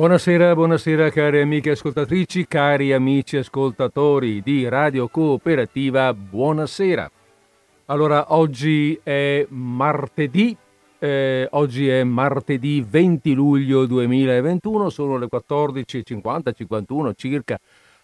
Buonasera, 0.00 0.54
buonasera 0.54 1.10
cari 1.10 1.42
amiche 1.42 1.72
ascoltatrici, 1.72 2.46
cari 2.46 2.94
amici 2.94 3.36
ascoltatori 3.36 4.40
di 4.40 4.66
Radio 4.66 5.08
Cooperativa, 5.08 6.14
buonasera. 6.14 7.10
Allora, 7.84 8.32
oggi 8.32 8.98
è 9.02 9.44
martedì, 9.50 10.56
eh, 10.98 11.46
oggi 11.50 11.86
è 11.86 12.02
martedì 12.04 12.82
20 12.88 13.34
luglio 13.34 13.84
2021, 13.84 14.88
sono 14.88 15.18
le 15.18 15.28
14.50, 15.30 16.54
51 16.54 17.12
circa 17.12 17.60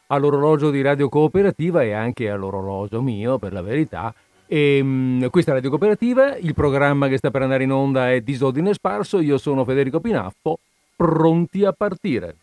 all'orologio 0.08 0.68
di 0.68 0.82
Radio 0.82 1.08
Cooperativa 1.08 1.82
e 1.82 1.92
anche 1.92 2.28
all'orologio 2.28 3.00
mio, 3.00 3.38
per 3.38 3.54
la 3.54 3.62
verità. 3.62 4.14
E, 4.46 4.80
um, 4.82 5.30
questa 5.30 5.52
è 5.52 5.54
Radio 5.54 5.70
Cooperativa, 5.70 6.36
il 6.36 6.52
programma 6.52 7.08
che 7.08 7.16
sta 7.16 7.30
per 7.30 7.40
andare 7.40 7.64
in 7.64 7.72
onda 7.72 8.12
è 8.12 8.20
Disordine 8.20 8.74
Sparso, 8.74 9.18
io 9.18 9.38
sono 9.38 9.64
Federico 9.64 9.98
Pinaffo 9.98 10.58
pronti 10.96 11.64
a 11.64 11.72
partire. 11.72 12.36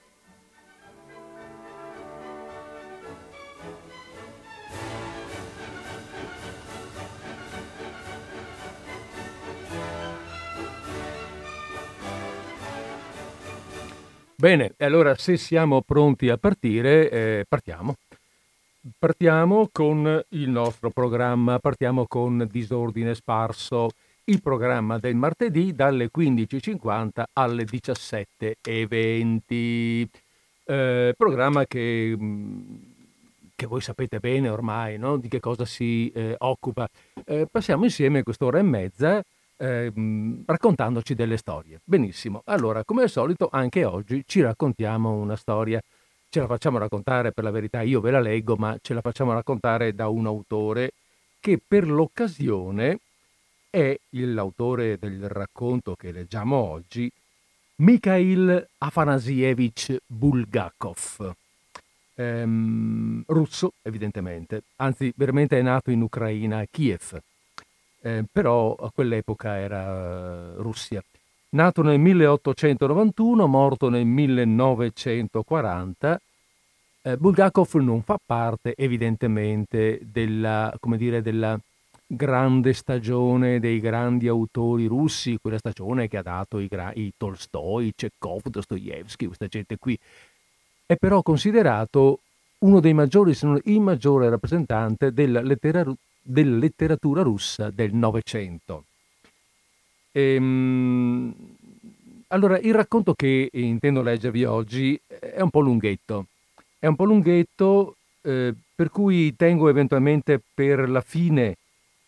Bene, 14.35 14.73
allora 14.79 15.15
se 15.15 15.37
siamo 15.37 15.81
pronti 15.81 16.29
a 16.29 16.37
partire, 16.37 17.09
eh, 17.09 17.45
partiamo. 17.47 17.95
Partiamo 18.99 19.69
con 19.71 20.21
il 20.31 20.49
nostro 20.49 20.89
programma, 20.89 21.59
partiamo 21.59 22.05
con 22.07 22.45
Disordine 22.51 23.15
Sparso 23.15 23.91
il 24.25 24.41
programma 24.41 24.99
del 24.99 25.15
martedì 25.15 25.73
dalle 25.73 26.09
15.50 26.15 27.23
alle 27.33 27.65
17.20. 27.65 30.07
Eh, 30.65 31.13
programma 31.17 31.65
che, 31.65 32.15
mm, 32.17 32.75
che, 33.53 33.65
voi 33.65 33.81
sapete 33.81 34.19
bene 34.19 34.47
ormai 34.47 34.97
no? 34.97 35.17
di 35.17 35.27
che 35.27 35.41
cosa 35.41 35.65
si 35.65 36.09
eh, 36.15 36.35
occupa. 36.37 36.87
Eh, 37.25 37.47
passiamo 37.51 37.83
insieme 37.83 38.23
quest'ora 38.23 38.59
e 38.59 38.61
mezza 38.61 39.21
ehm, 39.57 40.43
raccontandoci 40.45 41.15
delle 41.15 41.35
storie. 41.37 41.81
Benissimo, 41.83 42.43
allora 42.45 42.85
come 42.85 43.03
al 43.03 43.09
solito 43.09 43.49
anche 43.51 43.83
oggi 43.83 44.23
ci 44.25 44.39
raccontiamo 44.41 45.11
una 45.11 45.35
storia. 45.35 45.81
Ce 46.29 46.39
la 46.39 46.47
facciamo 46.47 46.77
raccontare, 46.77 47.33
per 47.33 47.43
la 47.43 47.51
verità 47.51 47.81
io 47.81 47.99
ve 47.99 48.11
la 48.11 48.21
leggo, 48.21 48.55
ma 48.55 48.77
ce 48.81 48.93
la 48.93 49.01
facciamo 49.01 49.33
raccontare 49.33 49.93
da 49.93 50.07
un 50.07 50.25
autore 50.25 50.93
che 51.39 51.59
per 51.65 51.87
l'occasione 51.87 52.99
è 53.73 53.99
l'autore 54.09 54.99
del 54.99 55.27
racconto 55.27 55.95
che 55.95 56.11
leggiamo 56.11 56.57
oggi, 56.57 57.11
Mikhail 57.77 58.67
Afanasievich 58.77 59.97
Bulgakov, 60.05 61.33
ehm, 62.13 63.23
russo 63.25 63.73
evidentemente, 63.81 64.61
anzi 64.75 65.11
veramente 65.15 65.57
è 65.57 65.63
nato 65.63 65.89
in 65.89 66.03
Ucraina, 66.03 66.59
a 66.59 66.67
Kiev, 66.69 67.19
eh, 68.01 68.23
però 68.31 68.75
a 68.75 68.91
quell'epoca 68.93 69.57
era 69.57 70.51
uh, 70.51 70.61
Russia. 70.61 71.03
Nato 71.49 71.81
nel 71.81 71.97
1891, 71.97 73.47
morto 73.47 73.89
nel 73.89 74.05
1940, 74.05 76.21
eh, 77.01 77.17
Bulgakov 77.17 77.73
non 77.77 78.03
fa 78.03 78.19
parte 78.23 78.75
evidentemente 78.77 79.99
della, 80.03 80.71
come 80.79 80.97
dire, 80.97 81.23
della 81.23 81.59
grande 82.15 82.73
stagione 82.73 83.59
dei 83.59 83.79
grandi 83.79 84.27
autori 84.27 84.85
russi, 84.85 85.37
quella 85.41 85.57
stagione 85.57 86.07
che 86.07 86.17
ha 86.17 86.21
dato 86.21 86.59
i, 86.59 86.67
gra- 86.67 86.93
i 86.93 87.13
Tolstoi, 87.15 87.93
Chekhov, 87.95 88.43
Dostoevsky, 88.47 89.25
questa 89.25 89.47
gente 89.47 89.77
qui. 89.77 89.97
È 90.85 90.95
però 90.95 91.21
considerato 91.21 92.19
uno 92.59 92.79
dei 92.79 92.93
maggiori, 92.93 93.33
se 93.33 93.45
non 93.45 93.59
il 93.65 93.79
maggiore 93.79 94.29
rappresentante 94.29 95.11
della, 95.11 95.41
lettera- 95.41 95.93
della 96.21 96.57
letteratura 96.57 97.21
russa 97.21 97.69
del 97.69 97.93
Novecento. 97.93 98.85
Ehm, 100.11 101.33
allora, 102.27 102.59
il 102.59 102.73
racconto 102.73 103.13
che 103.13 103.49
intendo 103.51 104.01
leggervi 104.01 104.43
oggi 104.43 104.99
è 105.07 105.41
un 105.41 105.49
po' 105.49 105.59
lunghetto. 105.59 106.27
È 106.79 106.87
un 106.87 106.95
po' 106.95 107.05
lunghetto, 107.05 107.95
eh, 108.21 108.53
per 108.75 108.89
cui 108.89 109.35
tengo 109.35 109.69
eventualmente 109.69 110.41
per 110.53 110.89
la 110.89 111.01
fine 111.01 111.57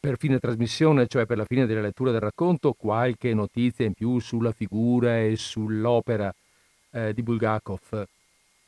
per 0.06 0.20
fine 0.20 0.38
trasmissione, 0.38 1.08
cioè 1.08 1.26
per 1.26 1.36
la 1.36 1.46
fine 1.46 1.66
della 1.66 1.82
lettura 1.82 2.12
del 2.12 2.20
racconto, 2.20 2.74
qualche 2.74 3.34
notizia 3.34 3.86
in 3.86 3.94
più 3.94 4.20
sulla 4.20 4.52
figura 4.52 5.20
e 5.20 5.36
sull'opera 5.36 6.32
eh, 6.92 7.12
di 7.12 7.24
Bulgakov, 7.24 8.06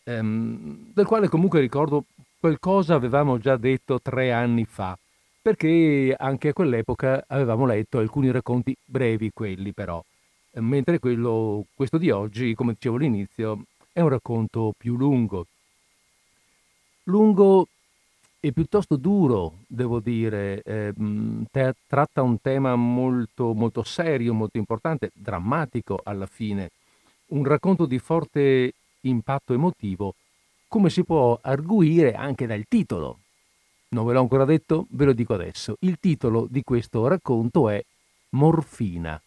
ehm, 0.05 0.93
del 0.95 1.05
quale 1.05 1.27
comunque 1.27 1.59
ricordo 1.59 2.05
qualcosa 2.39 2.95
avevamo 2.95 3.37
già 3.37 3.55
detto 3.55 4.01
tre 4.01 4.31
anni 4.31 4.65
fa, 4.65 4.97
perché 5.39 6.15
anche 6.17 6.49
a 6.49 6.53
quell'epoca 6.53 7.23
avevamo 7.27 7.67
letto 7.67 7.99
alcuni 7.99 8.31
racconti 8.31 8.75
brevi, 8.83 9.29
quelli 9.31 9.73
però, 9.73 10.03
mentre 10.53 10.97
quello, 10.97 11.65
questo 11.75 11.99
di 11.99 12.09
oggi, 12.09 12.55
come 12.55 12.73
dicevo 12.73 12.95
all'inizio, 12.95 13.65
è 13.93 14.01
un 14.01 14.09
racconto 14.09 14.73
più 14.75 14.97
lungo. 14.97 15.45
Lungo 17.03 17.67
e 18.47 18.53
piuttosto 18.53 18.95
duro, 18.95 19.59
devo 19.67 19.99
dire, 19.99 20.61
eh, 20.63 20.93
te- 21.51 21.75
tratta 21.85 22.21
un 22.21 22.39
tema 22.41 22.75
molto, 22.75 23.53
molto 23.53 23.83
serio, 23.83 24.33
molto 24.33 24.57
importante, 24.57 25.11
drammatico 25.13 25.99
alla 26.03 26.25
fine, 26.25 26.71
un 27.27 27.43
racconto 27.43 27.85
di 27.85 27.99
forte 27.99 28.73
impatto 29.01 29.53
emotivo, 29.53 30.15
come 30.67 30.89
si 30.89 31.03
può 31.03 31.37
arguire 31.41 32.13
anche 32.13 32.45
dal 32.45 32.65
titolo. 32.67 33.19
Non 33.89 34.05
ve 34.05 34.13
l'ho 34.13 34.21
ancora 34.21 34.45
detto, 34.45 34.87
ve 34.91 35.05
lo 35.05 35.13
dico 35.13 35.33
adesso. 35.33 35.75
Il 35.79 35.97
titolo 35.99 36.47
di 36.49 36.63
questo 36.63 37.07
racconto 37.07 37.69
è 37.69 37.83
Morfina. 38.31 39.21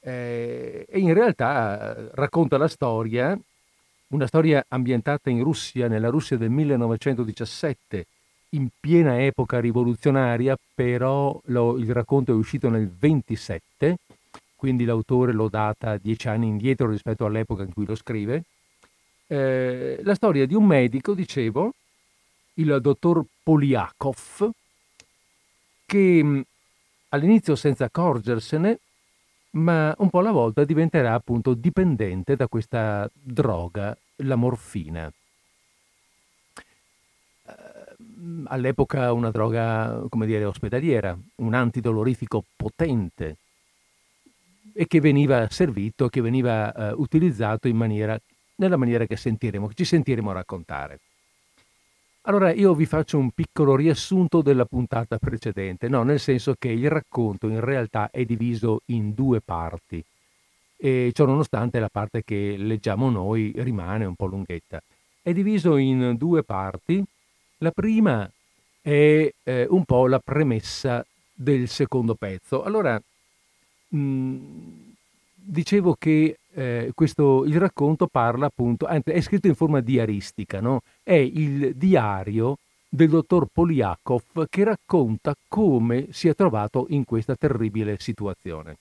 Eh, 0.00 0.86
e 0.88 0.98
in 0.98 1.12
realtà 1.12 1.96
eh, 1.96 2.10
racconta 2.12 2.56
la 2.56 2.68
storia 2.68 3.38
una 4.08 4.26
storia 4.26 4.64
ambientata 4.68 5.30
in 5.30 5.42
Russia, 5.42 5.88
nella 5.88 6.08
Russia 6.08 6.36
del 6.36 6.50
1917, 6.50 8.06
in 8.50 8.68
piena 8.80 9.22
epoca 9.22 9.60
rivoluzionaria, 9.60 10.56
però 10.74 11.38
lo, 11.46 11.76
il 11.76 11.92
racconto 11.92 12.32
è 12.32 12.34
uscito 12.34 12.70
nel 12.70 12.88
27, 12.88 13.98
quindi 14.56 14.84
l'autore 14.84 15.32
lo 15.32 15.48
data 15.48 15.98
dieci 15.98 16.28
anni 16.28 16.46
indietro 16.46 16.88
rispetto 16.88 17.26
all'epoca 17.26 17.62
in 17.62 17.72
cui 17.72 17.84
lo 17.84 17.94
scrive. 17.94 18.44
Eh, 19.26 20.00
la 20.02 20.14
storia 20.14 20.46
di 20.46 20.54
un 20.54 20.64
medico, 20.64 21.12
dicevo, 21.12 21.74
il 22.54 22.78
dottor 22.80 23.22
Poliakov, 23.42 24.50
che 25.84 26.44
all'inizio 27.10 27.54
senza 27.56 27.84
accorgersene 27.84 28.78
ma 29.50 29.94
un 29.98 30.10
po' 30.10 30.18
alla 30.18 30.32
volta 30.32 30.64
diventerà 30.64 31.14
appunto 31.14 31.54
dipendente 31.54 32.36
da 32.36 32.48
questa 32.48 33.10
droga, 33.12 33.96
la 34.16 34.36
morfina. 34.36 35.10
Ehm, 37.46 38.46
all'epoca 38.48 39.12
una 39.12 39.30
droga, 39.30 40.04
come 40.08 40.26
dire, 40.26 40.44
ospedaliera, 40.44 41.18
un 41.36 41.54
antidolorifico 41.54 42.44
potente 42.56 43.36
e 44.74 44.86
che 44.86 45.00
veniva 45.00 45.48
servito, 45.50 46.08
che 46.08 46.20
veniva 46.20 46.72
uh, 46.74 47.00
utilizzato 47.00 47.66
in 47.66 47.76
maniera, 47.76 48.16
nella 48.56 48.76
maniera 48.76 49.06
che 49.06 49.16
sentiremo, 49.16 49.66
che 49.66 49.74
ci 49.74 49.84
sentiremo 49.84 50.30
raccontare. 50.30 51.00
Allora 52.28 52.52
io 52.52 52.74
vi 52.74 52.84
faccio 52.84 53.16
un 53.16 53.30
piccolo 53.30 53.74
riassunto 53.74 54.42
della 54.42 54.66
puntata 54.66 55.16
precedente, 55.16 55.88
no, 55.88 56.02
nel 56.02 56.20
senso 56.20 56.56
che 56.58 56.68
il 56.68 56.90
racconto 56.90 57.48
in 57.48 57.60
realtà 57.60 58.10
è 58.10 58.22
diviso 58.26 58.82
in 58.86 59.14
due 59.14 59.40
parti 59.40 60.04
e 60.76 61.10
ciò 61.14 61.24
nonostante 61.24 61.80
la 61.80 61.88
parte 61.88 62.22
che 62.24 62.56
leggiamo 62.58 63.08
noi 63.08 63.54
rimane 63.56 64.04
un 64.04 64.14
po' 64.14 64.26
lunghetta. 64.26 64.78
È 65.22 65.32
diviso 65.32 65.78
in 65.78 66.16
due 66.18 66.42
parti. 66.42 67.02
La 67.58 67.70
prima 67.70 68.30
è 68.82 69.32
eh, 69.42 69.66
un 69.70 69.84
po' 69.86 70.06
la 70.06 70.18
premessa 70.18 71.02
del 71.32 71.66
secondo 71.66 72.14
pezzo. 72.14 72.62
Allora, 72.62 73.00
mh, 73.88 74.36
dicevo 75.34 75.96
che 75.98 76.37
eh, 76.54 76.90
questo, 76.94 77.44
il 77.44 77.58
racconto 77.58 78.06
parla 78.06 78.46
appunto, 78.46 78.86
è 78.86 79.20
scritto 79.20 79.46
in 79.46 79.54
forma 79.54 79.80
diaristica, 79.80 80.60
no? 80.60 80.82
è 81.02 81.14
il 81.14 81.74
diario 81.74 82.58
del 82.88 83.10
dottor 83.10 83.46
Poliakov 83.52 84.46
che 84.48 84.64
racconta 84.64 85.36
come 85.46 86.08
si 86.10 86.28
è 86.28 86.34
trovato 86.34 86.86
in 86.90 87.04
questa 87.04 87.34
terribile 87.36 87.96
situazione. 87.98 88.76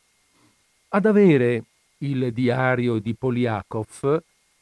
Ad 0.90 1.06
avere 1.06 1.64
il 2.00 2.32
diario 2.32 3.00
di 3.00 3.14
Poliakov 3.14 4.22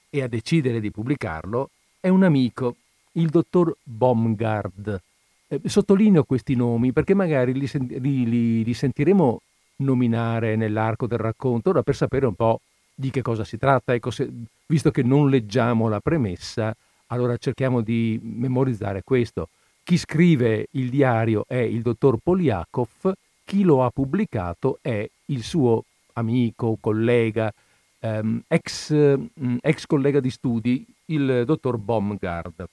e 0.10 0.22
a 0.22 0.28
decidere 0.28 0.80
di 0.80 0.92
pubblicarlo 0.92 1.70
è 2.00 2.08
un 2.08 2.24
amico, 2.24 2.76
il 3.14 3.30
dottor 3.30 3.76
Baumgard. 3.84 5.02
Eh, 5.48 5.62
sottolineo 5.66 6.24
questi 6.24 6.56
nomi 6.56 6.92
perché 6.92 7.14
magari 7.14 7.54
li, 7.54 7.70
li, 8.00 8.64
li 8.64 8.74
sentiremo 8.74 9.42
nominare 9.78 10.56
nell'arco 10.56 11.06
del 11.06 11.20
racconto, 11.20 11.70
ora 11.70 11.84
per 11.84 11.96
sapere 11.96 12.26
un 12.26 12.34
po' 12.34 12.62
di 12.96 13.12
che 13.12 13.22
cosa 13.22 13.44
si 13.44 13.58
tratta. 13.58 13.94
Ecco, 13.94 14.10
se, 14.10 14.28
visto 14.66 14.90
che 14.90 15.04
non 15.04 15.30
leggiamo 15.30 15.90
la 15.90 16.00
premessa, 16.00 16.76
allora 17.08 17.38
cerchiamo 17.38 17.82
di 17.82 18.20
memorizzare 18.24 19.04
questo. 19.04 19.50
Chi 19.84 19.98
scrive 19.98 20.68
il 20.72 20.90
diario 20.90 21.44
è 21.48 21.58
il 21.58 21.82
dottor 21.82 22.18
Poliakov, 22.24 23.14
chi 23.44 23.62
lo 23.62 23.84
ha 23.84 23.92
pubblicato 23.92 24.80
è 24.82 25.08
il 25.26 25.44
suo 25.44 25.84
amico, 26.14 26.78
collega, 26.80 27.54
ehm, 28.00 28.42
ex, 28.48 28.94
mm, 28.94 29.58
ex, 29.62 29.86
collega 29.86 30.20
di 30.20 30.32
studi, 30.32 30.86
il 31.06 31.44
dottor 31.46 31.78
Baumgard. 31.78 32.66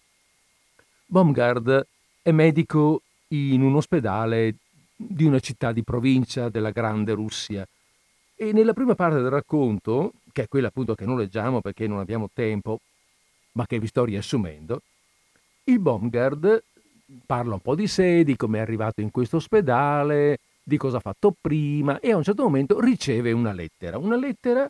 Baumgard 1.04 1.86
è 2.22 2.30
medico 2.30 3.02
in 3.28 3.60
un 3.60 3.74
ospedale 3.74 4.54
di 4.96 5.24
una 5.24 5.40
città 5.40 5.72
di 5.72 5.82
provincia 5.82 6.48
della 6.48 6.70
Grande 6.70 7.12
Russia 7.12 7.66
e 8.42 8.52
nella 8.52 8.72
prima 8.72 8.96
parte 8.96 9.20
del 9.20 9.30
racconto, 9.30 10.14
che 10.32 10.42
è 10.42 10.48
quella 10.48 10.66
appunto 10.66 10.96
che 10.96 11.04
non 11.04 11.16
leggiamo 11.16 11.60
perché 11.60 11.86
non 11.86 12.00
abbiamo 12.00 12.28
tempo, 12.34 12.80
ma 13.52 13.66
che 13.66 13.78
vi 13.78 13.86
sto 13.86 14.04
riassumendo, 14.04 14.82
il 15.64 15.78
Baumgard 15.78 16.64
parla 17.24 17.54
un 17.54 17.60
po' 17.60 17.76
di 17.76 17.86
sé, 17.86 18.24
di 18.24 18.34
come 18.34 18.58
è 18.58 18.60
arrivato 18.60 19.00
in 19.00 19.12
questo 19.12 19.36
ospedale, 19.36 20.40
di 20.60 20.76
cosa 20.76 20.96
ha 20.96 21.00
fatto 21.00 21.32
prima 21.40 22.00
e 22.00 22.10
a 22.10 22.16
un 22.16 22.24
certo 22.24 22.42
momento 22.42 22.80
riceve 22.80 23.30
una 23.30 23.52
lettera, 23.52 23.96
una 23.96 24.16
lettera 24.16 24.68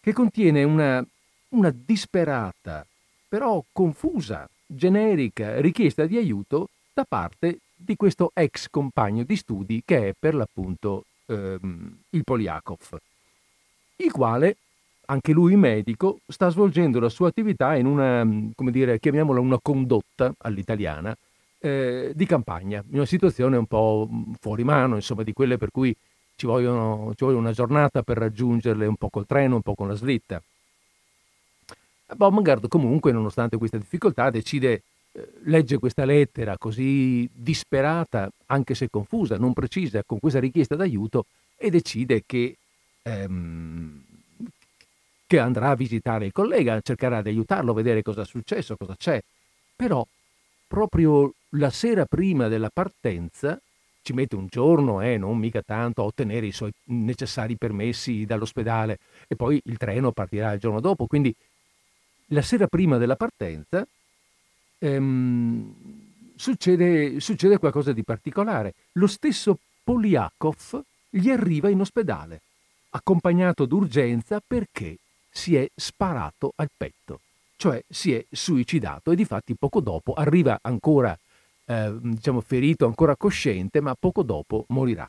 che 0.00 0.12
contiene 0.12 0.64
una, 0.64 1.04
una 1.50 1.72
disperata, 1.72 2.84
però 3.28 3.62
confusa, 3.70 4.48
generica 4.66 5.60
richiesta 5.60 6.06
di 6.06 6.16
aiuto 6.16 6.70
da 6.92 7.04
parte 7.08 7.58
di 7.72 7.94
questo 7.94 8.32
ex 8.34 8.66
compagno 8.68 9.22
di 9.22 9.36
studi 9.36 9.80
che 9.84 10.08
è 10.08 10.14
per 10.18 10.34
l'appunto 10.34 11.04
ehm, 11.26 11.98
il 12.10 12.24
Poliakov, 12.24 12.98
il 13.96 14.12
quale, 14.12 14.56
anche 15.06 15.32
lui 15.32 15.56
medico, 15.56 16.20
sta 16.26 16.48
svolgendo 16.48 17.00
la 17.00 17.08
sua 17.08 17.28
attività 17.28 17.76
in 17.76 17.86
una, 17.86 18.26
come 18.54 18.70
dire, 18.70 18.98
chiamiamola 18.98 19.40
una 19.40 19.58
condotta 19.60 20.32
all'italiana, 20.38 21.16
eh, 21.58 22.12
di 22.14 22.26
campagna, 22.26 22.82
in 22.88 22.96
una 22.96 23.06
situazione 23.06 23.56
un 23.56 23.66
po' 23.66 24.08
fuori 24.40 24.64
mano, 24.64 24.96
insomma, 24.96 25.22
di 25.22 25.32
quelle 25.32 25.58
per 25.58 25.70
cui 25.70 25.94
ci, 26.36 26.46
vogliono, 26.46 27.12
ci 27.14 27.24
vuole 27.24 27.38
una 27.38 27.52
giornata 27.52 28.02
per 28.02 28.18
raggiungerle 28.18 28.86
un 28.86 28.96
po' 28.96 29.08
col 29.08 29.26
treno, 29.26 29.56
un 29.56 29.62
po' 29.62 29.74
con 29.74 29.88
la 29.88 29.94
slitta. 29.94 30.42
Baumgart 32.14 32.68
comunque, 32.68 33.10
nonostante 33.10 33.56
questa 33.56 33.78
difficoltà, 33.78 34.30
decide, 34.30 34.82
legge 35.44 35.78
questa 35.78 36.04
lettera 36.04 36.58
così 36.58 37.28
disperata, 37.32 38.30
anche 38.46 38.74
se 38.74 38.88
confusa, 38.90 39.36
non 39.36 39.52
precisa, 39.52 40.02
con 40.04 40.18
questa 40.18 40.40
richiesta 40.40 40.76
d'aiuto 40.76 41.26
e 41.56 41.70
decide 41.70 42.22
che, 42.26 42.56
ehm, 43.02 44.02
che 45.26 45.38
andrà 45.38 45.70
a 45.70 45.76
visitare 45.76 46.26
il 46.26 46.32
collega, 46.32 46.80
cercherà 46.80 47.22
di 47.22 47.30
aiutarlo, 47.30 47.72
vedere 47.72 48.02
cosa 48.02 48.22
è 48.22 48.26
successo, 48.26 48.76
cosa 48.76 48.94
c'è. 48.96 49.22
Però 49.74 50.06
proprio 50.66 51.32
la 51.50 51.70
sera 51.70 52.04
prima 52.04 52.48
della 52.48 52.70
partenza, 52.72 53.60
ci 54.02 54.12
mette 54.12 54.36
un 54.36 54.46
giorno, 54.48 55.00
eh, 55.00 55.16
non 55.16 55.36
mica 55.36 55.62
tanto, 55.62 56.02
a 56.02 56.04
ottenere 56.04 56.46
i 56.46 56.52
suoi 56.52 56.70
necessari 56.84 57.56
permessi 57.56 58.24
dall'ospedale 58.24 58.98
e 59.26 59.34
poi 59.34 59.60
il 59.64 59.76
treno 59.78 60.12
partirà 60.12 60.52
il 60.52 60.60
giorno 60.60 60.80
dopo. 60.80 61.06
Quindi 61.06 61.34
la 62.26 62.42
sera 62.42 62.68
prima 62.68 62.98
della 62.98 63.16
partenza 63.16 63.86
ehm, 64.78 65.74
succede, 66.34 67.20
succede 67.20 67.58
qualcosa 67.58 67.92
di 67.92 68.02
particolare. 68.02 68.74
Lo 68.92 69.06
stesso 69.06 69.58
Poliakov 69.82 70.82
gli 71.08 71.30
arriva 71.30 71.68
in 71.68 71.80
ospedale, 71.80 72.40
accompagnato 72.90 73.64
d'urgenza 73.64 74.42
perché 74.46 74.96
si 75.30 75.54
è 75.54 75.68
sparato 75.74 76.52
al 76.56 76.68
petto 76.76 77.20
cioè 77.56 77.82
si 77.88 78.12
è 78.12 78.24
suicidato 78.30 79.10
e 79.10 79.16
di 79.16 79.24
fatti 79.24 79.54
poco 79.54 79.80
dopo 79.80 80.12
arriva 80.12 80.58
ancora, 80.62 81.18
eh, 81.64 81.94
diciamo, 81.98 82.40
ferito, 82.40 82.86
ancora 82.86 83.16
cosciente, 83.16 83.80
ma 83.80 83.94
poco 83.94 84.22
dopo 84.22 84.64
morirà. 84.68 85.08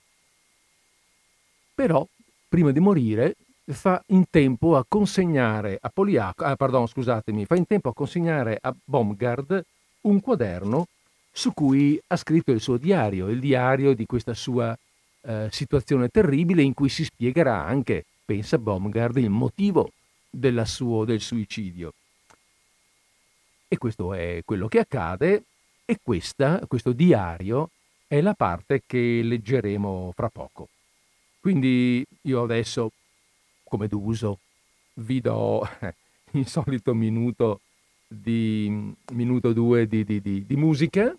Però, 1.76 2.08
prima 2.48 2.72
di 2.72 2.80
morire, 2.80 3.36
fa 3.70 4.02
in 4.08 4.26
tempo 4.30 4.78
a 4.78 4.86
consegnare 4.88 5.78
a 5.82 5.90
Poliaco, 5.90 6.44
ah, 6.44 6.56
pardon, 6.56 6.88
scusatemi, 6.88 7.46
fa 7.46 7.56
in 7.56 7.68
tempo 7.68 7.90
a 7.90 7.94
consegnare 7.94 8.58
a 8.62 8.74
Baumgard 8.84 9.64
un 10.02 10.20
quaderno 10.22 10.88
su 11.32 11.54
cui 11.54 12.02
ha 12.08 12.16
scritto 12.16 12.52
il 12.52 12.62
suo 12.62 12.78
diario, 12.78 13.28
il 13.30 13.40
diario 13.40 13.94
di 13.94 14.06
questa 14.06 14.34
sua 14.34 14.78
eh, 15.22 15.50
situazione 15.52 16.10
terribile 16.10 16.62
in 16.64 16.74
cui 16.74 16.90
si 16.90 17.04
spiegherà 17.04 17.64
anche, 17.64 18.06
pensa 18.26 18.58
Baumgard, 18.58 19.18
il 19.18 19.30
motivo 19.30 19.92
suo, 20.64 21.06
del 21.06 21.22
suicidio. 21.22 21.94
E 23.68 23.78
questo 23.78 24.14
è 24.14 24.42
quello 24.46 24.68
che 24.68 24.80
accade 24.80 25.44
e 25.86 26.00
questa, 26.02 26.62
questo 26.68 26.94
diario 26.94 27.70
è 28.08 28.22
la 28.22 28.34
parte 28.34 28.84
che 28.86 29.22
leggeremo 29.22 30.14
fra 30.16 30.30
poco. 30.30 30.70
Quindi 31.40 32.06
io 32.22 32.44
adesso, 32.44 32.92
come 33.68 33.88
d'uso, 33.88 34.40
vi 34.96 35.22
do 35.22 35.68
il 36.32 36.48
solito 36.48 36.94
minuto 36.94 37.62
di 38.08 38.96
minuto 39.12 39.52
due 39.54 39.88
di, 39.88 40.04
di, 40.04 40.22
di, 40.22 40.46
di 40.46 40.56
musica. 40.56 41.14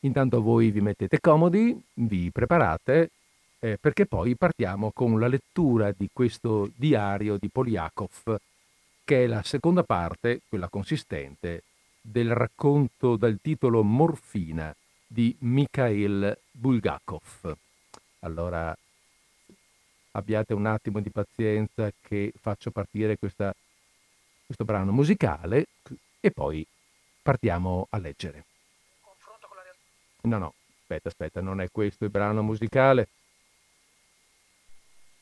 Intanto 0.00 0.40
voi 0.40 0.70
vi 0.70 0.80
mettete 0.80 1.20
comodi, 1.20 1.76
vi 1.94 2.30
preparate, 2.30 3.10
eh, 3.58 3.78
perché 3.80 4.06
poi 4.06 4.36
partiamo 4.36 4.90
con 4.92 5.18
la 5.18 5.26
lettura 5.26 5.92
di 5.96 6.08
questo 6.12 6.70
diario 6.76 7.36
di 7.38 7.48
Poliakov, 7.48 8.36
che 9.04 9.24
è 9.24 9.26
la 9.26 9.42
seconda 9.42 9.82
parte, 9.82 10.42
quella 10.48 10.68
consistente, 10.68 11.62
del 12.00 12.34
racconto 12.34 13.16
dal 13.16 13.38
titolo 13.42 13.82
Morfina 13.82 14.74
di 15.06 15.34
Mikhail 15.40 16.38
Bulgakov. 16.50 17.56
Allora 18.20 18.76
abbiate 20.16 20.54
un 20.54 20.66
attimo 20.66 21.00
di 21.00 21.10
pazienza 21.10 21.90
che 22.00 22.32
faccio 22.40 22.70
partire 22.70 23.18
questa, 23.18 23.54
questo 24.44 24.64
brano 24.64 24.92
musicale 24.92 25.66
e 26.20 26.30
poi 26.30 26.66
partiamo 27.22 27.86
a 27.90 27.98
leggere. 27.98 28.44
No, 30.22 30.38
no, 30.38 30.54
aspetta, 30.80 31.08
aspetta, 31.08 31.40
non 31.40 31.60
è 31.60 31.68
questo 31.70 32.04
il 32.04 32.10
brano 32.10 32.42
musicale. 32.42 33.08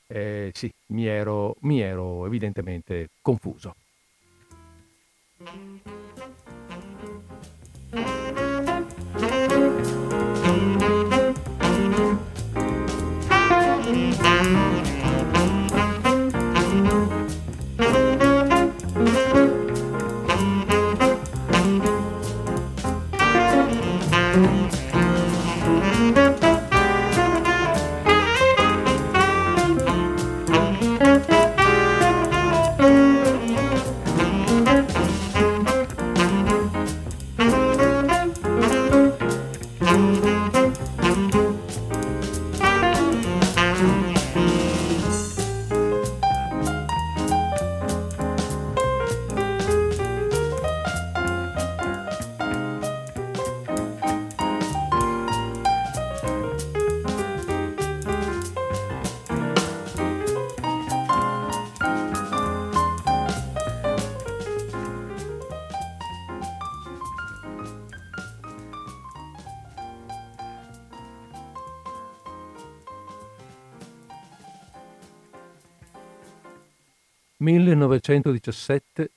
Eh, 0.06 0.50
sì, 0.54 0.72
mi 0.86 1.06
ero, 1.06 1.56
mi 1.60 1.80
ero 1.80 2.24
evidentemente 2.26 3.10
confuso. 3.20 3.74
1917, 77.44 79.10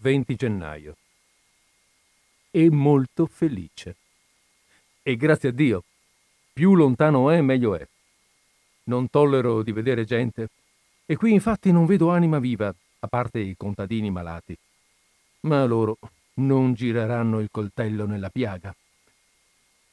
20 0.00 0.34
gennaio. 0.34 0.96
E 2.50 2.70
molto 2.70 3.24
felice. 3.24 3.96
E 5.02 5.16
grazie 5.16 5.48
a 5.48 5.52
Dio, 5.52 5.84
più 6.52 6.74
lontano 6.74 7.30
è, 7.30 7.40
meglio 7.40 7.74
è. 7.74 7.88
Non 8.84 9.08
tollero 9.08 9.62
di 9.62 9.72
vedere 9.72 10.04
gente, 10.04 10.50
e 11.06 11.16
qui 11.16 11.32
infatti 11.32 11.72
non 11.72 11.86
vedo 11.86 12.10
anima 12.10 12.38
viva, 12.38 12.68
a 12.68 13.06
parte 13.06 13.38
i 13.38 13.56
contadini 13.56 14.10
malati. 14.10 14.54
ma 15.42 15.64
loro 15.64 15.96
non 16.34 16.74
gireranno 16.74 17.40
il 17.40 17.48
coltello 17.50 18.04
nella 18.04 18.28
piaga. 18.28 18.76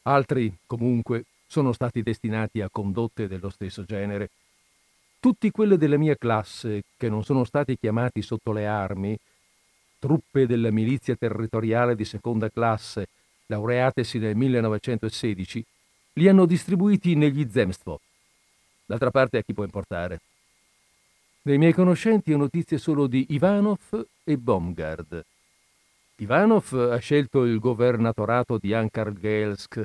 Altri, 0.02 0.54
comunque, 0.66 1.24
sono 1.46 1.72
stati 1.72 2.02
destinati 2.02 2.60
a 2.60 2.68
condotte 2.68 3.28
dello 3.28 3.48
stesso 3.48 3.84
genere. 3.84 4.28
Tutti 5.20 5.50
quelli 5.50 5.76
della 5.76 5.96
mia 5.98 6.14
classe 6.14 6.82
che 6.96 7.08
non 7.08 7.24
sono 7.24 7.42
stati 7.42 7.76
chiamati 7.76 8.22
sotto 8.22 8.52
le 8.52 8.66
armi, 8.66 9.18
truppe 9.98 10.46
della 10.46 10.70
milizia 10.70 11.16
territoriale 11.16 11.96
di 11.96 12.04
seconda 12.04 12.48
classe, 12.48 13.08
laureatesi 13.46 14.18
nel 14.18 14.36
1916, 14.36 15.64
li 16.14 16.28
hanno 16.28 16.46
distribuiti 16.46 17.16
negli 17.16 17.48
Zemstvo. 17.50 18.00
D'altra 18.86 19.10
parte 19.10 19.38
a 19.38 19.42
chi 19.42 19.54
può 19.54 19.64
importare? 19.64 20.20
Dei 21.42 21.58
miei 21.58 21.72
conoscenti 21.72 22.32
ho 22.32 22.36
notizie 22.36 22.78
solo 22.78 23.08
di 23.08 23.26
Ivanov 23.30 24.06
e 24.22 24.36
Baumgard. 24.36 25.24
Ivanov 26.16 26.90
ha 26.92 26.98
scelto 26.98 27.44
il 27.44 27.58
governatorato 27.58 28.56
di 28.56 28.72
Ankargelsk, 28.72 29.84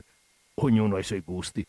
ognuno 0.55 0.95
ha 0.95 0.99
i 0.99 1.03
suoi 1.03 1.21
gusti. 1.21 1.65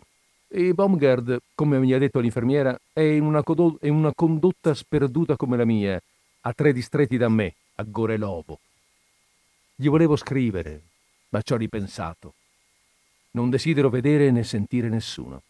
E 0.56 0.72
Baumgard, 0.72 1.40
come 1.56 1.80
mi 1.80 1.92
ha 1.92 1.98
detto 1.98 2.20
l'infermiera, 2.20 2.78
è 2.92 3.00
in 3.00 3.24
una, 3.24 3.42
codo- 3.42 3.76
è 3.80 3.88
una 3.88 4.14
condotta 4.14 4.72
sperduta 4.72 5.34
come 5.34 5.56
la 5.56 5.64
mia, 5.64 6.00
a 6.42 6.52
tre 6.52 6.72
distretti 6.72 7.16
da 7.16 7.28
me, 7.28 7.56
a 7.74 7.82
Gorelovo. 7.82 8.60
Gli 9.74 9.88
volevo 9.88 10.14
scrivere, 10.14 10.82
ma 11.30 11.42
ci 11.42 11.54
ho 11.54 11.56
ripensato. 11.56 12.34
Non 13.32 13.50
desidero 13.50 13.90
vedere 13.90 14.30
né 14.30 14.44
sentire 14.44 14.88
nessuno. 14.88 15.42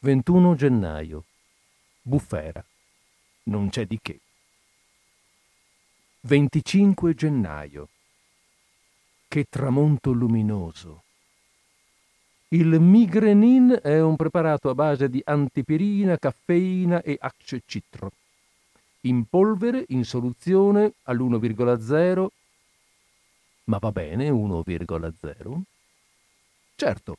21 0.00 0.54
gennaio. 0.54 1.24
Bufera. 2.02 2.62
Non 3.44 3.70
c'è 3.70 3.86
di 3.86 3.98
che. 4.02 4.20
25 6.20 7.14
gennaio. 7.14 7.88
Che 9.26 9.46
tramonto 9.48 10.12
luminoso. 10.12 11.04
Il 12.52 12.80
migrenin 12.80 13.78
è 13.80 14.00
un 14.00 14.16
preparato 14.16 14.70
a 14.70 14.74
base 14.74 15.08
di 15.08 15.22
antipirina, 15.24 16.18
caffeina 16.18 17.00
e 17.00 17.16
accecitro. 17.20 18.10
In 19.02 19.24
polvere, 19.26 19.84
in 19.88 20.04
soluzione 20.04 20.94
all'1,0. 21.04 22.26
Ma 23.64 23.78
va 23.78 23.92
bene 23.92 24.28
1,0? 24.30 25.60
Certo. 26.74 27.16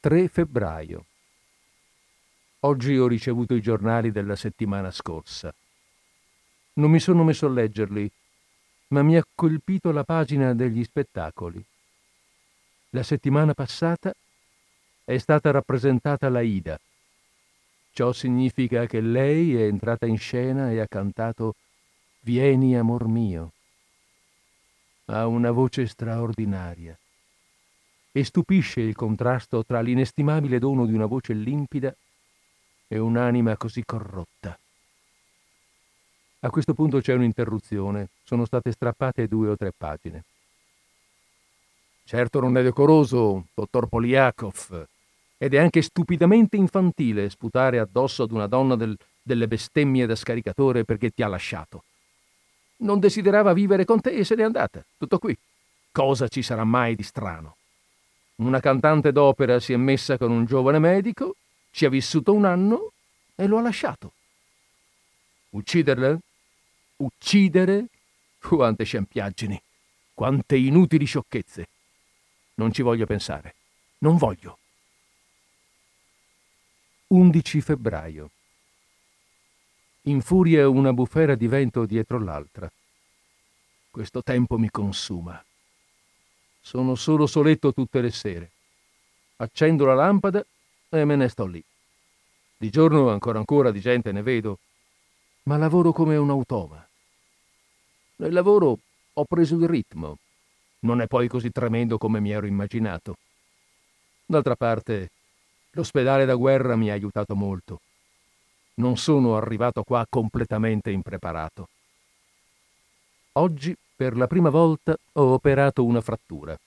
3 0.00 0.28
febbraio. 0.28 1.04
Oggi 2.60 2.98
ho 2.98 3.06
ricevuto 3.06 3.54
i 3.54 3.62
giornali 3.62 4.10
della 4.10 4.34
settimana 4.34 4.90
scorsa. 4.90 5.54
Non 6.74 6.90
mi 6.90 6.98
sono 6.98 7.22
messo 7.22 7.46
a 7.46 7.50
leggerli, 7.50 8.10
ma 8.88 9.04
mi 9.04 9.16
ha 9.16 9.24
colpito 9.36 9.92
la 9.92 10.02
pagina 10.02 10.52
degli 10.52 10.82
spettacoli. 10.82 11.64
La 12.92 13.04
settimana 13.04 13.54
passata 13.54 14.12
è 15.04 15.16
stata 15.18 15.52
rappresentata 15.52 16.28
la 16.28 16.40
Ida. 16.40 16.76
Ciò 17.92 18.12
significa 18.12 18.86
che 18.86 19.00
lei 19.00 19.54
è 19.54 19.62
entrata 19.62 20.06
in 20.06 20.18
scena 20.18 20.72
e 20.72 20.80
ha 20.80 20.88
cantato 20.88 21.54
Vieni 22.22 22.76
amor 22.76 23.06
mio. 23.06 23.52
Ha 25.04 25.26
una 25.26 25.52
voce 25.52 25.86
straordinaria 25.86 26.98
e 28.10 28.24
stupisce 28.24 28.80
il 28.80 28.96
contrasto 28.96 29.64
tra 29.64 29.80
l'inestimabile 29.80 30.58
dono 30.58 30.84
di 30.84 30.92
una 30.92 31.06
voce 31.06 31.32
limpida 31.32 31.94
e 32.88 32.98
un'anima 32.98 33.56
così 33.56 33.84
corrotta. 33.84 34.58
A 36.40 36.50
questo 36.50 36.74
punto 36.74 37.00
c'è 37.00 37.14
un'interruzione. 37.14 38.08
Sono 38.24 38.44
state 38.46 38.72
strappate 38.72 39.28
due 39.28 39.50
o 39.50 39.56
tre 39.56 39.72
pagine. 39.76 40.24
Certo 42.10 42.40
non 42.40 42.56
è 42.56 42.62
decoroso, 42.64 43.44
dottor 43.54 43.86
Poliakov, 43.86 44.84
ed 45.38 45.54
è 45.54 45.58
anche 45.58 45.80
stupidamente 45.80 46.56
infantile 46.56 47.30
sputare 47.30 47.78
addosso 47.78 48.24
ad 48.24 48.32
una 48.32 48.48
donna 48.48 48.74
del, 48.74 48.98
delle 49.22 49.46
bestemmie 49.46 50.06
da 50.06 50.16
scaricatore 50.16 50.84
perché 50.84 51.10
ti 51.10 51.22
ha 51.22 51.28
lasciato. 51.28 51.84
Non 52.78 52.98
desiderava 52.98 53.52
vivere 53.52 53.84
con 53.84 54.00
te 54.00 54.10
e 54.10 54.24
se 54.24 54.34
n'è 54.34 54.42
andata. 54.42 54.84
Tutto 54.98 55.20
qui. 55.20 55.38
Cosa 55.92 56.26
ci 56.26 56.42
sarà 56.42 56.64
mai 56.64 56.96
di 56.96 57.04
strano? 57.04 57.54
Una 58.38 58.58
cantante 58.58 59.12
d'opera 59.12 59.60
si 59.60 59.72
è 59.72 59.76
messa 59.76 60.18
con 60.18 60.32
un 60.32 60.46
giovane 60.46 60.80
medico, 60.80 61.36
ci 61.70 61.84
ha 61.84 61.88
vissuto 61.88 62.32
un 62.32 62.44
anno 62.44 62.90
e 63.36 63.46
lo 63.46 63.58
ha 63.58 63.62
lasciato. 63.62 64.14
Ucciderla? 65.50 66.18
Uccidere? 66.96 67.86
Quante 68.40 68.82
scempiaggini, 68.82 69.62
quante 70.12 70.56
inutili 70.56 71.04
sciocchezze. 71.04 71.68
Non 72.60 72.72
ci 72.72 72.82
voglio 72.82 73.06
pensare. 73.06 73.54
Non 74.00 74.18
voglio. 74.18 74.58
11 77.06 77.60
febbraio. 77.62 78.30
Infuria 80.02 80.68
una 80.68 80.92
bufera 80.92 81.36
di 81.36 81.46
vento 81.46 81.86
dietro 81.86 82.18
l'altra. 82.18 82.70
Questo 83.90 84.22
tempo 84.22 84.58
mi 84.58 84.70
consuma. 84.70 85.42
Sono 86.60 86.96
solo 86.96 87.26
soletto 87.26 87.72
tutte 87.72 88.02
le 88.02 88.10
sere. 88.10 88.50
Accendo 89.36 89.86
la 89.86 89.94
lampada 89.94 90.44
e 90.90 91.04
me 91.06 91.16
ne 91.16 91.30
sto 91.30 91.46
lì. 91.46 91.64
Di 92.58 92.68
giorno 92.68 93.08
ancora 93.08 93.38
ancora 93.38 93.70
di 93.70 93.80
gente 93.80 94.12
ne 94.12 94.20
vedo, 94.20 94.58
ma 95.44 95.56
lavoro 95.56 95.92
come 95.92 96.18
un 96.18 96.28
automa. 96.28 96.86
Nel 98.16 98.34
lavoro 98.34 98.78
ho 99.14 99.24
preso 99.24 99.54
il 99.54 99.66
ritmo. 99.66 100.18
Non 100.80 101.00
è 101.00 101.06
poi 101.06 101.28
così 101.28 101.50
tremendo 101.50 101.98
come 101.98 102.20
mi 102.20 102.30
ero 102.30 102.46
immaginato. 102.46 103.16
D'altra 104.24 104.56
parte, 104.56 105.10
l'ospedale 105.72 106.24
da 106.24 106.34
guerra 106.34 106.76
mi 106.76 106.90
ha 106.90 106.94
aiutato 106.94 107.34
molto. 107.34 107.80
Non 108.74 108.96
sono 108.96 109.36
arrivato 109.36 109.82
qua 109.82 110.06
completamente 110.08 110.90
impreparato. 110.90 111.68
Oggi, 113.32 113.76
per 113.94 114.16
la 114.16 114.26
prima 114.26 114.48
volta, 114.48 114.96
ho 115.12 115.32
operato 115.32 115.84
una 115.84 116.00
frattura. 116.00 116.58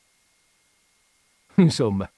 Insomma, 1.55 2.09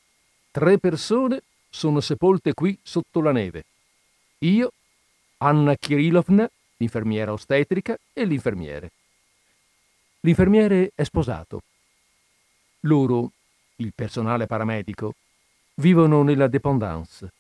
tre 0.52 0.78
persone 0.80 1.42
sono 1.70 2.02
sepolte 2.02 2.54
qui 2.54 2.78
sotto 2.84 3.22
la 3.22 3.32
neve. 3.32 3.64
Io, 4.40 4.72
Anna 5.38 5.76
Kirilovna, 5.76 6.50
l'infermiera 6.78 7.32
ostetrica 7.32 7.98
e 8.14 8.26
l'infermiere. 8.26 8.92
L'infermiere 10.22 10.92
è 10.96 11.04
sposato. 11.04 11.62
Loro, 12.86 13.32
il 13.78 13.94
personale 13.94 14.46
paramedico, 14.46 15.16
vivono 15.76 16.22
nella 16.22 16.48
dépendance. 16.48 17.32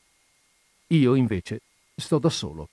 Io, 0.88 1.14
invece, 1.14 1.62
sto 1.96 2.18
da 2.18 2.30
solo. 2.30 2.70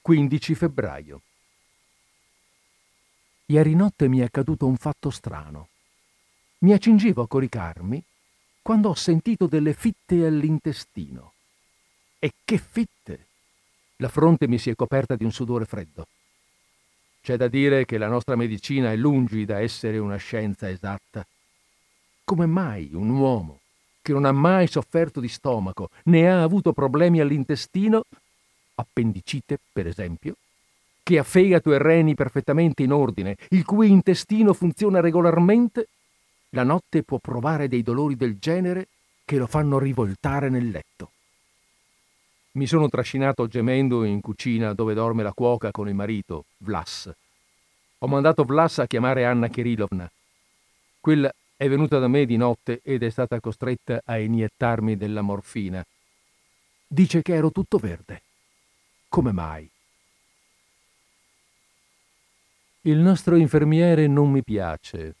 15 0.00 0.54
febbraio. 0.54 1.22
Ieri 3.46 3.74
notte 3.74 4.06
mi 4.08 4.20
è 4.20 4.24
accaduto 4.24 4.66
un 4.66 4.76
fatto 4.76 5.10
strano. 5.10 5.68
Mi 6.58 6.72
accingevo 6.72 7.22
a 7.22 7.28
coricarmi 7.28 8.02
quando 8.62 8.90
ho 8.90 8.94
sentito 8.94 9.46
delle 9.46 9.74
fitte 9.74 10.24
all'intestino. 10.24 11.32
E 12.20 12.32
che 12.44 12.58
fitte! 12.58 13.26
La 13.96 14.08
fronte 14.08 14.46
mi 14.46 14.58
si 14.58 14.70
è 14.70 14.74
coperta 14.74 15.16
di 15.16 15.24
un 15.24 15.32
sudore 15.32 15.64
freddo. 15.64 16.06
C'è 17.24 17.38
da 17.38 17.48
dire 17.48 17.86
che 17.86 17.96
la 17.96 18.08
nostra 18.08 18.36
medicina 18.36 18.92
è 18.92 18.96
lungi 18.96 19.46
da 19.46 19.58
essere 19.58 19.96
una 19.96 20.16
scienza 20.16 20.68
esatta. 20.68 21.26
Come 22.22 22.44
mai 22.44 22.90
un 22.92 23.08
uomo 23.08 23.60
che 24.02 24.12
non 24.12 24.26
ha 24.26 24.32
mai 24.32 24.66
sofferto 24.66 25.20
di 25.20 25.28
stomaco 25.28 25.88
né 26.04 26.30
ha 26.30 26.42
avuto 26.42 26.74
problemi 26.74 27.20
all'intestino, 27.20 28.02
appendicite 28.74 29.58
per 29.72 29.86
esempio, 29.86 30.34
che 31.02 31.18
ha 31.18 31.22
fegato 31.22 31.72
e 31.72 31.78
reni 31.78 32.14
perfettamente 32.14 32.82
in 32.82 32.92
ordine, 32.92 33.38
il 33.48 33.64
cui 33.64 33.88
intestino 33.88 34.52
funziona 34.52 35.00
regolarmente, 35.00 35.88
la 36.50 36.62
notte 36.62 37.04
può 37.04 37.16
provare 37.20 37.68
dei 37.68 37.82
dolori 37.82 38.16
del 38.16 38.36
genere 38.38 38.88
che 39.24 39.38
lo 39.38 39.46
fanno 39.46 39.78
rivoltare 39.78 40.50
nel 40.50 40.68
letto. 40.68 41.12
Mi 42.56 42.68
sono 42.68 42.88
trascinato 42.88 43.48
gemendo 43.48 44.04
in 44.04 44.20
cucina 44.20 44.74
dove 44.74 44.94
dorme 44.94 45.24
la 45.24 45.32
cuoca 45.32 45.72
con 45.72 45.88
il 45.88 45.94
marito, 45.94 46.44
Vlas. 46.58 47.12
Ho 47.98 48.06
mandato 48.06 48.44
Vlas 48.44 48.78
a 48.78 48.86
chiamare 48.86 49.24
Anna 49.24 49.48
Kirilovna. 49.48 50.08
Quella 51.00 51.34
è 51.56 51.68
venuta 51.68 51.98
da 51.98 52.06
me 52.06 52.24
di 52.26 52.36
notte 52.36 52.80
ed 52.84 53.02
è 53.02 53.10
stata 53.10 53.40
costretta 53.40 54.02
a 54.04 54.18
iniettarmi 54.18 54.96
della 54.96 55.20
morfina. 55.20 55.84
Dice 56.86 57.22
che 57.22 57.34
ero 57.34 57.50
tutto 57.50 57.78
verde. 57.78 58.22
Come 59.08 59.32
mai? 59.32 59.68
Il 62.82 62.98
nostro 62.98 63.34
infermiere 63.34 64.06
non 64.06 64.30
mi 64.30 64.44
piace. 64.44 65.16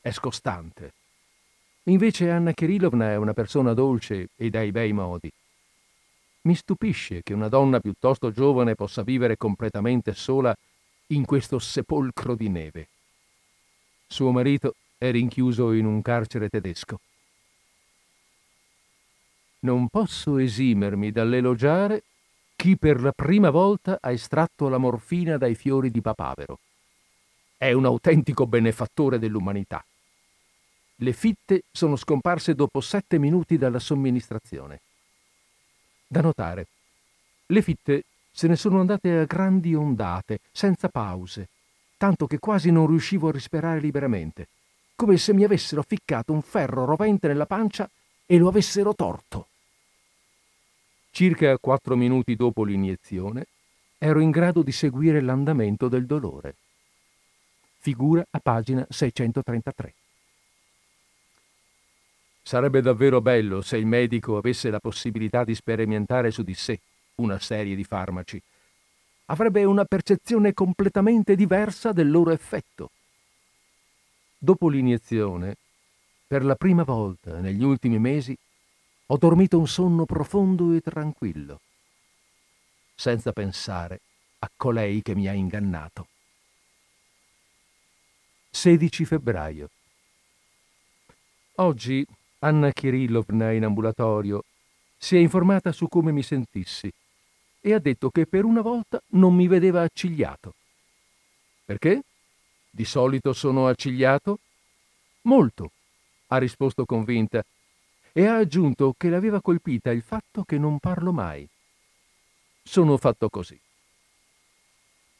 È 0.00 0.10
scostante. 0.10 0.94
Invece 1.84 2.28
Anna 2.28 2.52
Kirilovna 2.52 3.10
è 3.10 3.16
una 3.16 3.34
persona 3.34 3.72
dolce 3.72 4.30
e 4.34 4.50
dai 4.50 4.72
bei 4.72 4.92
modi. 4.92 5.30
Mi 6.46 6.54
stupisce 6.54 7.24
che 7.24 7.34
una 7.34 7.48
donna 7.48 7.80
piuttosto 7.80 8.30
giovane 8.30 8.76
possa 8.76 9.02
vivere 9.02 9.36
completamente 9.36 10.14
sola 10.14 10.56
in 11.08 11.24
questo 11.24 11.58
sepolcro 11.58 12.36
di 12.36 12.48
neve. 12.48 12.86
Suo 14.06 14.30
marito 14.30 14.76
è 14.96 15.10
rinchiuso 15.10 15.72
in 15.72 15.86
un 15.86 16.00
carcere 16.02 16.48
tedesco. 16.48 17.00
Non 19.60 19.88
posso 19.88 20.38
esimermi 20.38 21.10
dall'elogiare 21.10 22.04
chi 22.54 22.76
per 22.76 23.00
la 23.00 23.10
prima 23.10 23.50
volta 23.50 23.98
ha 24.00 24.12
estratto 24.12 24.68
la 24.68 24.78
morfina 24.78 25.38
dai 25.38 25.56
fiori 25.56 25.90
di 25.90 26.00
papavero. 26.00 26.60
È 27.56 27.72
un 27.72 27.86
autentico 27.86 28.46
benefattore 28.46 29.18
dell'umanità. 29.18 29.84
Le 30.94 31.12
fitte 31.12 31.64
sono 31.72 31.96
scomparse 31.96 32.54
dopo 32.54 32.80
sette 32.80 33.18
minuti 33.18 33.58
dalla 33.58 33.80
somministrazione. 33.80 34.82
Da 36.06 36.20
notare, 36.20 36.66
le 37.46 37.62
fitte 37.62 38.04
se 38.30 38.46
ne 38.48 38.56
sono 38.56 38.80
andate 38.80 39.18
a 39.18 39.24
grandi 39.24 39.74
ondate, 39.74 40.40
senza 40.52 40.88
pause, 40.88 41.48
tanto 41.96 42.26
che 42.26 42.38
quasi 42.38 42.70
non 42.70 42.86
riuscivo 42.86 43.28
a 43.28 43.32
respirare 43.32 43.80
liberamente, 43.80 44.48
come 44.94 45.16
se 45.16 45.32
mi 45.32 45.42
avessero 45.42 45.82
ficcato 45.82 46.32
un 46.32 46.42
ferro 46.42 46.84
rovente 46.84 47.28
nella 47.28 47.46
pancia 47.46 47.88
e 48.26 48.36
lo 48.36 48.48
avessero 48.48 48.94
torto. 48.94 49.48
Circa 51.10 51.56
quattro 51.58 51.96
minuti 51.96 52.36
dopo 52.36 52.62
l'iniezione 52.62 53.46
ero 53.96 54.20
in 54.20 54.30
grado 54.30 54.62
di 54.62 54.72
seguire 54.72 55.22
l'andamento 55.22 55.88
del 55.88 56.04
dolore. 56.04 56.56
Figura 57.78 58.22
a 58.28 58.38
pagina 58.38 58.86
633. 58.88 59.94
Sarebbe 62.46 62.80
davvero 62.80 63.20
bello 63.20 63.60
se 63.60 63.76
il 63.76 63.86
medico 63.86 64.36
avesse 64.36 64.70
la 64.70 64.78
possibilità 64.78 65.42
di 65.42 65.52
sperimentare 65.52 66.30
su 66.30 66.44
di 66.44 66.54
sé 66.54 66.78
una 67.16 67.40
serie 67.40 67.74
di 67.74 67.82
farmaci. 67.82 68.40
Avrebbe 69.24 69.64
una 69.64 69.84
percezione 69.84 70.54
completamente 70.54 71.34
diversa 71.34 71.90
del 71.90 72.08
loro 72.08 72.30
effetto. 72.30 72.92
Dopo 74.38 74.68
l'iniezione, 74.68 75.56
per 76.24 76.44
la 76.44 76.54
prima 76.54 76.84
volta 76.84 77.40
negli 77.40 77.64
ultimi 77.64 77.98
mesi, 77.98 78.38
ho 79.06 79.16
dormito 79.16 79.58
un 79.58 79.66
sonno 79.66 80.04
profondo 80.04 80.72
e 80.72 80.80
tranquillo, 80.80 81.58
senza 82.94 83.32
pensare 83.32 84.00
a 84.38 84.50
colei 84.54 85.02
che 85.02 85.16
mi 85.16 85.26
ha 85.26 85.32
ingannato. 85.32 86.06
16 88.50 89.04
febbraio. 89.04 89.68
Oggi 91.56 92.06
Anna 92.40 92.70
Kirillovna 92.70 93.52
in 93.52 93.64
ambulatorio 93.64 94.44
si 94.96 95.16
è 95.16 95.18
informata 95.18 95.72
su 95.72 95.88
come 95.88 96.12
mi 96.12 96.22
sentissi 96.22 96.92
e 97.60 97.72
ha 97.72 97.78
detto 97.78 98.10
che 98.10 98.26
per 98.26 98.44
una 98.44 98.60
volta 98.60 99.02
non 99.08 99.34
mi 99.34 99.46
vedeva 99.46 99.82
accigliato. 99.82 100.54
Perché? 101.64 102.02
Di 102.70 102.84
solito 102.84 103.32
sono 103.32 103.66
accigliato? 103.66 104.38
Molto, 105.22 105.72
ha 106.28 106.36
risposto 106.36 106.84
convinta 106.84 107.44
e 108.12 108.26
ha 108.26 108.36
aggiunto 108.36 108.94
che 108.96 109.08
l'aveva 109.08 109.40
colpita 109.40 109.90
il 109.90 110.02
fatto 110.02 110.44
che 110.44 110.58
non 110.58 110.78
parlo 110.78 111.12
mai. 111.12 111.48
Sono 112.62 112.96
fatto 112.98 113.28
così. 113.28 113.58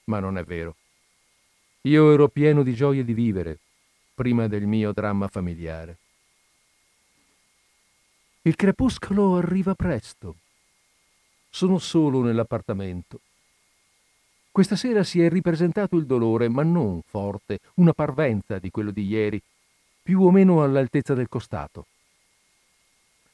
Ma 0.04 0.20
non 0.20 0.38
è 0.38 0.44
vero. 0.44 0.76
Io 1.82 2.12
ero 2.12 2.28
pieno 2.28 2.62
di 2.62 2.75
gioia 2.75 3.02
di 3.02 3.14
vivere 3.14 3.58
prima 4.14 4.46
del 4.49 4.66
mio 4.66 4.92
dramma 4.92 5.29
familiare. 5.29 5.98
Il 8.46 8.54
crepuscolo 8.54 9.38
arriva 9.38 9.74
presto 9.74 10.37
sono 11.50 11.78
solo 11.78 12.22
nell'appartamento. 12.22 13.18
Questa 14.52 14.76
sera 14.76 15.02
si 15.02 15.20
è 15.20 15.28
ripresentato 15.28 15.96
il 15.96 16.06
dolore, 16.06 16.48
ma 16.48 16.62
non 16.62 17.00
forte, 17.04 17.59
una 17.74 17.92
parvenza 17.92 18.61
di 18.61 18.70
quello 18.70 18.92
di 18.92 19.04
ieri, 19.04 19.42
più 20.00 20.22
o 20.22 20.30
meno 20.30 20.62
all'altezza 20.62 21.14
del 21.14 21.28
costato. 21.28 21.87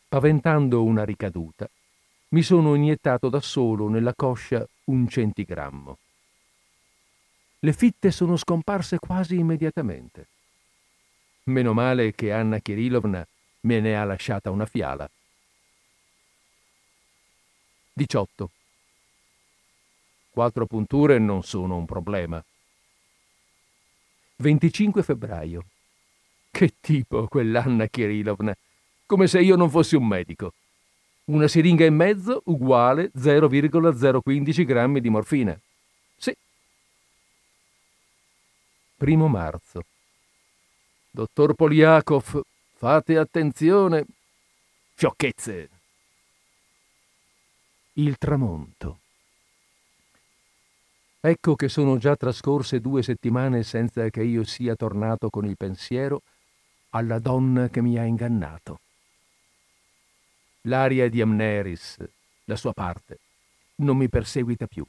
Paventando 0.09 0.83
una 0.83 1.05
ricaduta, 1.05 1.69
mi 2.29 2.43
sono 2.43 2.75
iniettato 2.75 3.29
da 3.29 3.41
solo 3.41 3.89
nella 3.89 4.15
coscia 4.15 4.67
un 4.85 5.07
centigrammo. 5.09 5.99
Le 7.59 7.73
fitte 7.75 8.11
sono 8.13 8.39
scomparse 8.39 8.99
quasi 8.99 9.37
immediatamente. 9.37 10.27
Meno 11.45 11.75
male 11.75 12.15
che 12.15 12.33
Anna 12.33 12.61
Kirilovna 12.61 13.27
me 13.63 13.81
ne 13.81 13.97
ha 13.97 14.05
lasciata 14.05 14.51
una 14.51 14.67
fiala. 14.67 15.09
18. 17.95 18.51
Quattro 20.31 20.67
punture 20.67 21.19
non 21.19 21.43
sono 21.43 21.77
un 21.77 21.85
problema. 21.85 22.43
25 24.37 25.03
febbraio. 25.03 25.65
Che 26.51 26.75
tipo 26.81 27.29
quell'Anna 27.29 27.87
Kirilovna, 27.87 28.55
come 29.07 29.27
se 29.27 29.41
io 29.41 29.57
non 29.57 29.71
fossi 29.71 29.95
un 29.95 30.07
medico. 30.07 30.55
Una 31.25 31.49
siringa 31.49 31.85
e 31.85 31.91
mezzo 31.91 32.43
uguale 32.47 33.11
0,015 33.15 34.65
grammi 34.65 35.01
di 35.01 35.09
morfina. 35.09 35.59
Sì. 36.17 36.35
Primo 38.97 39.29
marzo. 39.29 39.85
Dottor 41.11 41.55
Poliakov, 41.55 42.41
fate 42.83 43.17
attenzione. 43.17 44.05
Fiocchezze 44.95 45.69
il 47.93 48.19
tramonto. 48.19 48.99
Ecco 51.21 51.55
che 51.55 51.69
sono 51.69 51.97
già 51.99 52.17
trascorse 52.17 52.81
due 52.81 53.05
settimane 53.05 53.63
senza 53.63 54.09
che 54.11 54.25
io 54.25 54.43
sia 54.43 54.75
tornato 54.75 55.31
con 55.31 55.45
il 55.45 55.57
pensiero 55.57 56.23
alla 56.91 57.21
donna 57.21 57.69
che 57.69 57.81
mi 57.81 57.97
ha 57.99 58.03
ingannato. 58.03 58.81
L'aria 60.63 61.09
di 61.09 61.21
Amneris, 61.21 61.99
la 62.47 62.57
sua 62.57 62.73
parte, 62.73 63.21
non 63.77 63.97
mi 63.97 64.09
perseguita 64.09 64.67
più. 64.67 64.85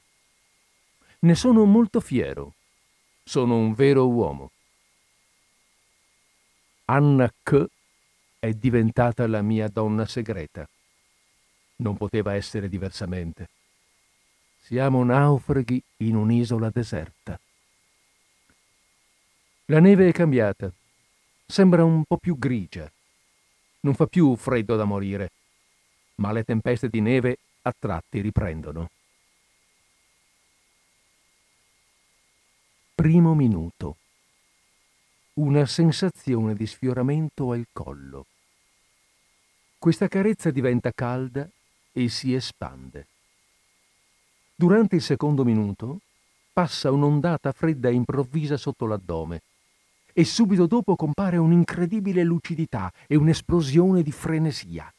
Ne 1.20 1.34
sono 1.36 1.64
molto 1.64 2.00
fiero. 2.00 2.54
Sono 3.22 3.56
un 3.56 3.72
vero 3.72 4.08
uomo. 4.08 4.50
Anna 6.86 7.32
K 7.42 7.66
è 8.44 8.52
diventata 8.52 9.26
la 9.26 9.40
mia 9.40 9.68
donna 9.68 10.04
segreta. 10.04 10.68
Non 11.76 11.96
poteva 11.96 12.34
essere 12.34 12.68
diversamente. 12.68 13.48
Siamo 14.60 15.02
naufraghi 15.02 15.82
in 15.98 16.14
un'isola 16.14 16.68
deserta. 16.68 17.40
La 19.66 19.80
neve 19.80 20.08
è 20.08 20.12
cambiata. 20.12 20.70
Sembra 21.46 21.84
un 21.84 22.04
po' 22.04 22.18
più 22.18 22.36
grigia. 22.36 22.90
Non 23.80 23.94
fa 23.94 24.06
più 24.06 24.36
freddo 24.36 24.76
da 24.76 24.84
morire, 24.84 25.30
ma 26.16 26.30
le 26.30 26.44
tempeste 26.44 26.90
di 26.90 27.00
neve 27.00 27.38
a 27.62 27.74
tratti 27.78 28.20
riprendono. 28.20 28.90
Primo 32.94 33.34
minuto. 33.34 33.96
Una 35.34 35.64
sensazione 35.64 36.54
di 36.54 36.66
sfioramento 36.66 37.52
al 37.52 37.66
collo. 37.72 38.26
Questa 39.84 40.08
carezza 40.08 40.50
diventa 40.50 40.92
calda 40.92 41.46
e 41.92 42.08
si 42.08 42.32
espande. 42.32 43.06
Durante 44.54 44.96
il 44.96 45.02
secondo 45.02 45.44
minuto 45.44 45.98
passa 46.54 46.90
un'ondata 46.90 47.52
fredda 47.52 47.90
e 47.90 47.92
improvvisa 47.92 48.56
sotto 48.56 48.86
l'addome 48.86 49.42
e 50.14 50.24
subito 50.24 50.64
dopo 50.64 50.96
compare 50.96 51.36
un'incredibile 51.36 52.24
lucidità 52.24 52.90
e 53.06 53.16
un'esplosione 53.16 54.02
di 54.02 54.10
frenesia. 54.10 54.90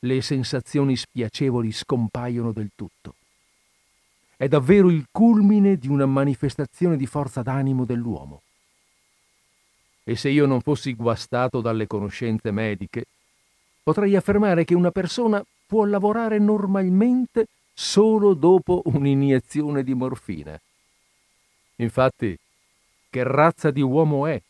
Le 0.00 0.20
sensazioni 0.20 0.94
spiacevoli 0.94 1.72
scompaiono 1.72 2.52
del 2.52 2.72
tutto. 2.74 3.14
È 4.36 4.46
davvero 4.48 4.90
il 4.90 5.06
culmine 5.10 5.78
di 5.78 5.88
una 5.88 6.04
manifestazione 6.04 6.98
di 6.98 7.06
forza 7.06 7.40
d'animo 7.40 7.86
dell'uomo. 7.86 8.42
E 10.04 10.16
se 10.16 10.28
io 10.28 10.46
non 10.46 10.60
fossi 10.60 10.94
guastato 10.94 11.60
dalle 11.60 11.86
conoscenze 11.86 12.50
mediche, 12.50 13.04
potrei 13.82 14.16
affermare 14.16 14.64
che 14.64 14.74
una 14.74 14.90
persona 14.90 15.44
può 15.66 15.84
lavorare 15.84 16.38
normalmente 16.38 17.46
solo 17.72 18.34
dopo 18.34 18.82
un'iniezione 18.86 19.82
di 19.82 19.94
morfina. 19.94 20.60
Infatti, 21.76 22.36
che 23.08 23.22
razza 23.22 23.70
di 23.70 23.80
uomo 23.80 24.26
è 24.26 24.40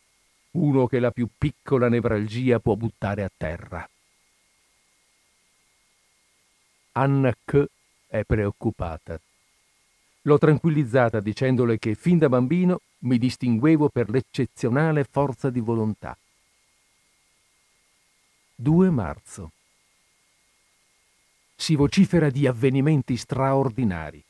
uno 0.53 0.87
che 0.87 1.01
la 1.01 1.11
più 1.11 1.29
piccola 1.37 1.89
nevralgia 1.89 2.59
può 2.59 2.75
buttare 2.75 3.23
a 3.23 3.31
terra? 3.35 3.89
Anna 6.93 7.33
K. 7.45 7.65
è 8.07 8.23
preoccupata. 8.25 9.19
L'ho 10.23 10.39
tranquillizzata 10.39 11.21
dicendole 11.21 11.79
che 11.79 11.95
fin 11.95 12.19
da 12.19 12.29
bambino 12.29 12.81
mi 13.01 13.19
distinguevo 13.19 13.89
per 13.89 14.09
l'eccezionale 14.09 15.05
forza 15.05 15.51
di 15.51 15.61
volontà. 15.61 16.17
2 18.55 18.91
marzo. 18.91 19.51
si 21.63 21.77
vocifera 21.77 22.29
di 22.29 22.49
avvenimenti 22.49 23.17
straordinari. 23.17 24.21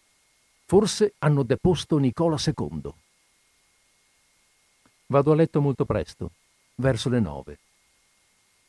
Forse 0.67 1.15
hanno 1.21 1.43
deposto 1.43 1.97
Nicola 1.97 2.37
II. 2.39 2.93
Vado 5.07 5.33
a 5.33 5.35
letto 5.35 5.63
molto 5.63 5.87
presto, 5.87 6.33
verso 6.75 7.09
le 7.09 7.21
nove, 7.21 7.59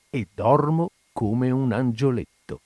e 0.09 0.27
dormo 0.33 0.91
come 1.11 1.51
un 1.51 1.73
angioletto. 1.73 2.61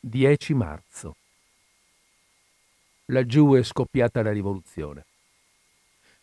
10 0.00 0.54
marzo. 0.54 1.17
Laggiù 3.10 3.54
è 3.54 3.62
scoppiata 3.62 4.22
la 4.22 4.32
rivoluzione. 4.32 5.04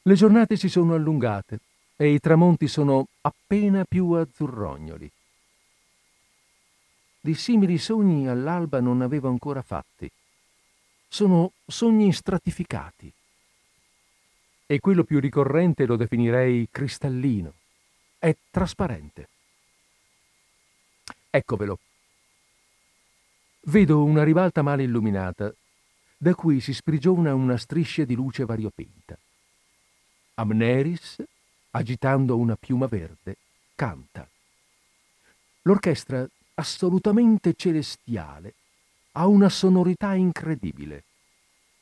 Le 0.04 0.13
giornate 0.13 0.56
si 0.56 0.69
sono 0.69 0.93
allungate 0.93 1.60
e 1.95 2.13
i 2.13 2.19
tramonti 2.19 2.67
sono 2.67 3.08
appena 3.21 3.86
più 3.86 4.12
azzurrognoli. 4.12 5.12
Di 7.21 7.34
simili 7.34 7.80
sogni 7.80 8.28
all'alba 8.28 8.82
non 8.82 9.02
avevo 9.02 9.30
ancora 9.30 9.63
fatti. 9.63 10.08
Sono 11.08 11.54
sogni 11.65 12.13
stratificati. 12.13 13.12
E 14.67 14.80
quello 14.80 15.04
più 15.04 15.19
ricorrente 15.19 15.88
lo 15.88 15.95
definirei 15.95 16.67
cristallino. 16.69 17.54
È 18.19 18.36
trasparente. 18.52 19.28
Eccovelo. 21.32 21.80
Vedo 23.62 24.04
una 24.04 24.24
ribalta 24.24 24.62
male 24.62 24.84
illuminata, 24.84 25.52
da 26.25 26.33
cui 26.33 26.59
si 26.59 26.73
sprigiona 26.73 27.35
una 27.35 27.55
striscia 27.55 28.03
di 28.03 28.15
luce 28.15 28.45
variopinta. 28.45 29.15
Amneris, 30.33 31.17
agitando 31.69 32.35
una 32.35 32.55
piuma 32.55 32.88
verde, 32.88 33.38
canta. 33.75 34.27
L'orchestra 35.61 36.27
assolutamente 36.55 37.53
celestiale, 37.55 38.55
ha 39.11 39.27
una 39.27 39.49
sonorità 39.49 40.15
incredibile. 40.15 41.03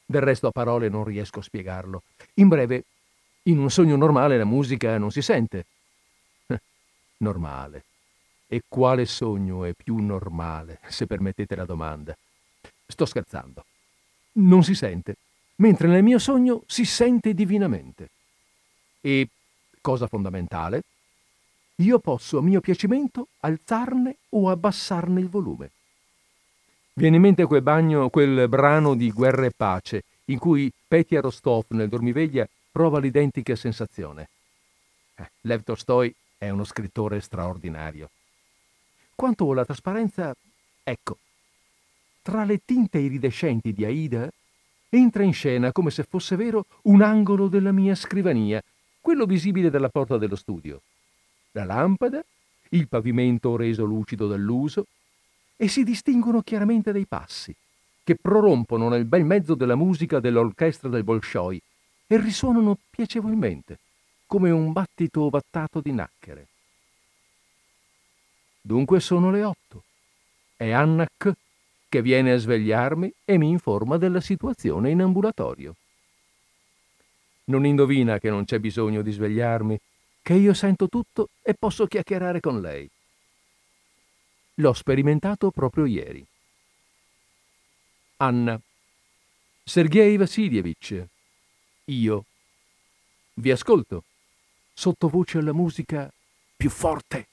Del 0.06 0.20
resto 0.20 0.48
a 0.48 0.52
parole 0.52 0.90
non 0.90 1.06
riesco 1.06 1.40
a 1.40 1.44
spiegarlo. 1.44 2.04
In 2.34 2.50
breve, 2.50 2.84
in 3.44 3.60
un 3.60 3.72
sogno 3.72 3.96
normale 3.96 4.38
la 4.38 4.44
musica 4.44 4.98
non 4.98 5.10
si 5.10 5.22
sente. 5.22 5.68
normale. 7.20 7.86
E 8.48 8.64
quale 8.68 9.06
sogno 9.06 9.64
è 9.64 9.72
più 9.72 10.00
normale, 10.00 10.82
se 10.90 11.08
permettete 11.08 11.56
la 11.56 11.64
domanda? 11.64 12.14
Sto 12.86 13.06
scherzando. 13.06 13.64
Non 14.34 14.64
si 14.64 14.76
sente, 14.76 15.16
mentre 15.58 15.88
nel 15.88 16.04
mio 16.04 16.20
sogno 16.20 16.64
si 16.68 16.86
sente 16.86 17.34
divinamente. 17.34 18.10
E, 19.02 19.28
cosa 19.82 20.08
fondamentale, 20.08 20.84
io 21.78 22.00
posso 22.00 22.38
a 22.38 22.42
mio 22.42 22.62
piacimento 22.62 23.28
alzarne 23.40 24.18
o 24.30 24.50
abbassarne 24.50 25.20
il 25.20 25.30
volume. 25.30 25.72
Viene 26.94 27.16
in 27.16 27.22
mente 27.22 27.46
quel, 27.46 27.64
bagno, 27.64 28.10
quel 28.10 28.48
brano 28.48 28.94
di 28.96 29.12
Guerra 29.12 29.46
e 29.46 29.52
Pace 29.52 30.04
in 30.26 30.38
cui 30.38 30.72
Petya 30.88 31.22
Rostov 31.22 31.66
nel 31.70 31.90
dormiveglia 31.90 32.48
prova 32.72 33.00
l'identica 33.00 33.56
sensazione. 33.56 34.30
Eh, 35.16 35.32
Lev 35.42 35.64
Tolstoi 35.64 36.14
è 36.38 36.50
uno 36.50 36.64
scrittore 36.64 37.20
straordinario. 37.20 38.10
Quanto 39.16 39.52
alla 39.52 39.66
trasparenza, 39.66 40.36
ecco, 40.84 41.18
tra 42.24 42.44
le 42.44 42.62
tinte 42.66 42.98
iridescenti 42.98 43.72
di 43.72 43.86
Aida 43.86 44.28
entra 44.90 45.22
in 45.22 45.34
scena 45.34 45.72
come 45.72 45.92
se 45.92 46.04
fosse 46.04 46.36
vero 46.36 46.66
un 46.84 47.04
angolo 47.04 47.48
della 47.48 47.72
mia 47.72 47.94
scrivania, 47.94 48.64
quello 49.00 49.26
visibile 49.26 49.70
dalla 49.70 49.90
porta 49.90 50.18
dello 50.18 50.36
studio 50.36 50.82
la 51.54 51.66
lampada, 51.66 52.24
il 52.70 52.88
pavimento 52.88 53.56
reso 53.56 53.84
lucido 53.84 54.28
dall'uso, 54.28 54.88
e 55.56 55.68
si 55.68 55.84
distinguono 55.84 56.42
chiaramente 56.42 56.92
dei 56.92 57.06
passi, 57.06 57.56
che 58.04 58.16
prorompono 58.20 58.90
nel 58.90 59.06
bel 59.06 59.24
mezzo 59.24 59.56
della 59.56 59.76
musica 59.76 60.20
dell'orchestra 60.20 60.90
del 60.90 61.04
Bolshoi 61.04 61.62
e 62.08 62.20
risuonano 62.20 62.78
piacevolmente, 62.90 63.80
come 64.26 64.50
un 64.50 64.72
battito 64.72 65.22
ovattato 65.22 65.80
di 65.80 65.92
nacchere. 65.92 66.48
Dunque 68.60 69.00
sono 69.00 69.30
le 69.30 69.44
otto. 69.44 69.84
È 70.56 70.72
Anna 70.72 71.06
K. 71.06 71.32
che 71.94 72.02
viene 72.02 72.32
a 72.32 72.38
svegliarmi 72.38 73.14
e 73.24 73.38
mi 73.38 73.50
informa 73.50 73.98
della 73.98 74.20
situazione 74.20 74.90
in 74.90 75.00
ambulatorio. 75.00 75.76
Non 77.46 77.68
indovina 77.68 78.18
che 78.18 78.32
non 78.32 78.46
c'è 78.46 78.58
bisogno 78.58 79.04
di 79.04 79.12
svegliarmi 79.12 79.80
che 80.24 80.34
io 80.34 80.56
sento 80.56 80.90
tutto 80.90 81.30
e 81.44 81.54
posso 81.54 81.86
chiacchierare 81.86 82.40
con 82.40 82.62
lei. 82.62 82.90
L'ho 84.56 84.74
sperimentato 84.74 85.52
proprio 85.52 85.86
ieri. 85.86 86.26
Anna. 88.18 88.60
Sergei 89.64 90.18
Vassilievich. 90.18 91.06
Io. 91.86 92.26
Vi 93.36 93.52
ascolto. 93.52 94.04
Sottovoce 94.74 95.38
alla 95.38 95.54
musica 95.54 96.12
più 96.58 96.72
forte. 96.72 97.28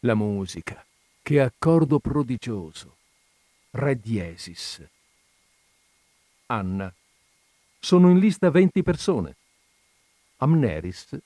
La 0.00 0.14
musica. 0.14 0.82
Che 1.20 1.38
accordo 1.38 1.98
prodigioso. 1.98 2.96
Re 3.78 3.94
diesis. 3.94 4.84
Anna. 6.46 6.92
Sono 7.78 8.10
in 8.10 8.18
lista 8.18 8.50
20 8.50 8.82
persone. 8.82 9.36
Amneris 10.38 11.16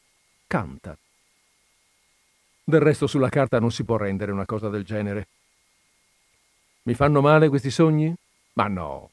canta. 0.47 0.95
Del 2.63 2.81
resto 2.81 3.07
sulla 3.07 3.31
carta 3.31 3.59
non 3.59 3.73
si 3.73 3.85
può 3.85 3.97
rendere 3.97 4.33
una 4.33 4.45
cosa 4.45 4.69
del 4.69 4.85
genere. 4.85 5.29
Mi 6.83 6.93
fanno 6.93 7.23
male 7.23 7.49
questi 7.49 7.71
sogni? 7.71 8.15
Ma 8.53 8.69
no. 8.69 9.09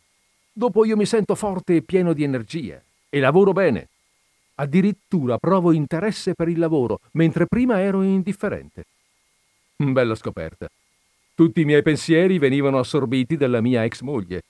Dopo 0.51 0.83
io 0.83 0.97
mi 0.97 1.05
sento 1.05 1.33
forte 1.35 1.77
e 1.77 1.81
pieno 1.81 2.11
di 2.11 2.23
energia 2.23 2.83
e 3.07 3.19
lavoro 3.21 3.53
bene. 3.53 3.87
Addirittura 4.55 5.37
provo 5.37 5.71
interesse 5.71 6.33
per 6.33 6.49
il 6.49 6.59
lavoro, 6.59 6.99
mentre 7.11 7.47
prima 7.47 7.79
ero 7.79 8.01
indifferente. 8.01 8.83
Bella 9.77 10.15
scoperta. 10.15 10.67
Tutti 11.39 11.61
i 11.61 11.63
miei 11.63 11.81
pensieri 11.81 12.37
venivano 12.37 12.79
assorbiti 12.79 13.37
dalla 13.37 13.61
mia 13.61 13.85
ex 13.85 14.01
moglie. 14.01 14.43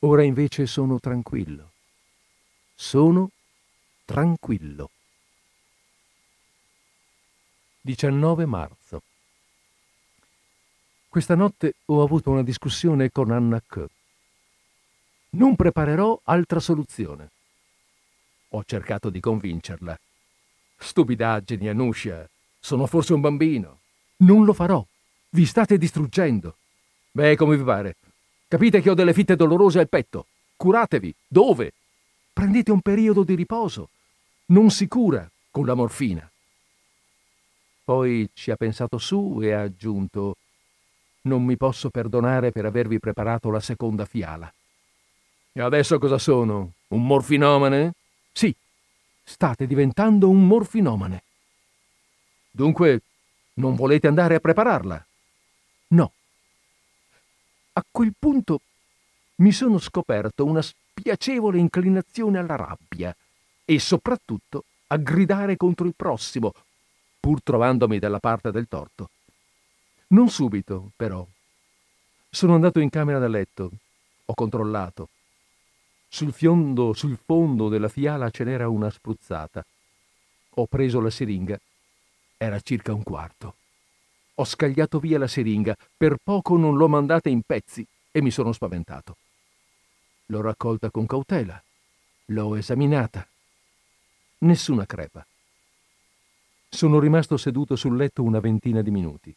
Ora 0.00 0.22
invece 0.22 0.66
sono 0.66 1.00
tranquillo. 1.00 1.70
Sono 2.74 3.30
tranquillo. 4.04 4.90
19 7.80 8.44
marzo. 8.44 9.02
Questa 11.08 11.34
notte 11.34 11.76
ho 11.86 12.02
avuto 12.02 12.28
una 12.28 12.42
discussione 12.42 13.10
con 13.10 13.30
Anna 13.30 13.58
K. 13.66 13.86
Non 15.30 15.56
preparerò 15.56 16.20
altra 16.24 16.60
soluzione. 16.60 17.30
Ho 18.50 18.62
cercato 18.66 19.08
di 19.08 19.18
convincerla. 19.18 19.98
Stupidaggini, 20.76 21.70
Anuscia. 21.70 22.28
Sono 22.60 22.84
forse 22.84 23.14
un 23.14 23.22
bambino. 23.22 23.78
Non 24.18 24.44
lo 24.44 24.52
farò. 24.52 24.86
Vi 25.30 25.44
state 25.44 25.76
distruggendo. 25.76 26.56
Beh, 27.10 27.36
come 27.36 27.56
vi 27.56 27.62
pare. 27.62 27.96
Capite 28.48 28.80
che 28.80 28.88
ho 28.88 28.94
delle 28.94 29.12
fitte 29.12 29.36
dolorose 29.36 29.78
al 29.78 29.88
petto. 29.88 30.26
Curatevi. 30.56 31.14
Dove? 31.26 31.72
Prendete 32.32 32.70
un 32.70 32.80
periodo 32.80 33.24
di 33.24 33.34
riposo. 33.34 33.90
Non 34.46 34.70
si 34.70 34.88
cura 34.88 35.28
con 35.50 35.66
la 35.66 35.74
morfina. 35.74 36.28
Poi 37.84 38.28
ci 38.32 38.50
ha 38.50 38.56
pensato 38.56 38.96
su 38.98 39.38
e 39.42 39.52
ha 39.52 39.62
aggiunto 39.62 40.36
Non 41.22 41.44
mi 41.44 41.56
posso 41.56 41.90
perdonare 41.90 42.50
per 42.50 42.64
avervi 42.64 42.98
preparato 42.98 43.50
la 43.50 43.60
seconda 43.60 44.06
fiala. 44.06 44.52
E 45.52 45.60
adesso 45.60 45.98
cosa 45.98 46.18
sono? 46.18 46.72
Un 46.88 47.04
morfinomane? 47.04 47.92
Sì, 48.32 48.54
state 49.24 49.66
diventando 49.66 50.30
un 50.30 50.46
morfinomane. 50.46 51.22
Dunque, 52.50 53.02
non 53.54 53.74
volete 53.74 54.06
andare 54.06 54.36
a 54.36 54.40
prepararla? 54.40 55.06
No. 55.88 56.12
A 57.74 57.84
quel 57.90 58.12
punto 58.18 58.60
mi 59.36 59.52
sono 59.52 59.78
scoperto 59.78 60.44
una 60.44 60.62
spiacevole 60.62 61.58
inclinazione 61.58 62.38
alla 62.38 62.56
rabbia 62.56 63.14
e 63.64 63.78
soprattutto 63.78 64.64
a 64.88 64.96
gridare 64.96 65.56
contro 65.56 65.86
il 65.86 65.94
prossimo, 65.94 66.52
pur 67.20 67.42
trovandomi 67.42 67.98
dalla 67.98 68.18
parte 68.18 68.50
del 68.50 68.66
torto. 68.68 69.10
Non 70.08 70.28
subito, 70.30 70.90
però. 70.96 71.26
Sono 72.30 72.54
andato 72.54 72.80
in 72.80 72.88
camera 72.90 73.18
da 73.18 73.28
letto, 73.28 73.70
ho 74.24 74.34
controllato. 74.34 75.08
Sul, 76.08 76.32
fiondo, 76.32 76.94
sul 76.94 77.18
fondo 77.22 77.68
della 77.68 77.88
fiala 77.88 78.30
ce 78.30 78.44
n'era 78.44 78.68
una 78.68 78.90
spruzzata. 78.90 79.64
Ho 80.54 80.66
preso 80.66 81.00
la 81.00 81.10
siringa. 81.10 81.60
Era 82.36 82.58
circa 82.60 82.94
un 82.94 83.02
quarto. 83.02 83.57
Ho 84.40 84.44
scagliato 84.44 85.00
via 85.00 85.18
la 85.18 85.26
siringa, 85.26 85.76
per 85.96 86.16
poco 86.22 86.56
non 86.56 86.76
l'ho 86.76 86.88
mandata 86.88 87.28
in 87.28 87.42
pezzi 87.42 87.84
e 88.12 88.22
mi 88.22 88.30
sono 88.30 88.52
spaventato. 88.52 89.16
L'ho 90.26 90.40
raccolta 90.40 90.90
con 90.90 91.06
cautela, 91.06 91.60
l'ho 92.26 92.54
esaminata. 92.54 93.26
Nessuna 94.38 94.86
crepa. 94.86 95.26
Sono 96.68 97.00
rimasto 97.00 97.36
seduto 97.36 97.74
sul 97.74 97.96
letto 97.96 98.22
una 98.22 98.38
ventina 98.38 98.80
di 98.80 98.92
minuti. 98.92 99.34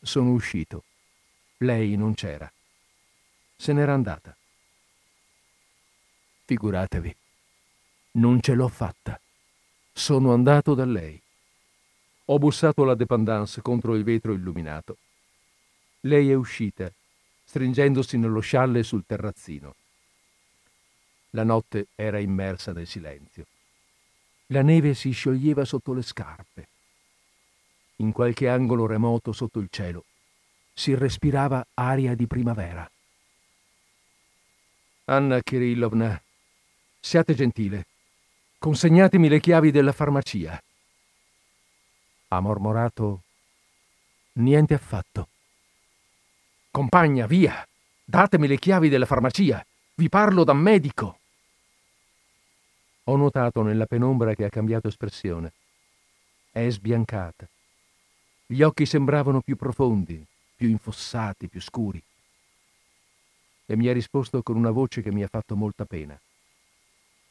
sono 0.00 0.30
uscito. 0.30 0.84
Lei 1.58 1.94
non 1.96 2.14
c'era. 2.14 2.50
Se 3.54 3.74
n'era 3.74 3.92
andata. 3.92 4.34
Figuratevi, 6.46 7.16
non 8.12 8.40
ce 8.40 8.54
l'ho 8.54 8.68
fatta. 8.68 9.20
Sono 9.92 10.32
andato 10.32 10.72
da 10.72 10.86
lei. 10.86 11.20
Ho 12.30 12.38
bussato 12.38 12.84
alla 12.84 12.94
dépendance 12.94 13.60
contro 13.60 13.96
il 13.96 14.04
vetro 14.04 14.32
illuminato. 14.32 14.98
Lei 16.02 16.30
è 16.30 16.34
uscita, 16.34 16.88
stringendosi 17.44 18.18
nello 18.18 18.38
scialle 18.38 18.84
sul 18.84 19.02
terrazzino. 19.04 19.74
La 21.30 21.42
notte 21.42 21.88
era 21.96 22.20
immersa 22.20 22.72
nel 22.72 22.86
silenzio. 22.86 23.46
La 24.46 24.62
neve 24.62 24.94
si 24.94 25.10
scioglieva 25.10 25.64
sotto 25.64 25.92
le 25.92 26.02
scarpe. 26.02 26.68
In 27.96 28.12
qualche 28.12 28.48
angolo 28.48 28.86
remoto 28.86 29.32
sotto 29.32 29.58
il 29.58 29.66
cielo 29.68 30.04
si 30.72 30.94
respirava 30.94 31.66
aria 31.74 32.14
di 32.14 32.28
primavera. 32.28 32.88
Anna 35.06 35.40
Kirillovna, 35.40 36.22
siate 37.00 37.34
gentile. 37.34 37.86
Consegnatemi 38.56 39.28
le 39.28 39.40
chiavi 39.40 39.72
della 39.72 39.92
farmacia. 39.92 40.62
Ha 42.32 42.38
mormorato 42.38 43.22
niente 44.34 44.74
affatto. 44.74 45.28
Compagna, 46.70 47.26
via! 47.26 47.66
Datemi 48.04 48.46
le 48.46 48.56
chiavi 48.56 48.88
della 48.88 49.06
farmacia. 49.06 49.64
Vi 49.94 50.08
parlo 50.08 50.44
da 50.44 50.52
medico. 50.52 51.18
Ho 53.04 53.16
notato 53.16 53.62
nella 53.62 53.86
penombra 53.86 54.34
che 54.34 54.44
ha 54.44 54.48
cambiato 54.48 54.86
espressione. 54.86 55.52
È 56.52 56.68
sbiancata. 56.70 57.48
Gli 58.46 58.62
occhi 58.62 58.86
sembravano 58.86 59.40
più 59.40 59.56
profondi, 59.56 60.24
più 60.54 60.68
infossati, 60.68 61.48
più 61.48 61.60
scuri. 61.60 62.00
E 63.66 63.76
mi 63.76 63.88
ha 63.88 63.92
risposto 63.92 64.40
con 64.44 64.54
una 64.56 64.70
voce 64.70 65.02
che 65.02 65.10
mi 65.10 65.24
ha 65.24 65.28
fatto 65.28 65.56
molta 65.56 65.84
pena. 65.84 66.16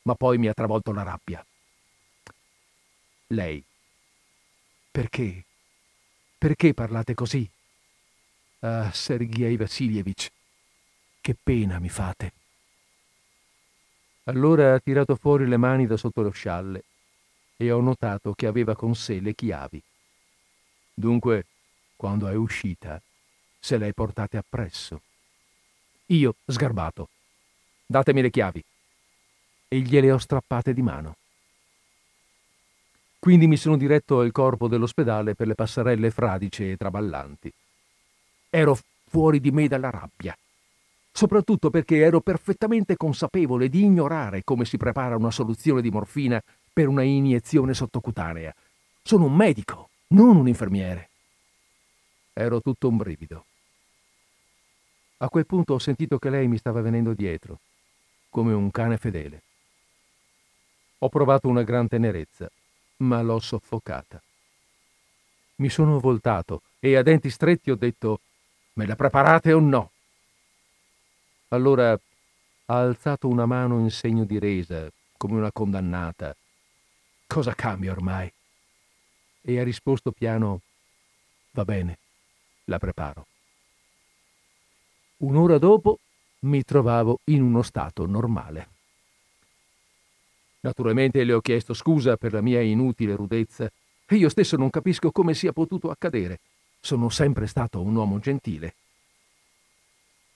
Ma 0.02 0.16
poi 0.16 0.38
mi 0.38 0.48
ha 0.48 0.54
travolto 0.54 0.92
la 0.92 1.04
rabbia. 1.04 1.46
Lei. 3.28 3.64
Perché? 4.92 5.46
Perché 6.38 6.74
parlate 6.74 7.14
così? 7.14 7.48
Ah, 8.62 8.92
Sergei 8.92 9.56
Vassilievich, 9.56 10.32
che 11.22 11.36
pena 11.42 11.80
mi 11.80 11.90
fate. 11.90 12.34
Allora 14.24 14.74
ha 14.74 14.80
tirato 14.80 15.16
fuori 15.16 15.48
le 15.48 15.58
mani 15.58 15.86
da 15.86 15.96
sotto 15.96 16.22
lo 16.22 16.32
scialle 16.32 16.84
e 17.56 17.72
ho 17.72 17.82
notato 17.82 18.34
che 18.34 18.48
aveva 18.48 18.76
con 18.76 18.96
sé 18.96 19.20
le 19.20 19.36
chiavi. 19.36 19.82
Dunque, 20.94 21.46
quando 21.96 22.28
è 22.28 22.36
uscita, 22.36 23.02
se 23.60 23.78
le 23.78 23.86
hai 23.86 23.94
portate 23.94 24.38
appresso. 24.38 25.02
Io, 26.08 26.36
sgarbato, 26.46 27.10
datemi 27.86 28.22
le 28.22 28.30
chiavi. 28.30 28.64
E 29.68 29.80
gliele 29.82 30.12
ho 30.12 30.18
strappate 30.18 30.74
di 30.74 30.82
mano. 30.82 31.16
Quindi 33.20 33.48
mi 33.48 33.58
sono 33.58 33.76
diretto 33.76 34.22
al 34.22 34.32
corpo 34.32 34.70
dell'ospedale 34.70 35.36
per 35.36 35.48
le 35.48 35.56
passerelle 35.56 36.10
fradice 36.10 36.72
e 36.72 36.78
traballanti. 36.78 37.52
Ero 38.50 38.80
fuori 39.10 39.42
di 39.42 39.52
me 39.52 39.68
dalla 39.68 39.90
rabbia, 39.90 40.36
soprattutto 41.12 41.70
perché 41.70 41.98
ero 41.98 42.22
perfettamente 42.22 42.96
consapevole 42.96 43.68
di 43.68 43.84
ignorare 43.84 44.44
come 44.44 44.64
si 44.64 44.78
prepara 44.78 45.18
una 45.18 45.32
soluzione 45.32 45.82
di 45.82 45.90
morfina 45.90 46.42
per 46.72 46.88
una 46.88 47.04
iniezione 47.04 47.74
sottocutanea. 47.74 48.56
Sono 49.04 49.26
un 49.26 49.36
medico 49.36 49.90
non 50.12 50.38
un 50.38 50.48
infermiere. 50.48 51.10
Ero 52.34 52.62
tutto 52.62 52.88
un 52.88 52.98
brivido. 52.98 53.46
A 55.18 55.30
quel 55.30 55.46
punto 55.46 55.74
ho 55.74 55.80
sentito 55.80 56.18
che 56.18 56.30
lei 56.30 56.48
mi 56.48 56.58
stava 56.58 56.82
venendo 56.82 57.14
dietro, 57.14 57.60
come 58.30 58.54
un 58.54 58.72
cane 58.72 58.98
fedele. 58.98 59.42
Ho 61.00 61.10
provato 61.10 61.48
una 61.48 61.64
gran 61.64 61.88
tenerezza, 61.88 62.50
ma 63.00 63.22
l'ho 63.22 63.40
soffocata. 63.40 64.22
Mi 65.56 65.70
sono 65.70 66.00
voltato 66.00 66.62
e 66.80 66.96
a 66.96 67.04
denti 67.04 67.30
stretti 67.30 67.72
ho 67.72 67.76
detto 67.76 68.22
Me 68.74 68.86
la 68.86 68.96
preparate 68.96 69.52
o 69.52 69.60
no? 69.60 69.92
Allora 71.50 71.92
ha 71.92 72.80
alzato 72.80 73.28
una 73.28 73.46
mano 73.46 73.80
in 73.80 73.90
segno 73.90 74.24
di 74.24 74.40
resa, 74.40 74.90
come 75.18 75.36
una 75.38 75.52
condannata. 75.52 76.36
Cosa 77.28 77.54
cambia 77.54 77.92
ormai? 77.92 78.32
e 79.42 79.60
ha 79.60 79.64
risposto 79.64 80.12
piano 80.12 80.62
Va 81.52 81.66
bene, 81.66 81.98
la 82.66 82.78
preparo. 82.78 83.26
Un'ora 85.18 85.58
dopo 85.58 85.98
mi 86.42 86.64
trovavo 86.64 87.22
in 87.26 87.42
uno 87.42 87.64
stato 87.64 88.06
normale. 88.06 88.70
Naturalmente 90.62 91.24
le 91.24 91.34
ho 91.34 91.42
chiesto 91.42 91.74
scusa 91.74 92.18
per 92.18 92.34
la 92.34 92.42
mia 92.42 92.62
inutile 92.62 93.16
rudezza 93.16 93.72
e 94.06 94.16
io 94.16 94.30
stesso 94.30 94.58
non 94.58 94.70
capisco 94.70 95.12
come 95.12 95.34
sia 95.34 95.54
potuto 95.54 95.90
accadere. 95.90 96.40
Sono 96.82 97.10
sempre 97.10 97.48
stato 97.48 97.82
un 97.82 97.96
uomo 97.96 98.20
gentile. 98.20 98.74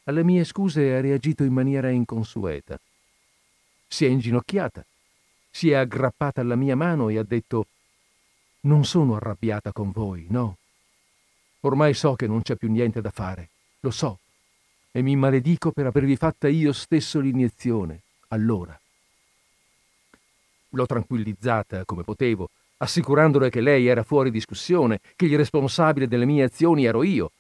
Alle 0.06 0.24
mie 0.24 0.44
scuse 0.44 0.94
ha 0.96 1.02
reagito 1.02 1.44
in 1.44 1.54
maniera 1.54 1.90
inconsueta. 1.90 2.80
Si 3.88 4.06
è 4.06 4.10
inginocchiata, 4.10 4.86
si 5.50 5.72
è 5.72 5.76
aggrappata 5.76 6.42
alla 6.42 6.56
mia 6.56 6.76
mano 6.76 7.10
e 7.10 7.18
ha 7.18 7.24
detto 7.24 7.68
non 8.62 8.86
sono 8.86 9.16
arrabbiata 9.16 9.72
con 9.72 9.92
voi, 9.92 10.26
no. 10.30 10.58
Ormai 11.62 11.94
so 11.94 12.16
che 12.16 12.28
non 12.28 12.42
c'è 12.42 12.56
più 12.56 12.70
niente 12.70 13.02
da 13.02 13.12
fare, 13.12 13.50
lo 13.82 13.92
so, 13.92 14.20
e 14.92 15.02
mi 15.02 15.16
maledico 15.16 15.72
per 15.72 15.86
avervi 15.86 16.16
fatta 16.16 16.48
io 16.48 16.74
stesso 16.74 17.20
l'iniezione, 17.20 18.02
allora. 18.30 18.78
L'ho 20.74 20.86
tranquillizzata 20.86 21.86
come 21.86 22.04
potevo, 22.04 22.50
assicurandole 22.78 23.50
che 23.50 23.62
lei 23.62 23.88
era 23.88 24.04
fuori 24.04 24.32
discussione, 24.32 25.00
che 25.16 25.26
il 25.26 25.38
responsabile 25.38 26.08
delle 26.08 26.26
mie 26.26 26.44
azioni 26.44 26.86
ero 26.86 27.04
io. 27.04 27.32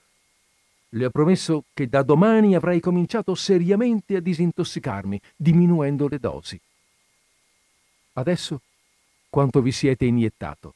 Le 0.90 1.06
ho 1.06 1.10
promesso 1.10 1.66
che 1.74 1.88
da 1.88 2.04
domani 2.04 2.56
avrei 2.56 2.80
cominciato 2.80 3.34
seriamente 3.34 4.16
a 4.16 4.20
disintossicarmi, 4.20 5.20
diminuendo 5.36 6.08
le 6.08 6.20
dosi. 6.20 6.60
Adesso 8.14 8.62
quanto 9.30 9.62
vi 9.64 9.72
siete 9.72 10.06
iniettato? 10.06 10.76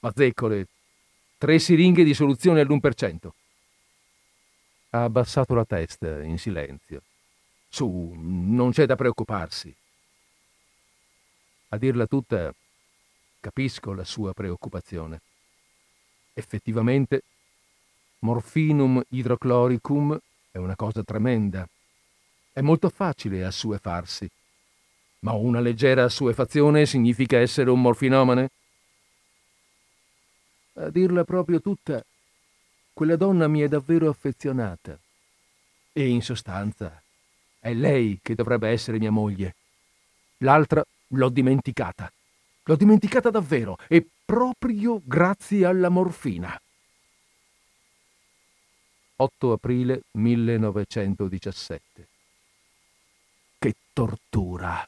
Mazzeccole, 0.00 0.66
tre 1.36 1.58
siringhe 1.58 2.04
di 2.04 2.14
soluzione 2.14 2.60
all'1%. 2.60 3.28
Ha 4.90 5.04
abbassato 5.04 5.54
la 5.54 5.66
testa 5.66 6.22
in 6.22 6.38
silenzio. 6.38 7.02
Su, 7.68 8.14
non 8.16 8.70
c'è 8.70 8.86
da 8.86 8.96
preoccuparsi. 8.96 9.74
A 11.72 11.78
dirla 11.78 12.06
tutta, 12.06 12.54
capisco 13.40 13.94
la 13.94 14.04
sua 14.04 14.34
preoccupazione. 14.34 15.22
Effettivamente, 16.34 17.22
morfinum 18.18 19.02
idrocloricum 19.08 20.18
è 20.50 20.58
una 20.58 20.76
cosa 20.76 21.02
tremenda. 21.02 21.66
È 22.52 22.60
molto 22.60 22.90
facile 22.90 23.42
assuefarsi. 23.42 24.28
Ma 25.20 25.32
una 25.32 25.60
leggera 25.60 26.04
assuefazione 26.04 26.84
significa 26.84 27.38
essere 27.38 27.70
un 27.70 27.80
morfinomane? 27.80 28.50
A 30.74 30.90
dirla 30.90 31.24
proprio 31.24 31.62
tutta, 31.62 32.04
quella 32.92 33.16
donna 33.16 33.48
mi 33.48 33.60
è 33.60 33.68
davvero 33.68 34.10
affezionata. 34.10 34.98
E 35.90 36.06
in 36.06 36.20
sostanza 36.20 37.02
è 37.58 37.72
lei 37.72 38.18
che 38.20 38.34
dovrebbe 38.34 38.68
essere 38.68 38.98
mia 38.98 39.10
moglie. 39.10 39.54
L'altra 40.38 40.84
l'ho 41.12 41.28
dimenticata. 41.28 42.12
L'ho 42.64 42.76
dimenticata 42.76 43.30
davvero 43.30 43.76
e 43.88 44.06
proprio 44.24 45.00
grazie 45.04 45.64
alla 45.64 45.88
morfina. 45.88 46.56
8 49.16 49.52
aprile 49.52 50.02
1917. 50.12 52.08
Che 53.58 53.74
tortura! 53.92 54.86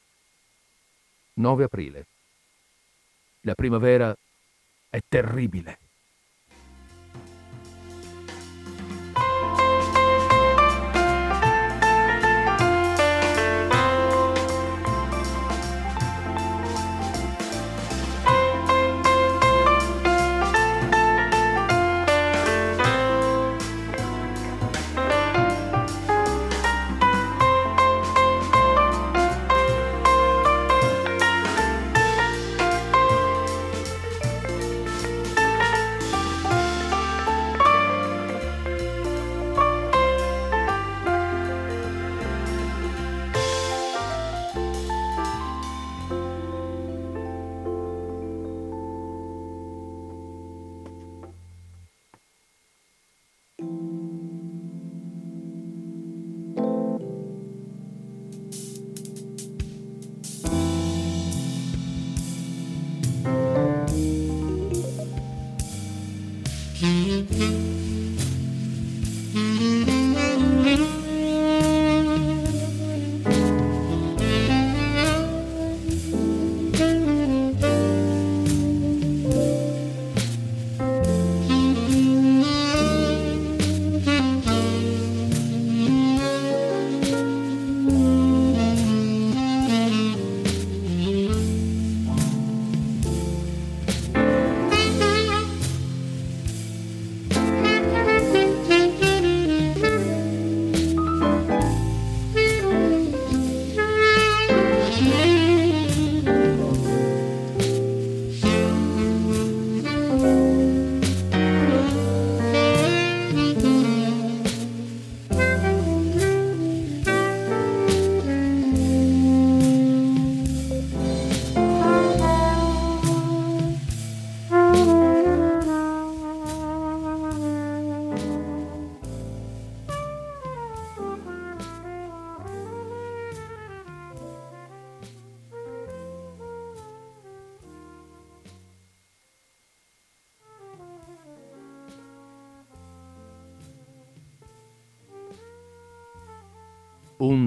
9 1.35 1.65
aprile. 1.65 2.07
La 3.41 3.55
primavera 3.55 4.17
è 4.89 5.01
terribile. 5.07 5.79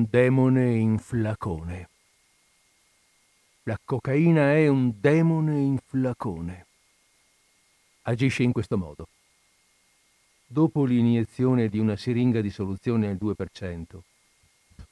Demone 0.09 0.75
in 0.75 0.97
flacone. 0.99 1.89
La 3.63 3.77
cocaina 3.83 4.53
è 4.53 4.67
un 4.67 4.93
demone 4.99 5.59
in 5.59 5.77
flacone. 5.85 6.65
Agisce 8.03 8.43
in 8.43 8.53
questo 8.53 8.77
modo. 8.77 9.09
Dopo 10.45 10.85
l'iniezione 10.85 11.67
di 11.67 11.77
una 11.77 11.97
siringa 11.97 12.39
di 12.39 12.49
soluzione 12.49 13.09
al 13.09 13.17
2%, 13.19 13.99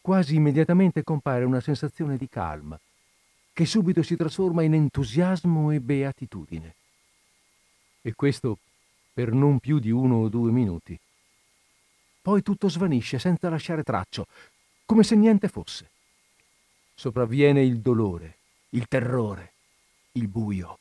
quasi 0.02 0.36
immediatamente 0.36 1.04
compare 1.04 1.46
una 1.46 1.62
sensazione 1.62 2.18
di 2.18 2.28
calma, 2.28 2.78
che 3.54 3.66
subito 3.66 4.04
si 4.04 4.18
trasforma 4.18 4.64
in 4.64 4.74
entusiasmo 4.74 5.72
e 5.72 5.80
beatitudine. 5.80 6.76
E 8.02 8.14
questo 8.14 8.58
per 9.14 9.32
non 9.32 9.60
più 9.60 9.80
di 9.80 9.92
uno 9.92 10.16
o 10.18 10.28
due 10.28 10.52
minuti. 10.52 11.00
Poi 12.22 12.42
tutto 12.42 12.68
svanisce 12.68 13.18
senza 13.18 13.48
lasciare 13.50 13.84
traccio, 13.84 14.26
come 14.86 15.04
se 15.04 15.16
niente 15.16 15.48
fosse. 15.48 15.90
Sopravviene 16.94 17.64
il 17.64 17.80
dolore, 17.80 18.38
il 18.70 18.88
terrore, 18.88 19.54
il 20.14 20.28
buio. 20.28 20.80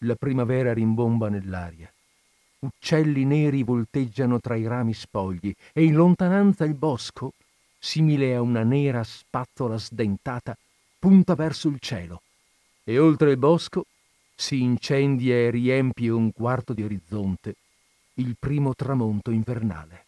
La 0.00 0.14
primavera 0.14 0.72
rimbomba 0.72 1.28
nell'aria. 1.28 1.92
Uccelli 2.60 3.24
neri 3.24 3.62
volteggiano 3.62 4.40
tra 4.40 4.56
i 4.56 4.66
rami 4.66 4.94
spogli 4.94 5.54
e 5.72 5.84
in 5.84 5.94
lontananza 5.94 6.64
il 6.64 6.74
bosco, 6.74 7.32
simile 7.78 8.34
a 8.34 8.40
una 8.40 8.62
nera 8.62 9.02
spazzola 9.02 9.78
sdentata, 9.78 10.56
punta 10.98 11.34
verso 11.34 11.68
il 11.68 11.78
cielo 11.80 12.22
e 12.88 12.98
oltre 12.98 13.32
il 13.32 13.36
bosco 13.36 13.86
si 14.34 14.60
incendia 14.62 15.34
e 15.34 15.50
riempie 15.50 16.08
un 16.10 16.32
quarto 16.32 16.72
di 16.72 16.84
orizzonte 16.84 17.56
il 18.14 18.36
primo 18.38 18.74
tramonto 18.74 19.30
invernale. 19.30 20.05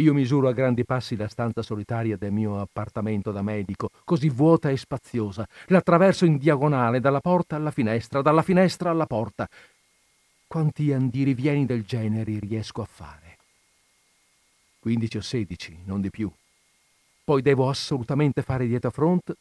Io 0.00 0.14
misuro 0.14 0.48
a 0.48 0.52
grandi 0.52 0.86
passi 0.86 1.14
la 1.14 1.28
stanza 1.28 1.60
solitaria 1.60 2.16
del 2.16 2.32
mio 2.32 2.58
appartamento 2.58 3.32
da 3.32 3.42
medico, 3.42 3.90
così 4.04 4.30
vuota 4.30 4.70
e 4.70 4.78
spaziosa. 4.78 5.46
L'attraverso 5.66 6.24
in 6.24 6.38
diagonale 6.38 7.00
dalla 7.00 7.20
porta 7.20 7.56
alla 7.56 7.70
finestra, 7.70 8.22
dalla 8.22 8.40
finestra 8.40 8.88
alla 8.88 9.04
porta. 9.04 9.46
Quanti 10.46 10.90
andirivieni 10.90 11.66
del 11.66 11.84
genere 11.84 12.38
riesco 12.38 12.80
a 12.80 12.86
fare? 12.86 13.36
15 14.78 15.16
o 15.18 15.20
16, 15.20 15.78
non 15.84 16.00
di 16.00 16.08
più. 16.08 16.32
Poi 17.22 17.42
devo 17.42 17.68
assolutamente 17.68 18.40
fare 18.40 18.66
dietro 18.66 18.90
front 18.90 19.36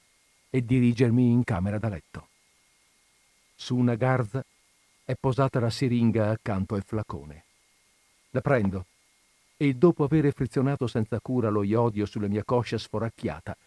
e 0.50 0.66
dirigermi 0.66 1.32
in 1.32 1.46
camera 1.46 1.78
da 1.78 1.88
letto. 1.88 2.28
Su 3.56 3.78
una 3.78 3.96
garza 3.96 4.44
è 5.06 5.16
posata 5.18 5.62
la 5.62 5.70
siringa 5.70 6.32
accanto 6.32 6.76
al 6.76 6.84
flacone. 6.84 7.46
La 8.32 8.42
prendo 8.42 8.86
e 9.62 9.74
dopo 9.74 10.06
aver 10.06 10.32
frizionato 10.32 10.88
senza 10.88 11.20
cura 11.20 11.50
lo 11.50 11.64
iodio 11.64 12.06
sulla 12.06 12.30
mia 12.30 12.46
coscia 12.46 12.78
sforacchiata, 12.78 13.58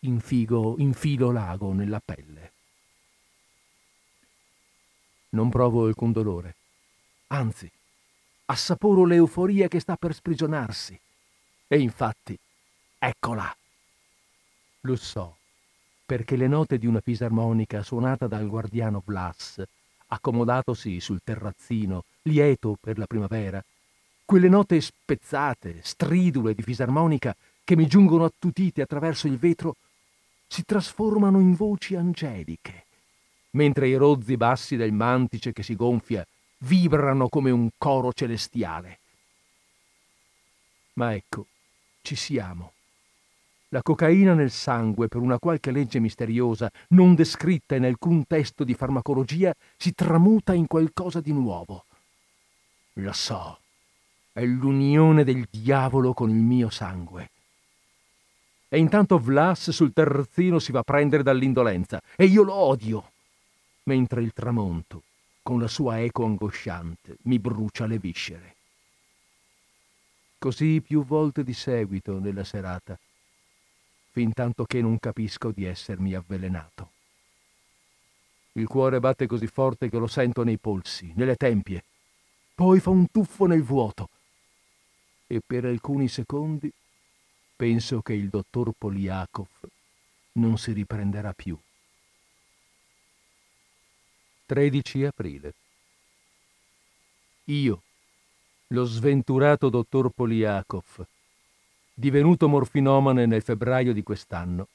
infigo, 0.00 0.74
infilo 0.76 1.30
l'ago 1.30 1.72
nella 1.72 2.02
pelle. 2.04 2.52
Non 5.30 5.48
provo 5.48 5.86
alcun 5.86 6.12
dolore, 6.12 6.56
anzi, 7.28 7.70
assaporo 8.44 9.06
l'euforia 9.06 9.68
che 9.68 9.80
sta 9.80 9.96
per 9.96 10.12
sprigionarsi. 10.12 11.00
E 11.66 11.78
infatti, 11.78 12.38
eccola! 12.98 13.56
Lo 14.80 14.96
so, 14.96 15.38
perché 16.04 16.36
le 16.36 16.46
note 16.46 16.76
di 16.76 16.86
una 16.86 17.00
fisarmonica 17.00 17.82
suonata 17.82 18.26
dal 18.26 18.46
guardiano 18.46 19.00
Blas, 19.02 19.62
accomodatosi 20.08 21.00
sul 21.00 21.22
terrazzino, 21.24 22.04
lieto 22.24 22.76
per 22.78 22.98
la 22.98 23.06
primavera, 23.06 23.64
quelle 24.26 24.48
note 24.48 24.80
spezzate, 24.80 25.78
stridule 25.82 26.52
di 26.52 26.62
fisarmonica 26.62 27.34
che 27.64 27.76
mi 27.76 27.86
giungono 27.86 28.24
attutite 28.24 28.82
attraverso 28.82 29.28
il 29.28 29.38
vetro, 29.38 29.76
si 30.48 30.64
trasformano 30.64 31.40
in 31.40 31.54
voci 31.54 31.94
angeliche, 31.94 32.86
mentre 33.50 33.88
i 33.88 33.94
rozzi 33.94 34.36
bassi 34.36 34.76
del 34.76 34.92
mantice 34.92 35.52
che 35.52 35.62
si 35.62 35.76
gonfia 35.76 36.26
vibrano 36.58 37.28
come 37.28 37.50
un 37.50 37.68
coro 37.78 38.12
celestiale. 38.12 38.98
Ma 40.94 41.14
ecco, 41.14 41.46
ci 42.02 42.16
siamo. 42.16 42.72
La 43.68 43.82
cocaina 43.82 44.34
nel 44.34 44.50
sangue, 44.50 45.06
per 45.06 45.20
una 45.20 45.38
qualche 45.38 45.70
legge 45.70 46.00
misteriosa, 46.00 46.70
non 46.88 47.14
descritta 47.14 47.76
in 47.76 47.84
alcun 47.84 48.26
testo 48.26 48.64
di 48.64 48.74
farmacologia, 48.74 49.54
si 49.76 49.92
tramuta 49.92 50.52
in 50.52 50.66
qualcosa 50.66 51.20
di 51.20 51.32
nuovo. 51.32 51.84
Lo 52.94 53.12
so, 53.12 53.58
è 54.36 54.44
l'unione 54.44 55.24
del 55.24 55.48
diavolo 55.50 56.12
con 56.12 56.28
il 56.28 56.36
mio 56.36 56.68
sangue. 56.68 57.30
E 58.68 58.76
intanto 58.76 59.18
Vlas 59.18 59.70
sul 59.70 59.94
terrazzino 59.94 60.58
si 60.58 60.72
va 60.72 60.80
a 60.80 60.82
prendere 60.82 61.22
dall'indolenza, 61.22 62.02
e 62.14 62.26
io 62.26 62.42
lo 62.42 62.52
odio, 62.52 63.12
mentre 63.84 64.20
il 64.20 64.34
tramonto, 64.34 65.04
con 65.40 65.58
la 65.58 65.68
sua 65.68 66.02
eco 66.02 66.26
angosciante, 66.26 67.16
mi 67.22 67.38
brucia 67.38 67.86
le 67.86 67.98
viscere. 67.98 68.56
Così 70.36 70.82
più 70.82 71.02
volte 71.02 71.42
di 71.42 71.54
seguito 71.54 72.18
nella 72.18 72.44
serata 72.44 72.98
fin 74.10 74.34
tanto 74.34 74.66
che 74.66 74.82
non 74.82 74.98
capisco 74.98 75.50
di 75.50 75.64
essermi 75.64 76.12
avvelenato. 76.12 76.90
Il 78.52 78.66
cuore 78.66 79.00
batte 79.00 79.26
così 79.26 79.46
forte 79.46 79.88
che 79.88 79.98
lo 79.98 80.06
sento 80.06 80.42
nei 80.42 80.58
polsi, 80.58 81.10
nelle 81.16 81.36
tempie. 81.36 81.84
Poi 82.54 82.80
fa 82.80 82.90
un 82.90 83.10
tuffo 83.10 83.46
nel 83.46 83.62
vuoto. 83.62 84.08
E 85.26 85.40
per 85.44 85.64
alcuni 85.64 86.08
secondi 86.08 86.72
penso 87.56 88.00
che 88.00 88.12
il 88.12 88.28
dottor 88.28 88.72
Poliakov 88.76 89.48
non 90.32 90.56
si 90.56 90.72
riprenderà 90.72 91.32
più. 91.32 91.58
13 94.46 95.04
aprile. 95.04 95.54
Io, 97.46 97.82
lo 98.68 98.84
sventurato 98.84 99.68
dottor 99.68 100.10
Poliakov, 100.10 101.04
divenuto 101.92 102.48
morfinomane 102.48 103.26
nel 103.26 103.42
febbraio 103.42 103.92
di 103.92 104.04
quest'anno, 104.04 104.68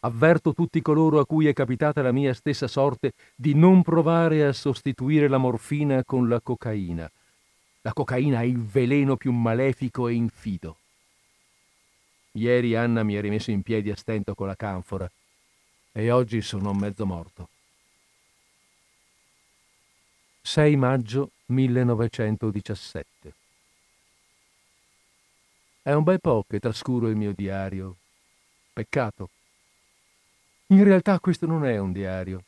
avverto 0.00 0.54
tutti 0.54 0.80
coloro 0.80 1.18
a 1.18 1.26
cui 1.26 1.46
è 1.46 1.52
capitata 1.52 2.00
la 2.00 2.12
mia 2.12 2.32
stessa 2.32 2.68
sorte 2.68 3.12
di 3.34 3.54
non 3.54 3.82
provare 3.82 4.46
a 4.46 4.52
sostituire 4.52 5.28
la 5.28 5.38
morfina 5.38 6.04
con 6.04 6.28
la 6.28 6.40
cocaina. 6.40 7.10
La 7.88 7.94
cocaina 7.94 8.42
è 8.42 8.44
il 8.44 8.62
veleno 8.62 9.16
più 9.16 9.32
malefico 9.32 10.08
e 10.08 10.12
infido. 10.12 10.76
Ieri 12.32 12.76
Anna 12.76 13.02
mi 13.02 13.16
ha 13.16 13.20
rimesso 13.22 13.50
in 13.50 13.62
piedi 13.62 13.90
a 13.90 13.96
stento 13.96 14.34
con 14.34 14.46
la 14.46 14.54
canfora 14.54 15.10
e 15.92 16.10
oggi 16.10 16.42
sono 16.42 16.74
mezzo 16.74 17.06
morto. 17.06 17.48
6 20.42 20.76
maggio 20.76 21.30
1917 21.46 23.32
è 25.80 25.92
un 25.94 26.02
bel 26.02 26.20
po' 26.20 26.44
che 26.46 26.60
trascuro 26.60 27.08
il 27.08 27.16
mio 27.16 27.32
diario. 27.32 27.96
Peccato. 28.70 29.30
In 30.66 30.84
realtà 30.84 31.18
questo 31.20 31.46
non 31.46 31.64
è 31.64 31.78
un 31.78 31.92
diario, 31.92 32.44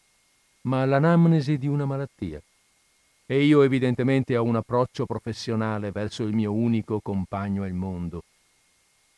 ma 0.62 0.84
l'anamnesi 0.84 1.56
di 1.56 1.66
una 1.66 1.86
malattia. 1.86 2.42
E 3.30 3.44
io 3.44 3.62
evidentemente 3.62 4.36
ho 4.36 4.42
un 4.42 4.56
approccio 4.56 5.06
professionale 5.06 5.92
verso 5.92 6.24
il 6.24 6.34
mio 6.34 6.52
unico 6.52 6.98
compagno 6.98 7.62
al 7.62 7.72
mondo, 7.72 8.24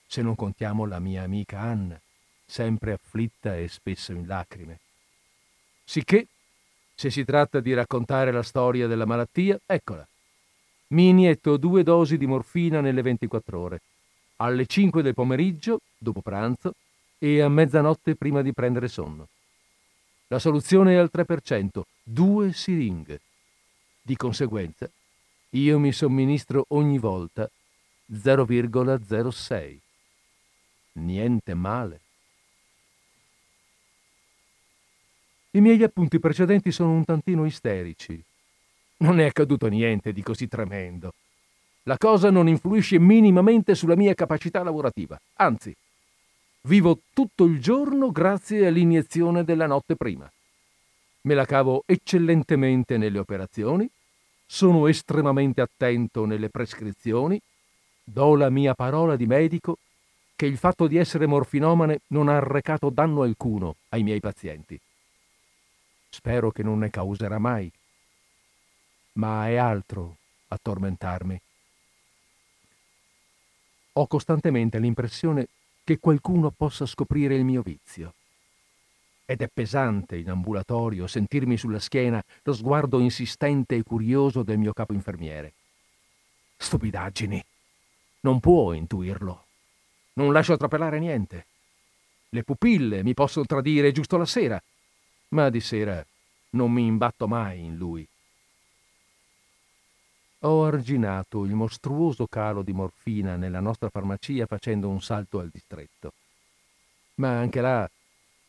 se 0.07 0.21
non 0.21 0.35
contiamo 0.35 0.85
la 0.85 0.99
mia 0.99 1.23
amica 1.23 1.61
Anna, 1.61 1.99
sempre 2.45 2.93
afflitta 2.93 3.57
e 3.57 3.69
spesso 3.69 4.13
in 4.13 4.27
lacrime. 4.27 4.81
Sicché, 5.83 6.27
se 6.95 7.09
si 7.09 7.25
tratta 7.25 7.61
di 7.61 7.73
raccontare 7.73 8.33
la 8.33 8.43
storia 8.43 8.87
della 8.87 9.07
malattia, 9.07 9.59
eccola. 9.65 10.07
Mi 10.89 11.09
inietto 11.09 11.57
due 11.57 11.83
dosi 11.83 12.19
di 12.19 12.27
morfina 12.27 12.83
nelle 12.83 13.01
24 13.01 13.59
ore 13.59 13.81
alle 14.37 14.67
5 14.67 15.01
del 15.01 15.15
pomeriggio, 15.15 15.81
dopo 15.97 16.21
pranzo, 16.21 16.75
e 17.17 17.41
a 17.41 17.49
mezzanotte 17.49 18.15
prima 18.17 18.43
di 18.43 18.53
prendere 18.53 18.89
sonno. 18.89 19.29
La 20.27 20.39
soluzione 20.39 20.93
è 20.93 20.97
al 20.97 21.09
3%, 21.11 21.81
due 22.03 22.53
siringhe. 22.53 23.19
Di 24.05 24.17
conseguenza, 24.17 24.91
io 25.51 25.79
mi 25.79 25.93
somministro 25.93 26.65
ogni 26.71 26.99
volta 26.99 27.49
0,06. 28.13 29.79
Niente 30.95 31.55
male. 31.55 32.01
I 35.53 35.61
miei 35.61 35.81
appunti 35.85 36.19
precedenti 36.19 36.73
sono 36.73 36.91
un 36.91 37.05
tantino 37.05 37.45
isterici. 37.45 38.21
Non 38.99 39.21
è 39.21 39.27
accaduto 39.27 39.69
niente 39.69 40.13
di 40.13 40.23
così 40.23 40.49
tremendo. 40.49 41.15
La 41.85 41.97
cosa 41.97 42.29
non 42.31 42.49
influisce 42.49 42.99
minimamente 42.99 43.77
sulla 43.77 43.97
mia 43.97 44.15
capacità 44.15 44.65
lavorativa, 44.65 45.21
anzi, 45.35 45.73
vivo 46.63 46.99
tutto 47.13 47.45
il 47.45 47.61
giorno 47.61 48.11
grazie 48.11 48.67
all'iniezione 48.67 49.45
della 49.45 49.67
notte 49.67 49.95
prima. 49.95 50.29
Me 51.23 51.35
la 51.35 51.45
cavo 51.45 51.85
eccellentemente 51.87 52.97
nelle 52.97 53.18
operazioni, 53.18 53.89
sono 54.45 54.87
estremamente 54.89 55.61
attento 55.61 56.25
nelle 56.25 56.49
prescrizioni, 56.49 57.41
do 58.03 58.35
la 58.35 58.51
mia 58.51 58.75
parola 58.75 59.14
di 59.14 59.27
medico 59.27 59.79
che 60.35 60.47
il 60.47 60.57
fatto 60.57 60.89
di 60.89 60.97
essere 60.97 61.27
morfinomane 61.27 62.01
non 62.09 62.29
ha 62.29 62.37
arrecato 62.37 62.91
danno 62.91 63.23
alcuno 63.23 63.77
ai 63.91 64.03
miei 64.03 64.18
pazienti. 64.18 64.79
Spero 66.09 66.51
che 66.51 66.64
non 66.64 66.81
ne 66.81 66.91
causerà 66.91 67.39
mai. 67.39 67.70
Ma 69.14 69.49
è 69.49 69.55
altro 69.55 70.16
a 70.49 70.59
tormentarmi. 70.61 71.41
Ho 73.93 74.07
costantemente 74.07 74.79
l'impressione 74.79 75.47
che 75.85 75.99
qualcuno 75.99 76.51
possa 76.51 76.85
scoprire 76.85 77.37
il 77.37 77.45
mio 77.45 77.62
vizio. 77.62 78.14
Ed 79.33 79.41
è 79.41 79.49
pesante 79.49 80.18
in 80.18 80.28
ambulatorio 80.28 81.07
sentirmi 81.07 81.57
sulla 81.57 81.78
schiena 81.78 82.22
lo 82.43 82.53
sguardo 82.53 82.99
insistente 82.99 83.76
e 83.76 83.83
curioso 83.83 84.43
del 84.43 84.59
mio 84.59 84.74
capo 84.74 84.93
infermiere. 84.93 85.55
Stupidaggini. 86.59 87.43
Non 88.20 88.41
può 88.41 88.74
intuirlo. 88.74 89.47
Non 90.16 90.35
lascio 90.35 90.59
trapelare 90.59 90.99
niente. 90.99 91.47
Le 92.28 92.43
pupille 92.43 93.03
mi 93.03 93.14
possono 93.14 93.47
tradire 93.47 93.91
giusto 93.91 94.18
la 94.18 94.26
sera, 94.26 94.62
ma 95.28 95.49
di 95.49 95.61
sera 95.61 96.05
non 96.51 96.70
mi 96.70 96.85
imbatto 96.85 97.26
mai 97.26 97.64
in 97.64 97.78
lui. 97.78 98.07
Ho 100.41 100.64
arginato 100.66 101.47
il 101.47 101.55
mostruoso 101.55 102.26
calo 102.26 102.61
di 102.61 102.74
morfina 102.74 103.37
nella 103.37 103.61
nostra 103.61 103.89
farmacia 103.89 104.45
facendo 104.45 104.91
un 104.91 105.01
salto 105.01 105.39
al 105.39 105.49
distretto. 105.49 106.12
Ma 107.14 107.39
anche 107.39 107.62
là 107.62 107.91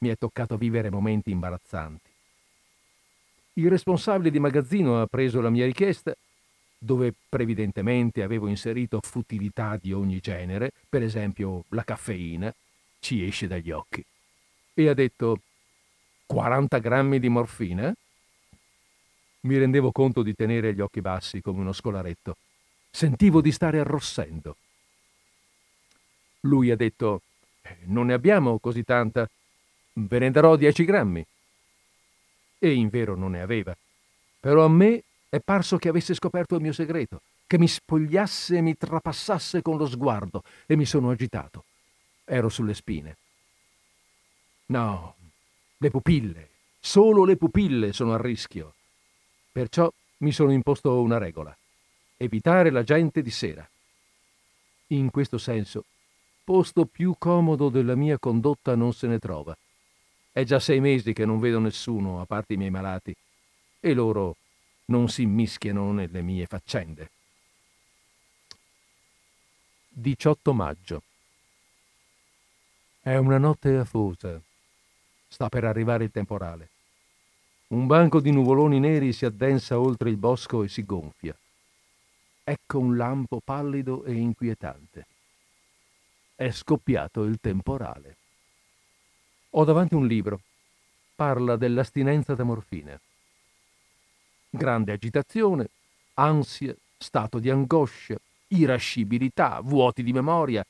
mi 0.03 0.09
è 0.09 0.17
toccato 0.17 0.57
vivere 0.57 0.89
momenti 0.89 1.31
imbarazzanti. 1.31 2.09
Il 3.53 3.69
responsabile 3.69 4.31
di 4.31 4.39
magazzino 4.39 5.01
ha 5.01 5.07
preso 5.07 5.39
la 5.39 5.49
mia 5.49 5.65
richiesta, 5.65 6.13
dove 6.77 7.13
previdentemente 7.29 8.21
avevo 8.21 8.47
inserito 8.47 8.99
futilità 9.01 9.77
di 9.81 9.93
ogni 9.93 10.19
genere, 10.19 10.71
per 10.89 11.03
esempio 11.03 11.63
la 11.69 11.85
caffeina, 11.85 12.53
ci 12.99 13.25
esce 13.25 13.47
dagli 13.47 13.71
occhi, 13.71 14.03
e 14.73 14.89
ha 14.89 14.93
detto 14.93 15.39
40 16.25 16.79
grammi 16.79 17.19
di 17.19 17.29
morfina? 17.29 17.93
Mi 19.41 19.57
rendevo 19.57 19.93
conto 19.93 20.21
di 20.21 20.33
tenere 20.35 20.73
gli 20.73 20.81
occhi 20.81 20.99
bassi 20.99 21.41
come 21.41 21.61
uno 21.61 21.71
scolaretto. 21.71 22.35
Sentivo 22.89 23.39
di 23.39 23.51
stare 23.53 23.79
arrossendo. 23.79 24.57
Lui 26.41 26.71
ha 26.71 26.75
detto: 26.75 27.21
eh, 27.61 27.77
Non 27.85 28.07
ne 28.07 28.13
abbiamo 28.13 28.59
così 28.59 28.83
tanta. 28.83 29.29
Ve 29.93 30.19
ne 30.19 30.31
darò 30.31 30.55
dieci 30.55 30.85
grammi. 30.85 31.25
E 32.59 32.73
in 32.73 32.89
vero 32.89 33.15
non 33.15 33.31
ne 33.31 33.41
aveva. 33.41 33.75
Però 34.39 34.65
a 34.65 34.69
me 34.69 35.03
è 35.29 35.39
parso 35.39 35.77
che 35.77 35.89
avesse 35.89 36.13
scoperto 36.13 36.55
il 36.55 36.61
mio 36.61 36.73
segreto, 36.73 37.21
che 37.47 37.57
mi 37.57 37.67
spogliasse 37.67 38.57
e 38.57 38.61
mi 38.61 38.75
trapassasse 38.75 39.61
con 39.61 39.77
lo 39.77 39.87
sguardo, 39.87 40.43
e 40.65 40.75
mi 40.75 40.85
sono 40.85 41.11
agitato. 41.11 41.65
Ero 42.25 42.49
sulle 42.49 42.73
spine. 42.73 43.17
No, 44.67 45.15
le 45.77 45.89
pupille, 45.89 46.49
solo 46.79 47.25
le 47.25 47.35
pupille 47.35 47.93
sono 47.93 48.13
a 48.13 48.21
rischio. 48.21 48.73
Perciò 49.51 49.91
mi 50.17 50.31
sono 50.31 50.51
imposto 50.51 51.01
una 51.01 51.17
regola. 51.17 51.55
Evitare 52.17 52.69
la 52.69 52.83
gente 52.83 53.21
di 53.21 53.31
sera. 53.31 53.67
In 54.87 55.11
questo 55.11 55.37
senso, 55.37 55.85
posto 56.43 56.85
più 56.85 57.15
comodo 57.17 57.69
della 57.69 57.95
mia 57.95 58.17
condotta 58.17 58.75
non 58.75 58.93
se 58.93 59.07
ne 59.07 59.19
trova. 59.19 59.55
È 60.33 60.43
già 60.45 60.59
sei 60.59 60.79
mesi 60.79 61.13
che 61.13 61.25
non 61.25 61.39
vedo 61.39 61.59
nessuno, 61.59 62.19
a 62.19 62.25
parte 62.25 62.55
i 62.55 62.57
miei 62.57 62.71
malati, 62.71 63.15
e 63.79 63.93
loro 63.93 64.37
non 64.85 65.07
si 65.07 65.21
immischiano 65.21 65.91
nelle 65.91 66.23
mie 66.23 66.47
faccende. 66.47 67.11
18 69.89 70.53
maggio. 70.53 71.03
È 72.99 73.15
una 73.15 73.37
notte 73.37 73.77
afosa. 73.77 74.41
Sta 75.27 75.49
per 75.49 75.65
arrivare 75.65 76.05
il 76.05 76.11
temporale. 76.11 76.69
Un 77.67 77.85
banco 77.85 78.19
di 78.19 78.31
nuvoloni 78.31 78.79
neri 78.79 79.13
si 79.13 79.25
addensa 79.25 79.79
oltre 79.79 80.09
il 80.09 80.17
bosco 80.17 80.63
e 80.63 80.67
si 80.67 80.83
gonfia. 80.83 81.37
Ecco 82.43 82.79
un 82.79 82.97
lampo 82.97 83.39
pallido 83.39 84.03
e 84.03 84.13
inquietante. 84.13 85.05
È 86.33 86.49
scoppiato 86.49 87.21
il 87.23 87.37
temporale. 87.39 88.17
Ho 89.55 89.63
davanti 89.65 89.93
un 89.93 90.07
libro. 90.07 90.41
Parla 91.15 91.55
dell'astinenza 91.57 92.33
da 92.33 92.43
morfina. 92.43 92.99
Grande 94.49 94.91
agitazione, 94.91 95.69
ansia, 96.15 96.75
stato 96.97 97.37
di 97.37 97.51
angoscia, 97.51 98.15
irascibilità, 98.47 99.59
vuoti 99.61 100.01
di 100.01 100.11
memoria, 100.11 100.65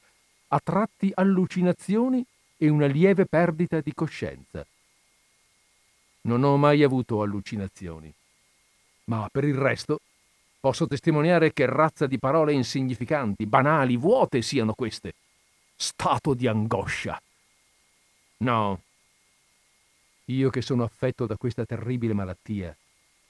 a 0.47 0.59
tratti 0.61 1.11
allucinazioni 1.13 2.25
e 2.57 2.67
una 2.67 2.85
lieve 2.85 3.25
perdita 3.25 3.79
di 3.79 3.93
coscienza. 3.93 4.65
Non 6.21 6.43
ho 6.43 6.57
mai 6.57 6.83
avuto 6.83 7.21
allucinazioni. 7.21 8.13
Ma 9.05 9.29
per 9.31 9.45
il 9.45 9.55
resto 9.55 9.99
posso 10.59 10.87
testimoniare 10.87 11.53
che 11.53 11.65
razza 11.65 12.05
di 12.05 12.19
parole 12.19 12.51
insignificanti, 12.51 13.45
banali, 13.45 13.95
vuote 13.95 14.41
siano 14.41 14.73
queste. 14.73 15.13
Stato 15.75 16.33
di 16.33 16.47
angoscia. 16.47 17.21
No. 18.43 18.81
Io 20.25 20.49
che 20.49 20.61
sono 20.61 20.83
affetto 20.83 21.25
da 21.25 21.37
questa 21.37 21.65
terribile 21.65 22.13
malattia, 22.13 22.75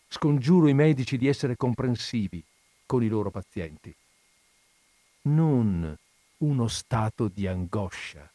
scongiuro 0.07 0.67
i 0.67 0.73
medici 0.73 1.17
di 1.17 1.27
essere 1.27 1.55
comprensivi 1.55 2.43
con 2.87 3.03
i 3.03 3.07
loro 3.07 3.29
pazienti. 3.29 3.93
Non 5.23 5.95
uno 6.37 6.67
stato 6.67 7.27
di 7.27 7.45
angoscia, 7.45 8.27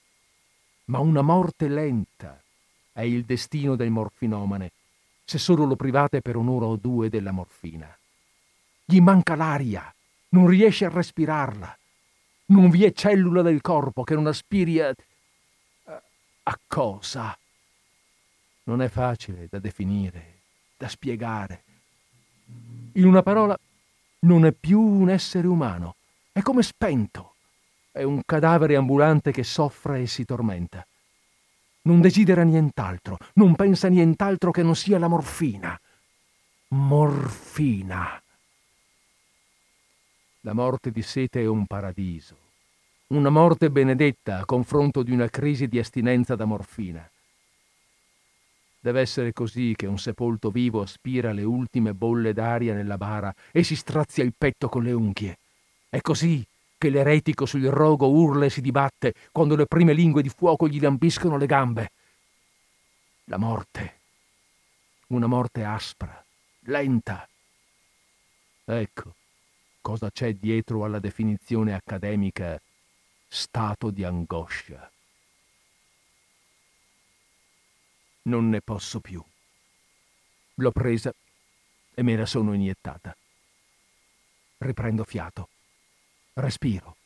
ma 0.87 1.01
una 1.01 1.23
morte 1.23 1.69
lenta, 1.69 2.41
è 2.93 3.03
il 3.03 3.25
destino 3.25 3.75
del 3.75 3.91
morfinomane, 3.91 4.71
se 5.25 5.39
solo 5.39 5.65
lo 5.65 5.75
private 5.77 6.21
per 6.21 6.37
un'ora 6.37 6.67
o 6.67 6.77
due 6.77 7.09
della 7.09 7.33
morfina. 7.33 7.95
Gli 8.85 9.01
manca 9.01 9.35
l'aria, 9.35 9.93
non 10.31 10.47
riesce 10.47 10.85
a 10.85 10.91
respirarla. 10.91 11.77
Non 12.47 12.71
vi 12.71 12.85
è 12.85 12.93
cellula 12.93 13.43
del 13.43 13.61
corpo 13.61 14.05
che 14.05 14.15
non 14.15 14.27
aspiri 14.27 14.81
a... 14.81 14.95
a 16.49 16.59
cosa? 16.67 17.39
Non 18.65 18.81
è 18.81 18.89
facile 18.89 19.49
da 19.51 19.59
definire, 19.59 20.41
da 20.79 20.89
spiegare. 20.89 21.63
In 22.93 23.05
una 23.05 23.23
parola, 23.23 23.57
non 24.21 24.47
è 24.47 24.53
più 24.53 24.81
un 24.81 25.11
essere 25.11 25.47
umano, 25.47 25.97
è 26.33 26.41
come 26.41 26.63
spento. 26.63 27.35
È 27.91 28.03
un 28.03 28.23
cadavere 28.25 28.77
ambulante 28.77 29.31
che 29.31 29.45
soffre 29.45 30.01
e 30.01 30.07
si 30.07 30.25
tormenta. 30.25 30.87
Non 31.83 32.01
desidera 32.01 32.43
nient'altro, 32.43 33.19
non 33.35 33.55
pensa 33.55 33.89
nient'altro 33.89 34.51
che 34.51 34.63
non 34.63 34.75
sia 34.75 34.99
la 34.99 35.09
morfina. 35.09 35.79
Morfina. 36.69 38.23
La 40.43 40.53
morte 40.55 40.91
di 40.91 41.03
sete 41.03 41.43
è 41.43 41.47
un 41.47 41.67
paradiso, 41.67 42.37
una 43.09 43.31
morte 43.31 43.71
benedetta 43.71 44.39
a 44.39 44.45
confronto 44.45 45.03
di 45.03 45.13
una 45.13 45.29
crisi 45.29 45.67
di 45.67 45.79
astinenza 45.79 46.37
da 46.37 46.45
morfina. 46.45 47.09
Deve 48.81 49.01
essere 49.01 49.33
così 49.33 49.75
che 49.75 49.87
un 49.87 49.99
sepolto 49.99 50.51
vivo 50.51 50.83
aspira 50.83 51.33
le 51.33 51.43
ultime 51.43 51.95
bolle 51.95 52.35
d'aria 52.35 52.75
nella 52.75 52.99
bara 52.99 53.35
e 53.51 53.65
si 53.65 53.77
strazia 53.77 54.23
il 54.25 54.35
petto 54.37 54.69
con 54.69 54.83
le 54.83 54.93
unghie. 54.93 55.39
È 55.89 56.01
così 56.01 56.45
che 56.77 56.91
l'eretico 56.91 57.47
sul 57.47 57.65
rogo 57.65 58.09
urla 58.09 58.45
e 58.45 58.51
si 58.51 58.61
dibatte 58.61 59.15
quando 59.33 59.57
le 59.57 59.67
prime 59.67 59.95
lingue 59.95 60.23
di 60.23 60.29
fuoco 60.29 60.69
gli 60.69 60.81
lambiscono 60.81 61.39
le 61.39 61.47
gambe. 61.47 61.91
La 63.25 63.39
morte. 63.39 63.97
Una 65.09 65.27
morte 65.27 65.65
aspra, 65.65 66.23
lenta. 66.61 67.27
Ecco 68.65 69.15
cosa 69.81 70.11
c'è 70.11 70.35
dietro 70.35 70.85
alla 70.85 70.99
definizione 70.99 71.73
accademica 71.73 72.61
stato 73.29 73.91
di 73.91 74.03
angoscia. 74.05 74.91
Non 78.23 78.49
ne 78.49 78.61
posso 78.61 79.01
più. 79.01 79.23
L'ho 80.55 80.73
presa 80.73 81.15
e 81.95 82.03
me 82.03 82.17
la 82.17 82.27
sono 82.27 82.55
iniettata. 82.55 83.17
Riprendo 84.59 85.05
fiato. 85.05 85.49
Respiro. 86.33 86.97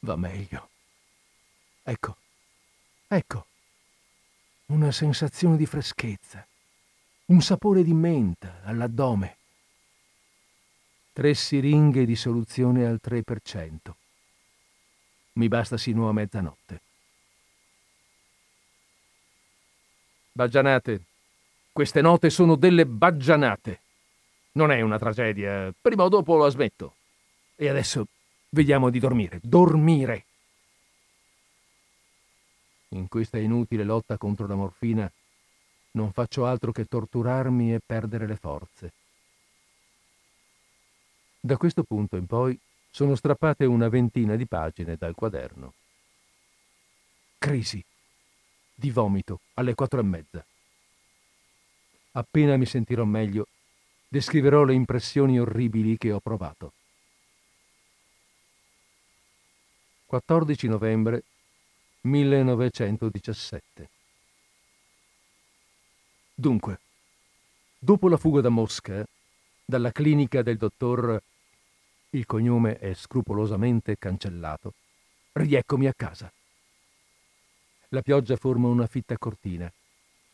Va 0.00 0.16
meglio. 0.16 0.70
Ecco, 1.84 2.16
ecco, 3.08 3.46
una 4.66 4.92
sensazione 4.92 5.56
di 5.56 5.66
freschezza, 5.66 6.46
un 7.26 7.40
sapore 7.40 7.82
di 7.82 7.92
menta 7.92 8.60
all'addome. 8.62 9.38
Tre 11.12 11.34
siringhe 11.34 12.04
di 12.04 12.16
soluzione 12.16 12.86
al 12.86 13.00
3%. 13.02 13.94
Mi 15.34 15.48
basta 15.48 15.76
sino 15.76 16.08
a 16.08 16.12
mezzanotte. 16.12 16.80
Baggianate. 20.32 21.02
Queste 21.72 22.00
note 22.00 22.30
sono 22.30 22.56
delle 22.56 22.86
baggianate. 22.86 23.80
Non 24.52 24.70
è 24.70 24.80
una 24.80 24.98
tragedia. 24.98 25.72
Prima 25.80 26.04
o 26.04 26.08
dopo 26.08 26.36
la 26.36 26.48
smetto. 26.48 26.94
E 27.56 27.68
adesso 27.68 28.06
Vediamo 28.54 28.90
di 28.90 28.98
dormire. 28.98 29.40
Dormire. 29.42 30.26
In 32.88 33.08
questa 33.08 33.38
inutile 33.38 33.82
lotta 33.82 34.18
contro 34.18 34.46
la 34.46 34.54
morfina 34.54 35.10
non 35.92 36.12
faccio 36.12 36.44
altro 36.44 36.70
che 36.70 36.84
torturarmi 36.84 37.72
e 37.72 37.80
perdere 37.84 38.26
le 38.26 38.36
forze. 38.36 38.92
Da 41.40 41.56
questo 41.56 41.82
punto 41.82 42.16
in 42.16 42.26
poi 42.26 42.58
sono 42.92 43.14
strappate 43.14 43.64
una 43.64 43.88
ventina 43.88 44.36
di 44.36 44.46
pagine 44.46 44.96
dal 44.96 45.14
quaderno. 45.14 45.72
Crisi 47.38 47.82
di 48.74 48.90
vomito 48.90 49.40
alle 49.54 49.74
quattro 49.74 49.98
e 49.98 50.02
mezza. 50.02 50.44
Appena 52.12 52.58
mi 52.58 52.66
sentirò 52.66 53.04
meglio, 53.04 53.48
descriverò 54.08 54.64
le 54.64 54.74
impressioni 54.74 55.40
orribili 55.40 55.96
che 55.96 56.12
ho 56.12 56.20
provato. 56.20 56.74
14 60.04 60.68
novembre 60.68 61.24
1917 62.02 63.88
Dunque, 66.34 66.80
dopo 67.78 68.08
la 68.08 68.18
fuga 68.18 68.42
da 68.42 68.50
Mosca, 68.50 69.02
dalla 69.64 69.92
clinica 69.92 70.42
del 70.42 70.58
dottor 70.58 71.22
il 72.14 72.26
cognome 72.26 72.78
è 72.78 72.92
scrupolosamente 72.92 73.96
cancellato, 73.96 74.74
rieccomi 75.32 75.86
a 75.86 75.94
casa. 75.94 76.30
La 77.88 78.02
pioggia 78.02 78.36
forma 78.36 78.68
una 78.68 78.86
fitta 78.86 79.16
cortina 79.16 79.72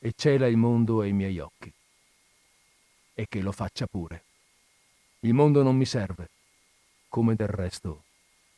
e 0.00 0.12
cela 0.16 0.48
il 0.48 0.56
mondo 0.56 1.00
ai 1.00 1.12
miei 1.12 1.38
occhi. 1.38 1.72
E 3.14 3.26
che 3.28 3.40
lo 3.40 3.52
faccia 3.52 3.86
pure. 3.86 4.24
Il 5.20 5.34
mondo 5.34 5.62
non 5.62 5.76
mi 5.76 5.84
serve, 5.84 6.30
come 7.08 7.36
del 7.36 7.48
resto 7.48 8.04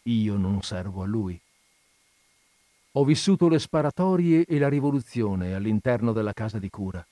io 0.05 0.37
non 0.37 0.62
servo 0.62 1.03
a 1.03 1.07
lui. 1.07 1.39
Ho 2.93 3.05
vissuto 3.05 3.49
le 3.49 3.59
sparatorie 3.59 4.47
e 4.47 4.59
la 4.59 4.68
rivoluzione 4.68 5.55
all'interno 5.55 6.12
della 6.12 6.33
casa 6.33 6.59
di 6.59 6.71
cura. 6.71 7.07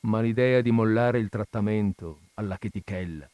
Ma 0.00 0.20
l'idea 0.20 0.60
di 0.60 0.72
mollare 0.72 1.20
il 1.20 1.28
trattamento 1.28 2.22
alla 2.34 2.58
chetichella 2.58 3.30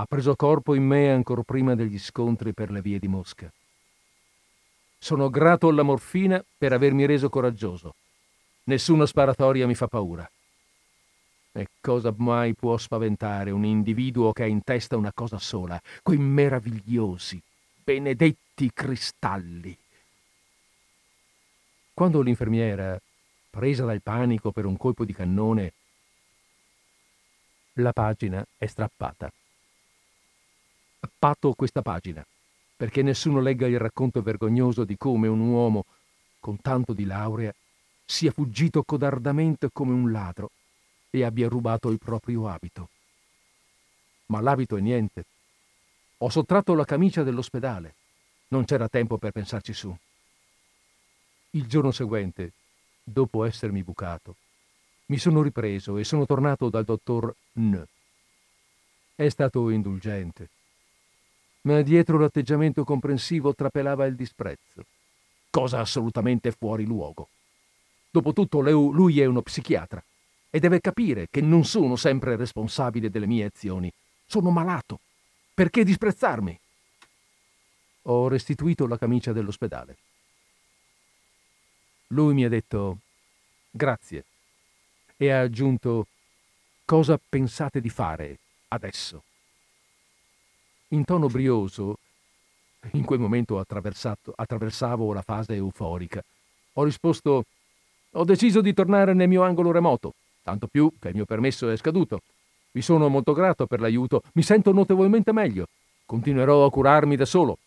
ha 0.00 0.06
preso 0.06 0.36
corpo 0.36 0.74
in 0.74 0.84
me 0.84 1.10
ancor 1.10 1.42
prima 1.42 1.74
degli 1.74 1.98
scontri 1.98 2.52
per 2.52 2.70
le 2.70 2.80
vie 2.80 3.00
di 3.00 3.08
Mosca. 3.08 3.52
Sono 4.96 5.28
grato 5.28 5.66
alla 5.66 5.82
morfina 5.82 6.42
per 6.56 6.72
avermi 6.72 7.04
reso 7.04 7.28
coraggioso. 7.28 7.96
Nessuna 8.64 9.06
sparatoria 9.06 9.66
mi 9.66 9.74
fa 9.74 9.88
paura. 9.88 10.28
E 11.50 11.66
cosa 11.80 12.14
mai 12.16 12.54
può 12.54 12.76
spaventare 12.76 13.50
un 13.50 13.64
individuo 13.64 14.32
che 14.32 14.44
ha 14.44 14.46
in 14.46 14.62
testa 14.62 14.96
una 14.96 15.12
cosa 15.12 15.38
sola, 15.38 15.80
quei 16.02 16.18
meravigliosi, 16.18 17.42
benedetti 17.82 18.70
cristalli? 18.72 19.76
Quando 21.92 22.20
l'infermiera, 22.20 23.00
presa 23.50 23.84
dal 23.84 24.00
panico 24.00 24.52
per 24.52 24.64
un 24.64 24.76
colpo 24.76 25.04
di 25.04 25.12
cannone, 25.12 25.72
la 27.72 27.92
pagina 27.92 28.46
è 28.56 28.66
strappata 28.66 29.32
patto 31.18 31.52
questa 31.54 31.82
pagina, 31.82 32.24
perché 32.76 33.02
nessuno 33.02 33.40
legga 33.40 33.66
il 33.66 33.78
racconto 33.78 34.22
vergognoso 34.22 34.84
di 34.84 34.96
come 34.96 35.28
un 35.28 35.40
uomo, 35.40 35.84
con 36.40 36.60
tanto 36.60 36.92
di 36.92 37.04
laurea, 37.04 37.54
sia 38.04 38.30
fuggito 38.30 38.82
codardamente 38.82 39.68
come 39.72 39.92
un 39.92 40.10
ladro 40.10 40.50
e 41.10 41.24
abbia 41.24 41.48
rubato 41.48 41.90
il 41.90 41.98
proprio 41.98 42.48
abito. 42.48 42.88
Ma 44.26 44.40
l'abito 44.40 44.76
è 44.76 44.80
niente. 44.80 45.24
Ho 46.18 46.28
sottratto 46.28 46.74
la 46.74 46.84
camicia 46.84 47.22
dell'ospedale. 47.22 47.94
Non 48.48 48.64
c'era 48.64 48.88
tempo 48.88 49.18
per 49.18 49.32
pensarci 49.32 49.72
su. 49.72 49.94
Il 51.50 51.66
giorno 51.66 51.90
seguente, 51.90 52.52
dopo 53.02 53.44
essermi 53.44 53.82
bucato, 53.82 54.36
mi 55.06 55.18
sono 55.18 55.42
ripreso 55.42 55.96
e 55.96 56.04
sono 56.04 56.26
tornato 56.26 56.68
dal 56.68 56.84
dottor 56.84 57.34
N. 57.54 57.82
È 59.14 59.28
stato 59.28 59.70
indulgente 59.70 60.48
ma 61.68 61.82
dietro 61.82 62.18
l'atteggiamento 62.18 62.82
comprensivo 62.82 63.54
trapelava 63.54 64.06
il 64.06 64.14
disprezzo, 64.14 64.86
cosa 65.50 65.80
assolutamente 65.80 66.50
fuori 66.50 66.84
luogo. 66.84 67.28
Dopotutto 68.10 68.60
lui 68.60 69.20
è 69.20 69.26
uno 69.26 69.42
psichiatra 69.42 70.02
e 70.48 70.60
deve 70.60 70.80
capire 70.80 71.28
che 71.30 71.42
non 71.42 71.66
sono 71.66 71.96
sempre 71.96 72.36
responsabile 72.36 73.10
delle 73.10 73.26
mie 73.26 73.44
azioni. 73.44 73.92
Sono 74.24 74.48
malato. 74.48 75.00
Perché 75.52 75.84
disprezzarmi? 75.84 76.58
Ho 78.02 78.28
restituito 78.28 78.86
la 78.86 78.96
camicia 78.96 79.34
dell'ospedale. 79.34 79.96
Lui 82.08 82.32
mi 82.32 82.44
ha 82.44 82.48
detto 82.48 82.98
grazie 83.70 84.24
e 85.18 85.30
ha 85.30 85.40
aggiunto 85.40 86.06
cosa 86.86 87.20
pensate 87.28 87.82
di 87.82 87.90
fare 87.90 88.38
adesso? 88.68 89.24
In 90.88 91.04
tono 91.04 91.26
brioso, 91.26 91.98
in 92.92 93.04
quel 93.04 93.18
momento 93.18 93.58
attraversavo 93.58 95.12
la 95.12 95.22
fase 95.22 95.54
euforica, 95.54 96.22
ho 96.74 96.84
risposto 96.84 97.44
ho 98.12 98.24
deciso 98.24 98.60
di 98.60 98.72
tornare 98.72 99.12
nel 99.12 99.28
mio 99.28 99.42
angolo 99.42 99.70
remoto, 99.70 100.14
tanto 100.42 100.66
più 100.66 100.90
che 100.98 101.08
il 101.08 101.14
mio 101.14 101.26
permesso 101.26 101.68
è 101.68 101.76
scaduto. 101.76 102.22
Vi 102.70 102.80
sono 102.80 103.08
molto 103.08 103.32
grato 103.32 103.66
per 103.66 103.80
l'aiuto, 103.80 104.22
mi 104.32 104.42
sento 104.42 104.72
notevolmente 104.72 105.32
meglio. 105.32 105.66
Continuerò 106.06 106.64
a 106.64 106.70
curarmi 106.70 107.16
da 107.16 107.26
solo. 107.26 107.58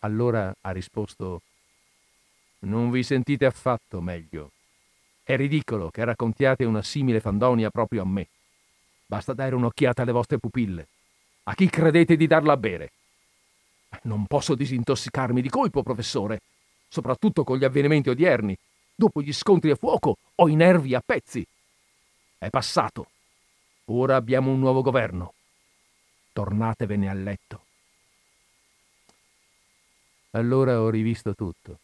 Allora 0.00 0.54
ha 0.60 0.70
risposto 0.70 1.42
Non 2.60 2.90
vi 2.90 3.02
sentite 3.02 3.44
affatto 3.44 4.00
meglio. 4.00 4.52
È 5.24 5.36
ridicolo 5.36 5.90
che 5.90 6.04
raccontiate 6.04 6.64
una 6.64 6.82
simile 6.82 7.20
fandonia 7.20 7.70
proprio 7.70 8.02
a 8.02 8.06
me. 8.06 8.28
Basta 9.06 9.32
dare 9.32 9.54
un'occhiata 9.54 10.02
alle 10.02 10.12
vostre 10.12 10.38
pupille. 10.38 10.86
A 11.44 11.54
chi 11.54 11.68
credete 11.68 12.16
di 12.16 12.26
darla 12.26 12.52
a 12.52 12.56
bere? 12.56 12.92
Non 14.02 14.26
posso 14.26 14.54
disintossicarmi 14.54 15.42
di 15.42 15.48
colpo, 15.48 15.82
professore, 15.82 16.40
soprattutto 16.88 17.42
con 17.42 17.58
gli 17.58 17.64
avvenimenti 17.64 18.10
odierni. 18.10 18.56
Dopo 18.94 19.20
gli 19.20 19.32
scontri 19.32 19.70
a 19.70 19.76
fuoco 19.76 20.18
ho 20.36 20.48
i 20.48 20.54
nervi 20.54 20.94
a 20.94 21.02
pezzi. 21.04 21.44
È 22.38 22.48
passato. 22.48 23.08
Ora 23.86 24.16
abbiamo 24.16 24.52
un 24.52 24.60
nuovo 24.60 24.82
governo. 24.82 25.34
Tornatevene 26.32 27.08
a 27.08 27.14
letto. 27.14 27.64
Allora 30.30 30.80
ho 30.80 30.88
rivisto 30.88 31.34
tutto. 31.34 31.78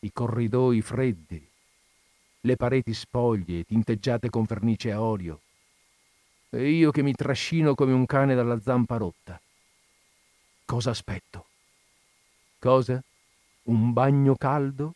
I 0.00 0.12
corridoi 0.12 0.80
freddi, 0.82 1.46
le 2.40 2.56
pareti 2.56 2.94
spoglie, 2.94 3.64
tinteggiate 3.64 4.30
con 4.30 4.44
vernice 4.44 4.92
a 4.92 5.00
olio, 5.02 5.40
e 6.54 6.70
io 6.70 6.90
che 6.90 7.02
mi 7.02 7.14
trascino 7.14 7.74
come 7.74 7.92
un 7.92 8.06
cane 8.06 8.34
dalla 8.34 8.58
zampa 8.60 8.96
rotta. 8.96 9.38
Cosa 10.64 10.90
aspetto? 10.90 11.46
Cosa? 12.58 13.00
Un 13.64 13.92
bagno 13.92 14.34
caldo? 14.36 14.94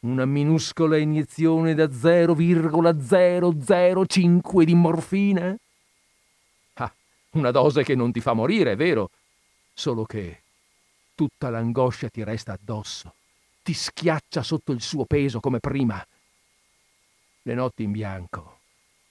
Una 0.00 0.24
minuscola 0.24 0.96
iniezione 0.96 1.74
da 1.74 1.90
0,005 1.90 4.64
di 4.64 4.74
morfina? 4.74 5.56
Ah, 6.74 6.94
una 7.30 7.50
dose 7.50 7.82
che 7.82 7.96
non 7.96 8.12
ti 8.12 8.20
fa 8.20 8.32
morire, 8.32 8.70
è 8.72 8.76
vero? 8.76 9.10
Solo 9.74 10.04
che 10.04 10.42
tutta 11.16 11.50
l'angoscia 11.50 12.08
ti 12.08 12.22
resta 12.22 12.52
addosso, 12.52 13.12
ti 13.62 13.74
schiaccia 13.74 14.44
sotto 14.44 14.70
il 14.70 14.82
suo 14.82 15.04
peso 15.04 15.40
come 15.40 15.58
prima. 15.58 16.00
Le 17.42 17.54
notti 17.54 17.82
in 17.82 17.90
bianco, 17.90 18.57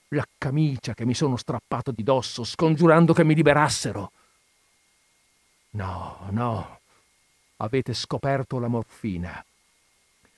la 0.10 0.26
camicia 0.38 0.94
che 0.94 1.06
mi 1.06 1.14
sono 1.14 1.36
strappato 1.36 1.92
di 1.92 2.04
dosso, 2.04 2.44
scongiurando 2.44 3.14
che 3.14 3.24
mi 3.24 3.36
liberassero. 3.36 4.12
No, 5.72 6.28
no, 6.32 6.80
avete 7.58 7.94
scoperto 7.94 8.60
la 8.60 8.68
morfina. 8.68 9.44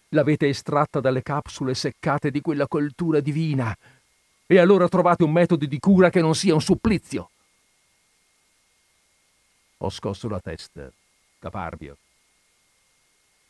L'avete 0.10 0.48
estratta 0.48 1.00
dalle 1.00 1.22
capsule 1.22 1.76
seccate 1.76 2.32
di 2.32 2.42
quella 2.42 2.68
coltura 2.68 3.20
divina. 3.20 3.76
E 4.48 4.58
allora 4.58 4.88
trovate 4.88 5.24
un 5.24 5.32
metodo 5.32 5.66
di 5.66 5.78
cura 5.78 6.10
che 6.10 6.22
non 6.22 6.34
sia 6.34 6.56
un 6.56 6.62
supplizio. 6.62 7.30
Ho 9.78 9.90
scosso 9.92 10.28
la 10.28 10.40
testa, 10.40 10.92
caparbio. 11.38 11.96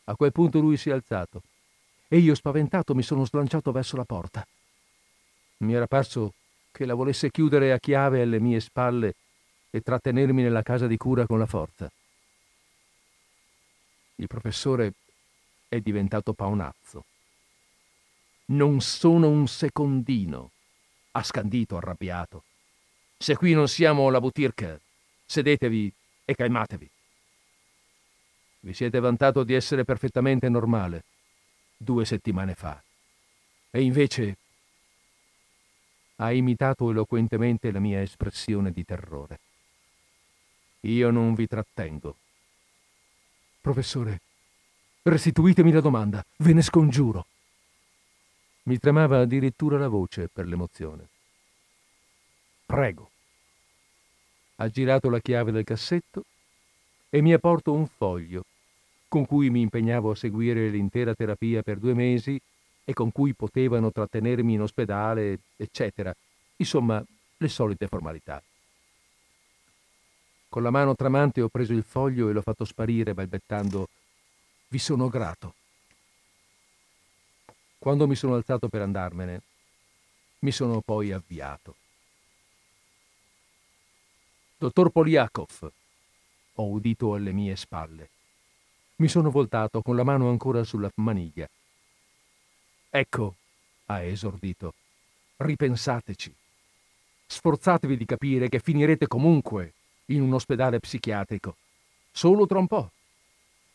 A 0.04 0.14
quel 0.14 0.32
punto 0.32 0.60
lui 0.60 0.76
si 0.76 0.90
è 0.90 0.92
alzato 0.92 1.42
e 2.08 2.18
io, 2.18 2.34
spaventato, 2.34 2.94
mi 2.94 3.02
sono 3.02 3.24
slanciato 3.24 3.72
verso 3.72 3.96
la 3.96 4.04
porta. 4.04 4.46
Mi 5.60 5.74
era 5.74 5.86
parso 5.86 6.34
che 6.72 6.84
la 6.84 6.94
volesse 6.94 7.30
chiudere 7.30 7.72
a 7.72 7.78
chiave 7.78 8.22
alle 8.22 8.40
mie 8.40 8.60
spalle 8.60 9.14
e 9.70 9.80
trattenermi 9.80 10.42
nella 10.42 10.62
casa 10.62 10.86
di 10.86 10.96
cura 10.96 11.26
con 11.26 11.38
la 11.38 11.46
forza. 11.46 11.90
Il 14.16 14.26
professore 14.26 14.92
è 15.68 15.80
diventato 15.80 16.32
paonazzo. 16.32 17.04
Non 18.46 18.80
sono 18.80 19.28
un 19.28 19.46
secondino, 19.46 20.50
ha 21.12 21.22
scandito 21.22 21.76
arrabbiato. 21.76 22.44
Se 23.16 23.36
qui 23.36 23.52
non 23.52 23.68
siamo 23.68 24.08
la 24.08 24.20
butirca, 24.20 24.78
sedetevi 25.26 25.92
e 26.24 26.34
calmatevi. 26.34 26.90
Vi 28.60 28.74
siete 28.74 28.98
vantato 28.98 29.44
di 29.44 29.54
essere 29.54 29.84
perfettamente 29.84 30.48
normale 30.48 31.04
due 31.76 32.04
settimane 32.04 32.54
fa. 32.54 32.82
E 33.70 33.82
invece 33.82 34.36
ha 36.20 36.32
imitato 36.32 36.90
eloquentemente 36.90 37.70
la 37.70 37.80
mia 37.80 38.02
espressione 38.02 38.72
di 38.72 38.84
terrore. 38.84 39.40
Io 40.80 41.10
non 41.10 41.34
vi 41.34 41.46
trattengo. 41.46 42.14
Professore, 43.60 44.20
restituitemi 45.02 45.72
la 45.72 45.80
domanda, 45.80 46.24
ve 46.36 46.52
ne 46.52 46.62
scongiuro. 46.62 47.26
Mi 48.64 48.78
tremava 48.78 49.20
addirittura 49.20 49.78
la 49.78 49.88
voce 49.88 50.28
per 50.28 50.46
l'emozione. 50.46 51.08
Prego. 52.66 53.10
Ha 54.56 54.68
girato 54.68 55.08
la 55.08 55.20
chiave 55.20 55.52
del 55.52 55.64
cassetto 55.64 56.24
e 57.08 57.22
mi 57.22 57.32
ha 57.32 57.38
porto 57.38 57.72
un 57.72 57.86
foglio 57.86 58.44
con 59.08 59.26
cui 59.26 59.48
mi 59.48 59.62
impegnavo 59.62 60.10
a 60.10 60.14
seguire 60.14 60.68
l'intera 60.68 61.14
terapia 61.14 61.62
per 61.62 61.78
due 61.78 61.94
mesi 61.94 62.40
e 62.90 62.92
con 62.92 63.12
cui 63.12 63.34
potevano 63.34 63.92
trattenermi 63.92 64.54
in 64.54 64.62
ospedale, 64.62 65.38
eccetera. 65.56 66.12
Insomma, 66.56 67.00
le 67.36 67.48
solite 67.48 67.86
formalità. 67.86 68.42
Con 70.48 70.64
la 70.64 70.70
mano 70.70 70.96
tremante 70.96 71.40
ho 71.40 71.48
preso 71.48 71.72
il 71.72 71.84
foglio 71.84 72.28
e 72.28 72.32
l'ho 72.32 72.42
fatto 72.42 72.64
sparire 72.64 73.14
balbettando 73.14 73.88
Vi 74.66 74.78
sono 74.78 75.08
grato. 75.08 75.54
Quando 77.78 78.08
mi 78.08 78.16
sono 78.16 78.34
alzato 78.34 78.68
per 78.68 78.82
andarmene, 78.82 79.40
mi 80.40 80.50
sono 80.50 80.80
poi 80.80 81.12
avviato. 81.12 81.76
Dottor 84.58 84.90
Poliakov, 84.90 85.70
ho 86.54 86.68
udito 86.68 87.14
alle 87.14 87.30
mie 87.30 87.54
spalle. 87.54 88.10
Mi 88.96 89.06
sono 89.06 89.30
voltato 89.30 89.80
con 89.80 89.94
la 89.94 90.02
mano 90.02 90.28
ancora 90.28 90.64
sulla 90.64 90.90
maniglia. 90.96 91.48
Ecco, 92.92 93.36
ha 93.86 94.02
esordito, 94.02 94.74
ripensateci. 95.36 96.34
Sforzatevi 97.26 97.96
di 97.96 98.04
capire 98.04 98.48
che 98.48 98.58
finirete 98.58 99.06
comunque 99.06 99.74
in 100.06 100.22
un 100.22 100.34
ospedale 100.34 100.80
psichiatrico, 100.80 101.54
solo 102.10 102.46
tra 102.46 102.58
un 102.58 102.66
po'. 102.66 102.90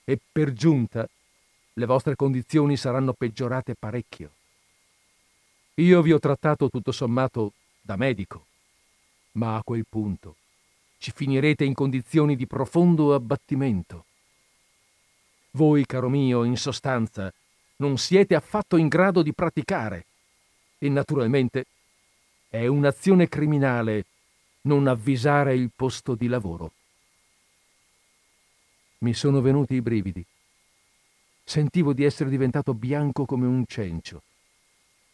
E 0.04 0.20
per 0.30 0.52
giunta 0.52 1.08
le 1.74 1.86
vostre 1.86 2.18
condizioni 2.18 2.76
saranno 2.76 3.14
peggiorate 3.14 3.76
parecchio. 3.76 4.32
Io 5.76 6.02
vi 6.02 6.12
ho 6.12 6.20
trattato 6.20 6.70
tutto 6.70 6.92
sommato 6.92 7.54
da 7.82 7.96
medico, 7.96 8.46
ma 9.34 9.56
a 9.56 9.64
quel 9.64 9.86
punto 9.88 10.36
ci 10.98 11.12
finirete 11.12 11.64
in 11.64 11.74
condizioni 11.74 12.36
di 12.36 12.48
profondo 12.48 13.14
abbattimento. 13.14 14.06
Voi, 15.52 15.86
caro 15.86 16.10
mio, 16.10 16.44
in 16.44 16.58
sostanza, 16.58 17.34
non 17.78 17.98
siete 17.98 18.36
affatto 18.36 18.78
in 18.78 18.88
grado 18.88 19.22
di 19.22 19.34
praticare. 19.34 20.06
E 20.78 20.90
naturalmente 20.90 21.66
è 22.48 22.68
un'azione 22.68 23.28
criminale 23.28 24.06
non 24.62 24.88
avvisare 24.88 25.56
il 25.56 25.72
posto 25.76 26.16
di 26.16 26.28
lavoro. 26.28 26.72
Mi 29.00 29.14
sono 29.14 29.42
venuti 29.42 29.76
i 29.76 29.82
brividi. 29.82 30.26
Sentivo 31.44 31.94
di 31.94 32.04
essere 32.04 32.30
diventato 32.30 32.74
bianco 32.74 33.26
come 33.26 33.46
un 33.46 33.66
cencio, 33.68 34.24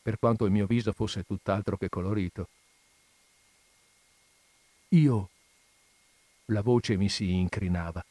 per 0.02 0.18
quanto 0.18 0.46
il 0.46 0.52
mio 0.52 0.66
viso 0.66 0.94
fosse 0.94 1.24
tutt'altro 1.24 1.78
che 1.78 1.90
colorito. 1.90 2.48
Io. 4.90 5.30
La 6.46 6.62
voce 6.62 6.98
mi 6.98 7.10
si 7.10 7.32
incrinava. 7.32 8.04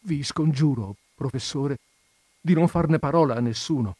Vi 0.00 0.22
scongiuro, 0.22 0.96
professore, 1.14 1.78
di 2.44 2.52
non 2.52 2.68
farne 2.68 2.98
parola 2.98 3.36
a 3.36 3.40
nessuno. 3.40 3.96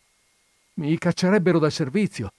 Mi 0.74 0.99
caccerebbero 0.99 1.59
dal 1.59 1.72
servizio, 1.72 2.30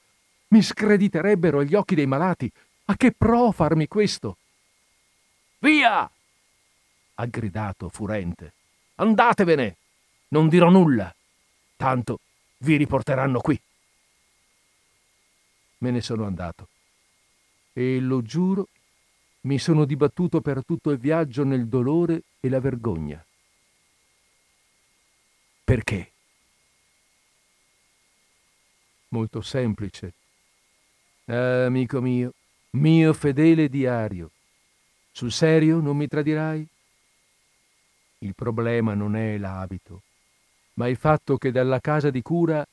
mi 0.49 0.61
screditerebbero 0.61 1.59
agli 1.59 1.73
occhi 1.73 1.95
dei 1.95 2.05
malati. 2.05 2.51
A 2.85 2.95
che 2.95 3.11
pro 3.11 3.51
farmi 3.51 3.87
questo? 3.87 4.37
Via! 5.57 6.07
ha 7.17 7.25
gridato 7.25 7.89
furente. 7.89 8.53
Andatevene! 8.95 9.77
Non 10.27 10.47
dirò 10.47 10.69
nulla. 10.69 11.11
Tanto 11.75 12.19
vi 12.59 12.75
riporteranno 12.75 13.39
qui. 13.39 13.59
Me 15.79 15.89
ne 15.89 16.01
sono 16.01 16.25
andato. 16.25 16.67
E 17.73 17.99
lo 17.99 18.21
giuro, 18.21 18.67
mi 19.41 19.57
sono 19.57 19.85
dibattuto 19.85 20.39
per 20.39 20.63
tutto 20.63 20.91
il 20.91 20.99
viaggio 20.99 21.43
nel 21.43 21.67
dolore 21.67 22.21
e 22.39 22.49
la 22.49 22.59
vergogna. 22.59 23.25
Perché? 25.65 26.11
Molto 29.07 29.41
semplice. 29.41 30.13
Ah, 31.25 31.65
amico 31.65 31.99
mio, 32.01 32.33
mio 32.71 33.13
fedele 33.13 33.67
diario, 33.67 34.29
sul 35.11 35.31
serio 35.31 35.79
non 35.79 35.97
mi 35.97 36.07
tradirai? 36.07 36.67
Il 38.19 38.35
problema 38.35 38.93
non 38.93 39.15
è 39.15 39.39
l'abito, 39.39 40.03
ma 40.73 40.87
il 40.87 40.97
fatto 40.97 41.37
che 41.37 41.51
dalla 41.51 41.79
casa 41.79 42.11
di 42.11 42.21
cura 42.21 42.63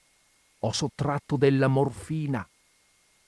ho 0.59 0.73
sottratto 0.73 1.39
della 1.39 1.69
morfina. 1.69 2.47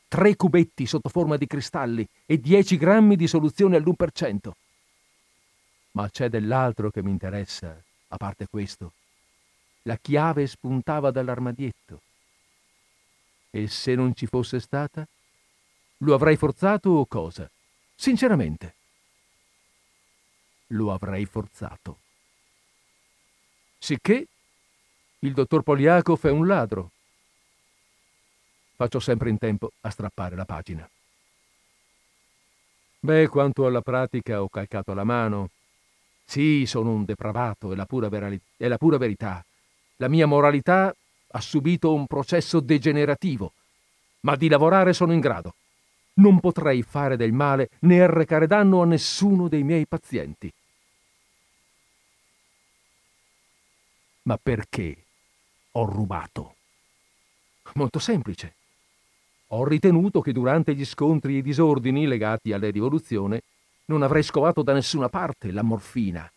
Tre 0.08 0.36
cubetti 0.36 0.84
sotto 0.84 1.08
forma 1.08 1.38
di 1.38 1.46
cristalli 1.46 2.06
e 2.26 2.38
dieci 2.38 2.76
grammi 2.76 3.16
di 3.16 3.26
soluzione 3.26 3.76
all'1%. 3.76 4.50
Ma 5.92 6.10
c'è 6.10 6.28
dell'altro 6.28 6.90
che 6.90 7.02
mi 7.02 7.10
interessa, 7.10 7.82
a 8.08 8.16
parte 8.18 8.46
questo. 8.46 8.92
La 9.86 9.96
chiave 9.96 10.46
spuntava 10.46 11.10
dall'armadietto. 11.10 12.00
E 13.50 13.68
se 13.68 13.94
non 13.94 14.14
ci 14.14 14.26
fosse 14.26 14.58
stata? 14.58 15.06
Lo 15.98 16.14
avrei 16.14 16.36
forzato 16.36 16.90
o 16.90 17.06
cosa? 17.06 17.48
Sinceramente. 17.94 18.74
Lo 20.68 20.90
avrei 20.90 21.26
forzato. 21.26 21.98
Sicché 23.78 24.26
il 25.18 25.34
dottor 25.34 25.62
Poliakov 25.62 26.26
è 26.26 26.30
un 26.30 26.46
ladro. 26.46 26.90
Faccio 28.76 29.00
sempre 29.00 29.28
in 29.28 29.38
tempo 29.38 29.72
a 29.82 29.90
strappare 29.90 30.34
la 30.34 30.46
pagina. 30.46 30.88
Beh, 33.00 33.28
quanto 33.28 33.66
alla 33.66 33.82
pratica 33.82 34.42
ho 34.42 34.48
calcato 34.48 34.94
la 34.94 35.04
mano. 35.04 35.50
Sì, 36.24 36.64
sono 36.66 36.90
un 36.90 37.04
depravato, 37.04 37.72
è 37.72 37.76
la 37.76 37.84
pura, 37.84 38.08
verali- 38.08 38.40
è 38.56 38.66
la 38.66 38.78
pura 38.78 38.96
verità. 38.96 39.44
La 39.96 40.08
mia 40.08 40.26
moralità 40.26 40.94
ha 41.28 41.40
subito 41.40 41.94
un 41.94 42.06
processo 42.06 42.60
degenerativo, 42.60 43.52
ma 44.20 44.36
di 44.36 44.48
lavorare 44.48 44.92
sono 44.92 45.12
in 45.12 45.20
grado. 45.20 45.54
Non 46.14 46.40
potrei 46.40 46.82
fare 46.82 47.16
del 47.16 47.32
male 47.32 47.70
né 47.80 48.00
arrecare 48.00 48.46
danno 48.46 48.82
a 48.82 48.86
nessuno 48.86 49.48
dei 49.48 49.62
miei 49.62 49.86
pazienti. 49.86 50.52
Ma 54.22 54.38
perché 54.40 55.04
ho 55.72 55.84
rubato? 55.84 56.54
Molto 57.74 57.98
semplice. 57.98 58.54
Ho 59.48 59.64
ritenuto 59.64 60.20
che 60.20 60.32
durante 60.32 60.74
gli 60.74 60.84
scontri 60.84 61.34
e 61.34 61.38
i 61.38 61.42
disordini 61.42 62.06
legati 62.06 62.52
alla 62.52 62.70
rivoluzione 62.70 63.42
non 63.86 64.02
avrei 64.02 64.22
scovato 64.22 64.62
da 64.62 64.72
nessuna 64.72 65.08
parte 65.08 65.52
la 65.52 65.62
morfina. 65.62 66.30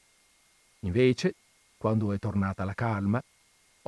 Invece, 0.81 1.35
quando 1.77 2.11
è 2.11 2.19
tornata 2.19 2.65
la 2.65 2.73
calma, 2.73 3.21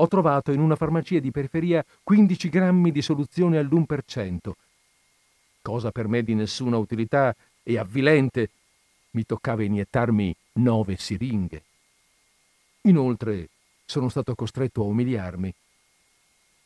ho 0.02 0.08
trovato 0.08 0.52
in 0.52 0.62
una 0.62 0.76
farmacia 0.76 1.20
di 1.20 1.30
periferia 1.30 1.86
15 2.04 2.50
grammi 2.50 2.92
di 2.92 3.02
soluzione 3.02 3.58
all'1%, 3.58 4.52
cosa 5.62 5.92
per 5.92 6.08
me 6.08 6.24
di 6.24 6.36
nessuna 6.36 6.78
utilità 6.78 7.36
e 7.64 7.78
avvilente. 7.78 8.50
Mi 9.12 9.26
toccava 9.26 9.64
iniettarmi 9.64 10.34
nove 10.54 10.96
siringhe. 10.96 11.64
Inoltre 12.84 13.50
sono 13.86 14.08
stato 14.08 14.36
costretto 14.36 14.82
a 14.82 14.86
umiliarmi. 14.86 15.54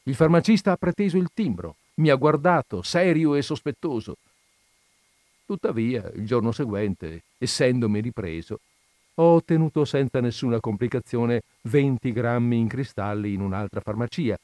Il 0.03 0.15
farmacista 0.15 0.71
ha 0.71 0.77
preteso 0.77 1.17
il 1.17 1.29
timbro, 1.33 1.77
mi 1.95 2.09
ha 2.09 2.15
guardato, 2.15 2.81
serio 2.83 3.33
e 3.33 3.41
sospettoso. 3.41 4.17
Tuttavia, 5.45 6.07
il 6.13 6.25
giorno 6.25 6.51
seguente, 6.51 7.23
essendomi 7.37 7.99
ripreso, 7.99 8.59
ho 9.15 9.35
ottenuto 9.35 9.85
senza 9.85 10.19
nessuna 10.19 10.59
complicazione 10.59 11.43
20 11.61 12.11
grammi 12.11 12.57
in 12.57 12.67
cristalli 12.67 13.33
in 13.33 13.41
un'altra 13.41 13.81
farmacia. 13.81 14.37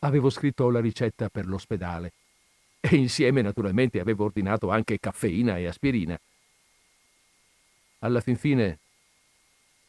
Avevo 0.00 0.30
scritto 0.30 0.70
la 0.70 0.80
ricetta 0.80 1.28
per 1.28 1.46
l'ospedale 1.46 2.12
e 2.80 2.96
insieme 2.96 3.42
naturalmente 3.42 4.00
avevo 4.00 4.24
ordinato 4.24 4.70
anche 4.70 4.98
caffeina 4.98 5.58
e 5.58 5.66
aspirina. 5.66 6.18
Alla 8.00 8.20
fin 8.20 8.36
fine, 8.36 8.78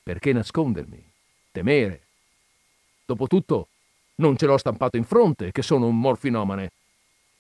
perché 0.04 0.34
nascondermi? 0.34 1.04
Temere? 1.52 2.02
Dopotutto, 3.06 3.68
non 4.16 4.38
ce 4.38 4.46
l'ho 4.48 4.58
stampato 4.58 4.98
in 4.98 5.04
fronte 5.04 5.52
che 5.52 5.62
sono 5.62 5.88
un 5.88 6.00
morfinomane. 6.00 6.72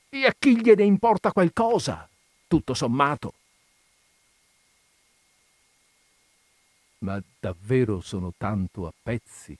E 0.09 0.25
a 0.25 0.35
chi 0.37 0.61
gliene 0.61 0.83
importa 0.83 1.31
qualcosa, 1.31 2.07
tutto 2.47 2.73
sommato? 2.73 3.33
Ma 6.99 7.21
davvero 7.39 8.01
sono 8.01 8.33
tanto 8.37 8.87
a 8.87 8.93
pezzi. 9.01 9.57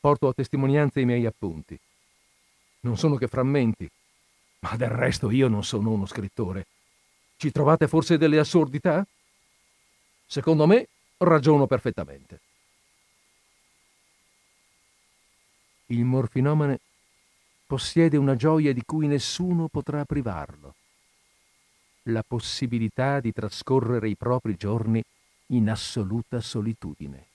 Porto 0.00 0.28
a 0.28 0.32
testimonianza 0.32 1.00
i 1.00 1.04
miei 1.04 1.26
appunti. 1.26 1.78
Non 2.80 2.96
sono 2.96 3.16
che 3.16 3.28
frammenti, 3.28 3.88
ma 4.60 4.76
del 4.76 4.90
resto 4.90 5.30
io 5.30 5.48
non 5.48 5.64
sono 5.64 5.90
uno 5.90 6.06
scrittore. 6.06 6.66
Ci 7.36 7.50
trovate 7.50 7.86
forse 7.88 8.16
delle 8.16 8.38
assurdità? 8.38 9.06
Secondo 10.26 10.66
me 10.66 10.88
ragiono 11.18 11.66
perfettamente. 11.66 12.40
Il 15.86 16.04
morfinomane 16.04 16.80
possiede 17.66 18.16
una 18.16 18.36
gioia 18.36 18.72
di 18.72 18.82
cui 18.84 19.06
nessuno 19.06 19.68
potrà 19.68 20.04
privarlo, 20.04 20.74
la 22.04 22.22
possibilità 22.26 23.20
di 23.20 23.32
trascorrere 23.32 24.08
i 24.08 24.16
propri 24.16 24.56
giorni 24.56 25.02
in 25.48 25.70
assoluta 25.70 26.40
solitudine. 26.40 27.26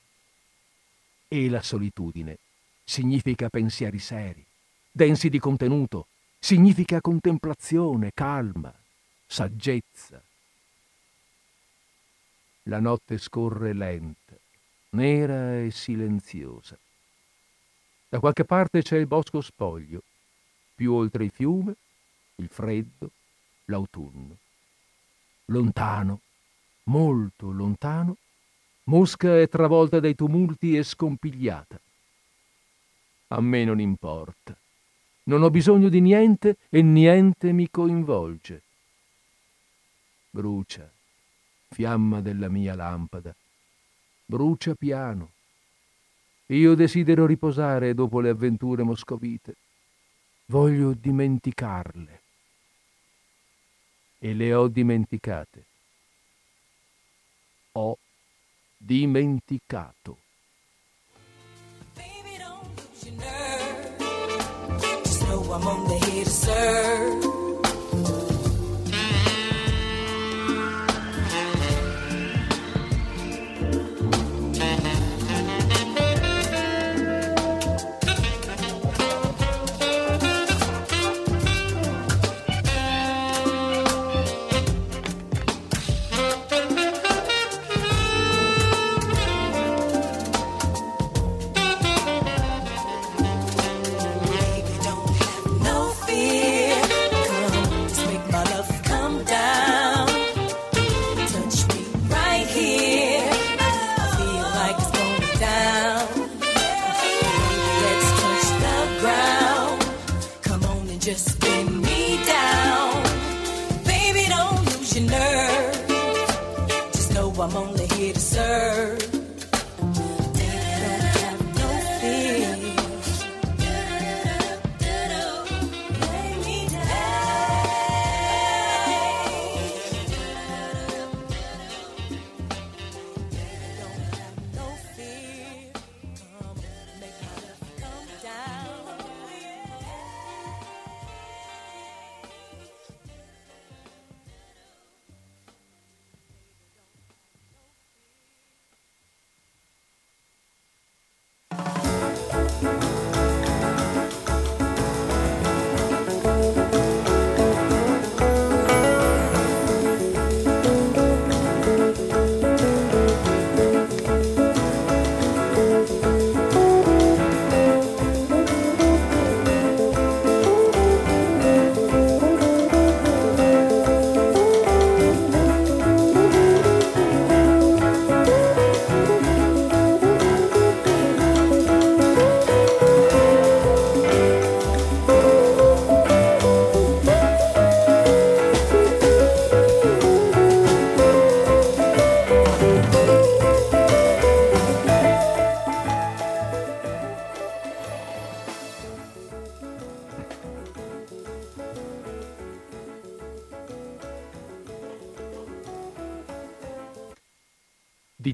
E 1.28 1.50
la 1.50 1.62
solitudine 1.62 2.38
significa 2.84 3.50
pensieri 3.50 4.00
seri, 4.00 4.46
densi 4.92 5.30
di 5.30 5.40
contenuto, 5.40 6.08
significa 6.40 7.02
contemplazione, 7.02 8.12
calma, 8.14 8.74
saggezza. 9.26 10.22
La 12.64 12.80
notte 12.80 13.18
scorre 13.18 13.74
lenta, 13.74 14.36
nera 14.92 15.62
e 15.62 15.72
silenziosa. 15.72 16.78
Da 18.10 18.20
qualche 18.20 18.46
parte 18.46 18.84
c'è 18.84 18.98
il 18.98 19.08
bosco 19.08 19.42
spoglio, 19.42 20.04
più 20.76 20.94
oltre 20.94 21.24
il 21.24 21.32
fiume, 21.32 21.76
il 22.36 22.48
freddo, 22.48 23.10
l'autunno. 23.66 24.38
Lontano, 25.46 26.22
molto 26.86 27.52
lontano, 27.52 28.18
Mosca 28.86 29.40
è 29.40 29.48
travolta 29.48 30.00
dai 30.00 30.14
tumulti 30.14 30.76
e 30.76 30.84
scompigliata. 30.84 31.80
A 33.28 33.42
me 33.42 33.64
non 33.64 33.80
importa. 33.80 34.58
Non 35.26 35.42
ho 35.42 35.50
bisogno 35.50 35.88
di 35.88 36.02
niente 36.02 36.58
e 36.70 36.82
niente 36.82 37.54
mi 37.54 37.70
coinvolge. 37.70 38.62
Brucia, 40.30 40.92
fiamma 41.70 42.20
della 42.20 42.50
mia 42.50 42.76
lampada. 42.76 43.34
Brucia 44.26 44.76
piano. 44.76 45.32
Io 46.48 46.76
desidero 46.76 47.26
riposare 47.26 47.94
dopo 47.94 48.20
le 48.20 48.30
avventure 48.30 48.84
moscovite. 48.84 49.56
Voglio 50.48 50.94
dimenticarle. 50.94 52.22
E 54.20 54.34
le 54.34 54.54
ho 54.54 54.68
dimenticate. 54.68 55.66
Ho 57.76 57.98
dimenticato. 58.78 60.18
Baby, 61.96 62.38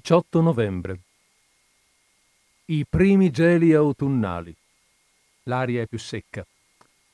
18 0.10 0.42
novembre. 0.42 1.00
I 2.66 2.84
primi 2.90 3.30
geli 3.30 3.74
autunnali. 3.74 4.56
L'aria 5.44 5.84
è 5.84 5.86
più 5.86 6.00
secca. 6.00 6.44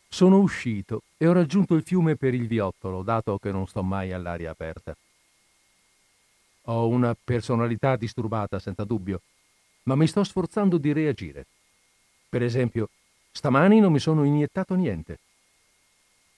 Sono 0.07 0.39
uscito 0.39 1.01
e 1.17 1.27
ho 1.27 1.33
raggiunto 1.33 1.75
il 1.75 1.83
fiume 1.83 2.15
per 2.15 2.33
il 2.33 2.47
viottolo, 2.47 3.03
dato 3.03 3.37
che 3.37 3.51
non 3.51 3.67
sto 3.67 3.83
mai 3.83 4.13
all'aria 4.13 4.49
aperta. 4.49 4.95
Ho 6.67 6.87
una 6.87 7.13
personalità 7.21 7.97
disturbata, 7.97 8.59
senza 8.59 8.85
dubbio, 8.85 9.19
ma 9.83 9.95
mi 9.95 10.07
sto 10.07 10.23
sforzando 10.23 10.77
di 10.77 10.93
reagire. 10.93 11.45
Per 12.29 12.41
esempio, 12.41 12.87
stamani 13.33 13.81
non 13.81 13.91
mi 13.91 13.99
sono 13.99 14.23
iniettato 14.23 14.73
niente. 14.73 15.19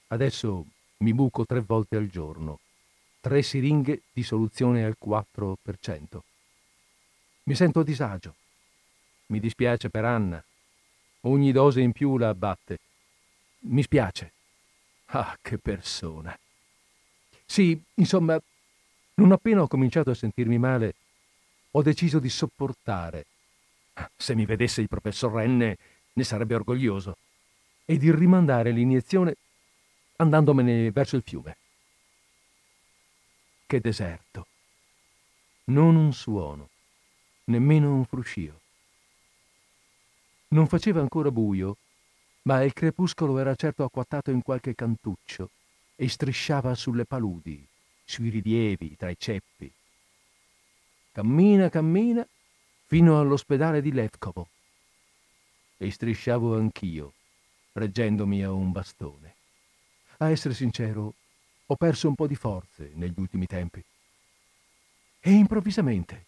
Adesso 0.08 0.66
mi 0.98 1.14
buco 1.14 1.46
tre 1.46 1.62
volte 1.62 1.98
al 1.98 2.08
giorno, 2.08 2.62
tre 3.22 3.44
siringhe 3.44 4.02
di 4.12 4.24
soluzione 4.24 4.84
al 4.84 4.98
4%. 5.00 6.22
Mi 7.48 7.56
sento 7.56 7.80
a 7.80 7.84
disagio. 7.84 8.36
Mi 9.28 9.40
dispiace 9.40 9.90
per 9.90 10.04
Anna. 10.04 10.44
Ogni 11.22 11.54
dose 11.54 11.80
in 11.80 11.94
più 11.94 12.18
la 12.18 12.28
abbatte. 12.28 12.78
Mi 13.60 13.82
spiace. 13.84 14.34
Ah, 15.08 15.38
che 15.42 15.58
persona. 15.58 16.38
Sì, 17.46 17.82
insomma, 17.96 18.38
non 19.16 19.32
appena 19.32 19.62
ho 19.62 19.68
cominciato 19.68 20.10
a 20.10 20.14
sentirmi 20.14 20.58
male, 20.58 20.96
ho 21.72 21.82
deciso 21.82 22.20
di 22.20 22.30
sopportare. 22.30 23.26
Se 24.18 24.36
mi 24.36 24.46
vedesse 24.46 24.82
il 24.82 24.90
professor 24.90 25.32
Renne, 25.32 25.78
ne 26.12 26.24
sarebbe 26.26 26.56
orgoglioso. 26.56 27.16
E 27.86 27.98
di 27.98 28.12
rimandare 28.12 28.72
l'iniezione 28.72 29.36
andandomene 30.18 30.92
verso 30.92 31.16
il 31.16 31.24
fiume. 31.26 31.56
Che 33.66 33.80
deserto. 33.80 34.48
Non 35.66 35.96
un 35.96 36.12
suono, 36.12 36.70
nemmeno 37.48 37.94
un 37.94 38.06
fruscio. 38.06 38.62
Non 40.50 40.68
faceva 40.68 41.02
ancora 41.02 41.32
buio, 41.32 41.78
ma 42.44 42.64
il 42.64 42.74
crepuscolo 42.74 43.38
era 43.38 43.56
certo 43.56 43.84
acquattato 43.84 44.32
in 44.32 44.42
qualche 44.42 44.76
cantuccio 44.76 45.50
e 45.96 46.08
strisciava 46.08 46.74
sulle 46.76 47.06
paludi, 47.06 47.66
sui 48.06 48.30
rilievi, 48.30 48.96
tra 48.96 49.10
i 49.10 49.18
ceppi. 49.18 49.72
Cammina, 51.12 51.70
cammina 51.70 52.26
fino 52.86 53.20
all'ospedale 53.20 53.82
di 53.82 53.92
Levkovo. 53.92 54.48
E 55.78 55.92
strisciavo 55.92 56.56
anch'io, 56.56 57.14
reggendomi 57.74 58.44
a 58.44 58.52
un 58.52 58.72
bastone. 58.72 59.36
A 60.20 60.30
essere 60.30 60.54
sincero, 60.54 61.14
ho 61.66 61.76
perso 61.76 62.08
un 62.08 62.16
po' 62.16 62.28
di 62.28 62.36
forze 62.36 62.92
negli 62.96 63.14
ultimi 63.18 63.46
tempi. 63.46 63.84
E 65.20 65.32
improvvisamente 65.32 66.26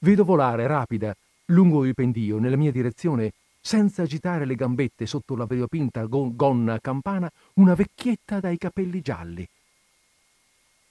vedo 0.00 0.24
volare 0.24 0.66
rapida 0.66 1.14
lungo 1.46 1.84
il 1.84 1.94
pendio 1.94 2.38
nella 2.38 2.56
mia 2.56 2.70
direzione, 2.70 3.32
senza 3.60 4.02
agitare 4.02 4.44
le 4.44 4.54
gambette 4.54 5.06
sotto 5.06 5.36
la 5.36 5.46
variopinta 5.46 6.04
gonna 6.06 6.78
campana, 6.80 7.30
una 7.54 7.74
vecchietta 7.74 8.40
dai 8.40 8.56
capelli 8.56 9.00
gialli. 9.00 9.46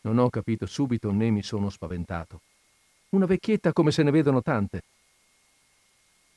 Non 0.01 0.17
ho 0.17 0.29
capito 0.29 0.65
subito 0.65 1.11
né 1.11 1.29
mi 1.29 1.43
sono 1.43 1.69
spaventato. 1.69 2.41
Una 3.09 3.25
vecchietta 3.25 3.73
come 3.73 3.91
se 3.91 4.03
ne 4.03 4.11
vedono 4.11 4.41
tante. 4.41 4.83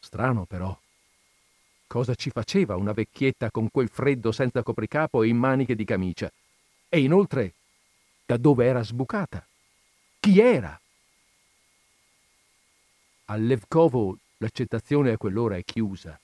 Strano 0.00 0.46
però. 0.46 0.76
Cosa 1.86 2.14
ci 2.14 2.30
faceva 2.30 2.76
una 2.76 2.92
vecchietta 2.92 3.50
con 3.50 3.68
quel 3.70 3.88
freddo 3.88 4.32
senza 4.32 4.62
copricapo 4.62 5.22
e 5.22 5.28
in 5.28 5.36
maniche 5.36 5.74
di 5.74 5.84
camicia? 5.84 6.32
E 6.88 7.00
inoltre, 7.00 7.54
da 8.24 8.38
dove 8.38 8.64
era 8.64 8.82
sbucata? 8.82 9.46
Chi 10.18 10.40
era? 10.40 10.81
A 13.32 13.36
Levkovo 13.36 14.18
l'accettazione 14.36 15.12
a 15.12 15.16
quell'ora 15.16 15.56
è 15.56 15.64
chiusa. 15.64 16.20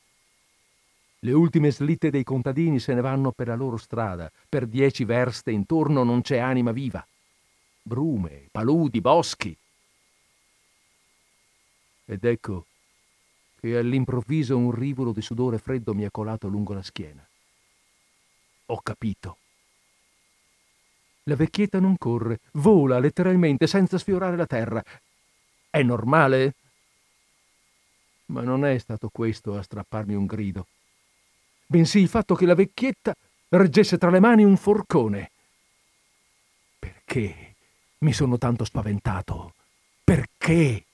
Le 1.20 1.32
ultime 1.32 1.70
slitte 1.70 2.10
dei 2.10 2.22
contadini 2.22 2.78
se 2.78 2.92
ne 2.92 3.00
vanno 3.00 3.32
per 3.32 3.46
la 3.46 3.54
loro 3.54 3.78
strada, 3.78 4.30
per 4.46 4.66
dieci 4.66 5.06
verste 5.06 5.50
intorno 5.50 6.04
non 6.04 6.20
c'è 6.20 6.36
anima 6.36 6.70
viva. 6.70 7.04
Brume, 7.80 8.48
paludi, 8.50 9.00
boschi. 9.00 9.56
Ed 12.04 12.22
ecco 12.22 12.66
che 13.58 13.78
all'improvviso 13.78 14.58
un 14.58 14.70
rivolo 14.70 15.12
di 15.12 15.22
sudore 15.22 15.56
freddo 15.56 15.94
mi 15.94 16.04
ha 16.04 16.10
colato 16.10 16.46
lungo 16.46 16.74
la 16.74 16.82
schiena. 16.82 17.26
Ho 18.66 18.80
capito. 18.82 19.38
La 21.22 21.36
vecchietta 21.36 21.80
non 21.80 21.96
corre, 21.96 22.40
vola 22.52 22.98
letteralmente 22.98 23.66
senza 23.66 23.96
sfiorare 23.96 24.36
la 24.36 24.46
terra. 24.46 24.84
È 25.70 25.82
normale? 25.82 26.52
Ma 28.28 28.42
non 28.42 28.64
è 28.64 28.76
stato 28.78 29.08
questo 29.10 29.56
a 29.56 29.62
strapparmi 29.62 30.14
un 30.14 30.26
grido, 30.26 30.66
bensì 31.66 32.00
il 32.00 32.08
fatto 32.08 32.34
che 32.34 32.46
la 32.46 32.54
vecchietta 32.54 33.14
reggesse 33.50 33.98
tra 33.98 34.10
le 34.10 34.20
mani 34.20 34.44
un 34.44 34.56
forcone. 34.56 35.30
Perché 36.78 37.54
mi 37.98 38.12
sono 38.12 38.36
tanto 38.36 38.64
spaventato? 38.64 39.54
Perché? 40.04 40.84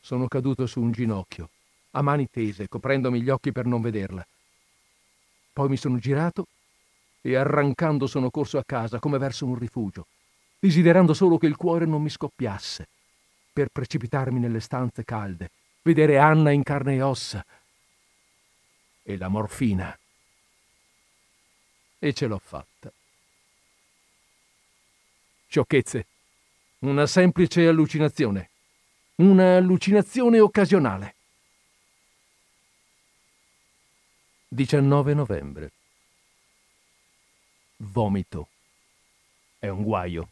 Sono 0.00 0.28
caduto 0.28 0.66
su 0.66 0.80
un 0.80 0.92
ginocchio, 0.92 1.50
a 1.92 2.02
mani 2.02 2.28
tese, 2.30 2.68
coprendomi 2.68 3.20
gli 3.20 3.28
occhi 3.28 3.52
per 3.52 3.66
non 3.66 3.80
vederla. 3.80 4.26
Poi 5.52 5.68
mi 5.68 5.76
sono 5.76 5.98
girato 5.98 6.46
e 7.20 7.34
arrancando 7.34 8.06
sono 8.06 8.30
corso 8.30 8.58
a 8.58 8.64
casa 8.64 8.98
come 8.98 9.18
verso 9.18 9.46
un 9.46 9.56
rifugio, 9.56 10.06
desiderando 10.58 11.12
solo 11.12 11.38
che 11.38 11.46
il 11.46 11.56
cuore 11.56 11.86
non 11.86 12.02
mi 12.02 12.08
scoppiasse, 12.08 12.88
per 13.52 13.68
precipitarmi 13.68 14.38
nelle 14.38 14.60
stanze 14.60 15.04
calde, 15.04 15.50
vedere 15.86 16.18
Anna 16.18 16.50
in 16.50 16.64
carne 16.64 16.96
e 16.96 17.02
ossa. 17.02 17.46
E 19.02 19.16
la 19.16 19.28
morfina. 19.28 19.96
E 22.00 22.12
ce 22.12 22.26
l'ho 22.26 22.38
fatta. 22.38 22.92
Sciocchezze. 25.46 26.06
Una 26.80 27.06
semplice 27.06 27.68
allucinazione. 27.68 28.50
Una 29.16 29.56
allucinazione 29.56 30.40
occasionale. 30.40 31.14
19 34.48 35.14
novembre. 35.14 35.70
Vomito. 37.76 38.48
È 39.60 39.68
un 39.68 39.84
guaio. 39.84 40.30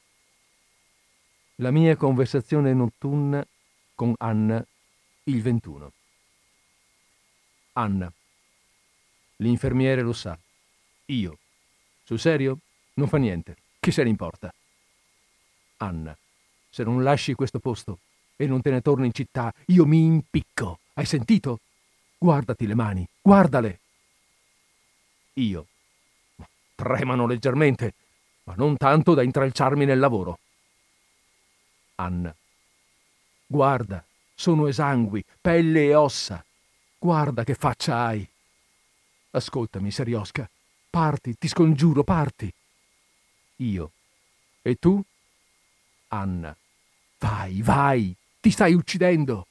La 1.57 1.71
mia 1.71 1.95
conversazione 1.95 2.75
notturna 2.75 3.47
con 3.95 4.13
Anna 4.19 4.67
il 5.25 5.41
21. 5.41 5.93
Anna. 7.73 8.13
L'infermiere 9.37 10.03
lo 10.03 10.13
sa. 10.13 10.39
Io. 11.07 11.39
Sul 12.05 12.19
serio? 12.19 12.59
Non 12.95 13.09
fa 13.09 13.17
niente. 13.17 13.57
Chi 13.81 13.91
se 13.91 14.03
ne 14.03 14.11
importa? 14.11 14.53
Anna. 15.79 16.17
Se 16.69 16.83
non 16.83 17.03
lasci 17.03 17.35
questo 17.35 17.59
posto, 17.59 18.01
e 18.37 18.47
non 18.47 18.61
te 18.61 18.71
ne 18.71 18.81
torni 18.81 19.07
in 19.07 19.15
città, 19.15 19.53
io 19.67 19.87
mi 19.87 20.05
impicco. 20.05 20.81
Hai 20.95 21.07
sentito? 21.07 21.61
Guardati 22.19 22.67
le 22.67 22.75
mani, 22.75 23.09
guardale. 23.21 23.81
Io. 25.35 25.67
Tremano 26.75 27.27
leggermente, 27.27 27.95
ma 28.45 28.55
non 28.57 28.77
tanto 28.77 29.15
da 29.15 29.23
intralciarmi 29.23 29.85
nel 29.85 29.99
lavoro. 29.99 30.39
Anna. 31.97 32.35
Guarda, 33.47 34.05
sono 34.35 34.67
esangui, 34.67 35.25
pelle 35.41 35.85
e 35.87 35.95
ossa. 35.95 36.45
Guarda 36.99 37.45
che 37.45 37.55
faccia 37.55 38.05
hai. 38.05 38.27
Ascoltami, 39.31 39.91
Seriosca. 39.91 40.49
Parti, 40.91 41.37
ti 41.39 41.49
scongiuro, 41.49 42.05
parti. 42.05 42.53
Io. 43.57 43.91
E 44.63 44.77
tu? 44.77 45.03
Anna. 46.09 46.57
Vai, 47.19 47.63
vai, 47.63 48.15
ti 48.41 48.51
stai 48.51 48.75
uccidendo. 48.75 49.47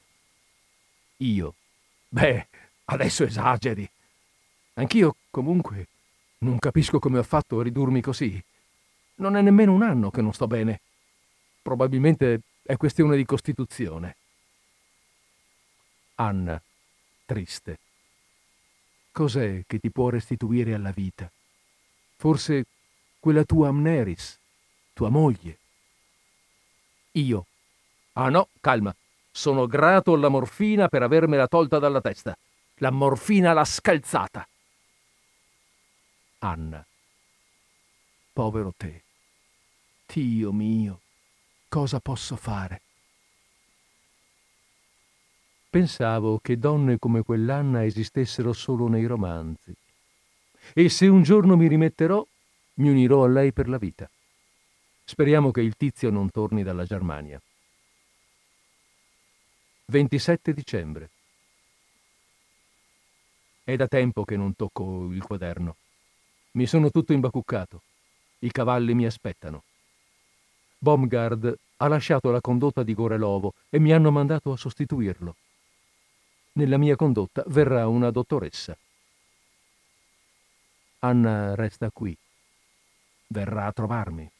Io. 1.18 1.54
Beh, 2.08 2.46
adesso 2.86 3.24
esageri. 3.24 3.88
Anch'io, 4.74 5.16
comunque, 5.30 5.88
non 6.38 6.58
capisco 6.58 6.98
come 6.98 7.18
ho 7.18 7.22
fatto 7.22 7.60
a 7.60 7.62
ridurmi 7.62 8.00
così. 8.00 8.42
Non 9.16 9.36
è 9.36 9.42
nemmeno 9.42 9.72
un 9.72 9.82
anno 9.82 10.10
che 10.10 10.22
non 10.22 10.32
sto 10.32 10.46
bene. 10.46 10.80
Probabilmente 11.62 12.40
è 12.62 12.76
questione 12.76 13.16
di 13.16 13.24
costituzione. 13.24 14.16
Anna, 16.16 16.60
triste. 17.24 17.78
Cos'è 19.12 19.64
che 19.66 19.78
ti 19.78 19.90
può 19.90 20.08
restituire 20.08 20.74
alla 20.74 20.90
vita? 20.90 21.30
Forse 22.16 22.66
quella 23.18 23.44
tua 23.44 23.68
Amneris, 23.68 24.38
tua 24.92 25.08
moglie. 25.08 25.58
Io, 27.12 27.46
Ah 28.16 28.28
no, 28.28 28.48
calma. 28.60 28.94
Sono 29.30 29.66
grato 29.66 30.12
alla 30.12 30.28
morfina 30.28 30.88
per 30.88 31.02
avermela 31.02 31.48
tolta 31.48 31.78
dalla 31.78 32.00
testa. 32.00 32.36
La 32.76 32.90
morfina 32.90 33.52
l'ha 33.52 33.64
scalzata. 33.64 34.46
Anna. 36.38 36.84
Povero 38.32 38.72
te. 38.76 39.02
Dio 40.06 40.52
mio, 40.52 41.00
cosa 41.68 41.98
posso 41.98 42.36
fare? 42.36 42.82
Pensavo 45.74 46.38
che 46.38 46.56
donne 46.56 47.00
come 47.00 47.24
quell'Anna 47.24 47.84
esistessero 47.84 48.52
solo 48.52 48.86
nei 48.86 49.06
romanzi. 49.06 49.74
E 50.72 50.88
se 50.88 51.08
un 51.08 51.24
giorno 51.24 51.56
mi 51.56 51.66
rimetterò, 51.66 52.24
mi 52.74 52.90
unirò 52.90 53.24
a 53.24 53.26
lei 53.26 53.52
per 53.52 53.68
la 53.68 53.76
vita. 53.76 54.08
Speriamo 55.04 55.50
che 55.50 55.62
il 55.62 55.74
tizio 55.76 56.10
non 56.10 56.30
torni 56.30 56.62
dalla 56.62 56.84
Germania. 56.84 57.42
27 59.86 60.52
dicembre. 60.52 61.10
È 63.64 63.74
da 63.74 63.88
tempo 63.88 64.22
che 64.22 64.36
non 64.36 64.54
tocco 64.54 65.10
il 65.10 65.24
quaderno. 65.24 65.74
Mi 66.52 66.66
sono 66.66 66.88
tutto 66.92 67.12
imbacuccato. 67.12 67.82
I 68.38 68.52
cavalli 68.52 68.94
mi 68.94 69.06
aspettano. 69.06 69.64
Baumgard 70.78 71.52
ha 71.78 71.88
lasciato 71.88 72.30
la 72.30 72.40
condotta 72.40 72.84
di 72.84 72.94
Gorelovo 72.94 73.54
e 73.70 73.80
mi 73.80 73.92
hanno 73.92 74.12
mandato 74.12 74.52
a 74.52 74.56
sostituirlo. 74.56 75.34
Nella 76.56 76.78
mia 76.78 76.94
condotta 76.94 77.42
verrà 77.48 77.88
una 77.88 78.12
dottoressa. 78.12 78.76
Anna 81.00 81.56
resta 81.56 81.90
qui. 81.92 82.16
Verrà 83.26 83.66
a 83.66 83.72
trovarmi. 83.72 84.30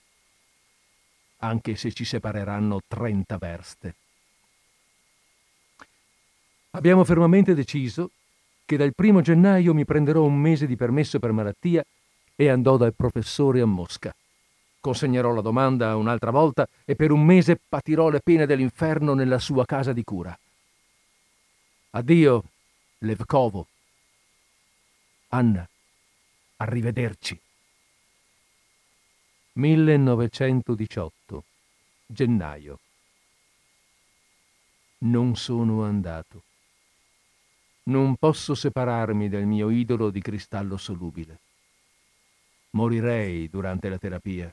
Anche 1.39 1.75
se 1.75 1.93
ci 1.93 2.05
separeranno 2.05 2.81
trenta 2.87 3.37
verste. 3.37 3.95
Abbiamo 6.71 7.03
fermamente 7.03 7.53
deciso 7.53 8.11
che 8.65 8.77
dal 8.77 8.95
primo 8.95 9.21
gennaio 9.21 9.75
mi 9.75 9.85
prenderò 9.85 10.23
un 10.23 10.39
mese 10.39 10.69
di 10.69 10.77
permesso 10.77 11.19
per 11.19 11.33
malattia 11.33 11.85
e 12.37 12.49
andò 12.49 12.77
dal 12.77 12.95
professore 12.95 13.61
a 13.61 13.67
Mosca. 13.67 14.15
consegnerò 14.85 15.33
la 15.33 15.41
domanda 15.41 15.97
un'altra 15.97 16.31
volta 16.31 16.69
e 16.85 16.95
per 16.95 17.11
un 17.11 17.25
mese 17.25 17.59
patirò 17.69 18.11
le 18.11 18.21
pene 18.21 18.45
dell'inferno 18.45 19.15
nella 19.15 19.39
sua 19.39 19.65
casa 19.65 19.95
di 19.95 20.05
cura. 20.05 20.39
Addio, 21.97 22.43
Levkovo. 22.99 23.69
Anna, 25.29 25.65
arrivederci. 26.57 27.41
1918 29.53 31.45
gennaio. 32.05 32.81
Non 35.05 35.37
sono 35.37 35.85
andato. 35.85 36.43
Non 37.85 38.17
posso 38.17 38.57
separarmi 38.57 39.29
del 39.29 39.47
mio 39.47 39.71
idolo 39.71 40.11
di 40.11 40.21
cristallo 40.21 40.77
solubile. 40.77 41.39
Morirei 42.71 43.49
durante 43.49 43.89
la 43.89 43.99
terapia. 43.99 44.53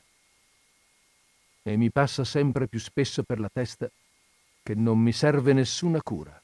E 1.64 1.76
mi 1.76 1.90
passa 1.90 2.22
sempre 2.22 2.68
più 2.68 2.78
spesso 2.78 3.24
per 3.24 3.40
la 3.40 3.50
testa 3.52 3.90
che 4.62 4.74
non 4.76 5.00
mi 5.00 5.10
serve 5.10 5.52
nessuna 5.52 6.00
cura. 6.02 6.41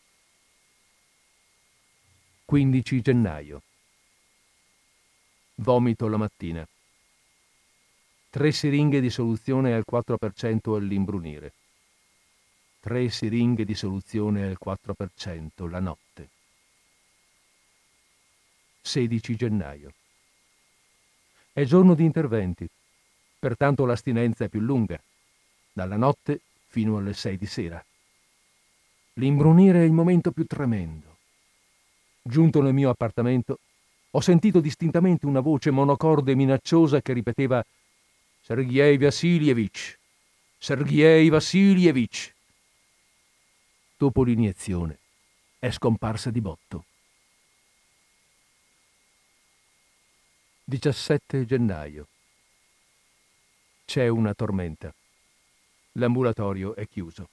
15 2.49 3.03
gennaio. 3.03 3.61
Vomito 5.57 6.09
la 6.09 6.17
mattina. 6.17 6.67
Tre 8.31 8.53
siringhe 8.53 9.03
di 9.03 9.11
soluzione 9.11 9.75
al 9.75 9.85
4% 9.87 10.75
all'imbrunire. 10.75 11.53
Tre 12.81 13.11
siringhe 13.11 13.67
di 13.67 13.75
soluzione 13.75 14.47
al 14.47 14.57
4% 14.59 15.69
la 15.69 15.81
notte. 15.81 16.29
16 18.81 19.37
gennaio. 19.37 19.93
È 21.53 21.65
giorno 21.65 21.95
di 21.95 22.05
interventi, 22.05 22.67
pertanto 23.39 23.85
l'astinenza 23.85 24.47
è 24.47 24.49
più 24.49 24.61
lunga, 24.61 24.99
dalla 25.71 25.99
notte 25.99 26.41
fino 26.69 26.97
alle 26.97 27.13
6 27.13 27.37
di 27.37 27.47
sera. 27.47 27.85
L'imbrunire 29.17 29.83
è 29.83 29.85
il 29.85 29.93
momento 29.93 30.33
più 30.33 30.47
tremendo. 30.47 31.08
Giunto 32.29 32.61
nel 32.61 32.75
mio 32.75 32.91
appartamento, 32.91 33.59
ho 34.11 34.21
sentito 34.21 34.61
distintamente 34.61 35.25
una 35.25 35.41
voce 35.41 35.71
monocorde 35.71 36.33
e 36.33 36.35
minacciosa 36.35 37.01
che 37.01 37.15
ripeteva 37.15 37.65
Sergei 38.43 38.99
Vassilievich, 38.99 39.99
Sergei 40.59 41.31
Vassilievich. 41.31 42.35
Dopo 43.97 44.23
l'iniezione 44.25 44.99
è 45.59 45.71
scomparsa 45.71 46.31
di 46.31 46.43
botto. 46.43 46.85
17 50.65 51.47
gennaio. 51.47 52.09
C'è 53.87 54.07
una 54.07 54.35
tormenta. 54.35 54.95
L'ambulatorio 55.93 56.75
è 56.75 56.87
chiuso. 56.87 57.31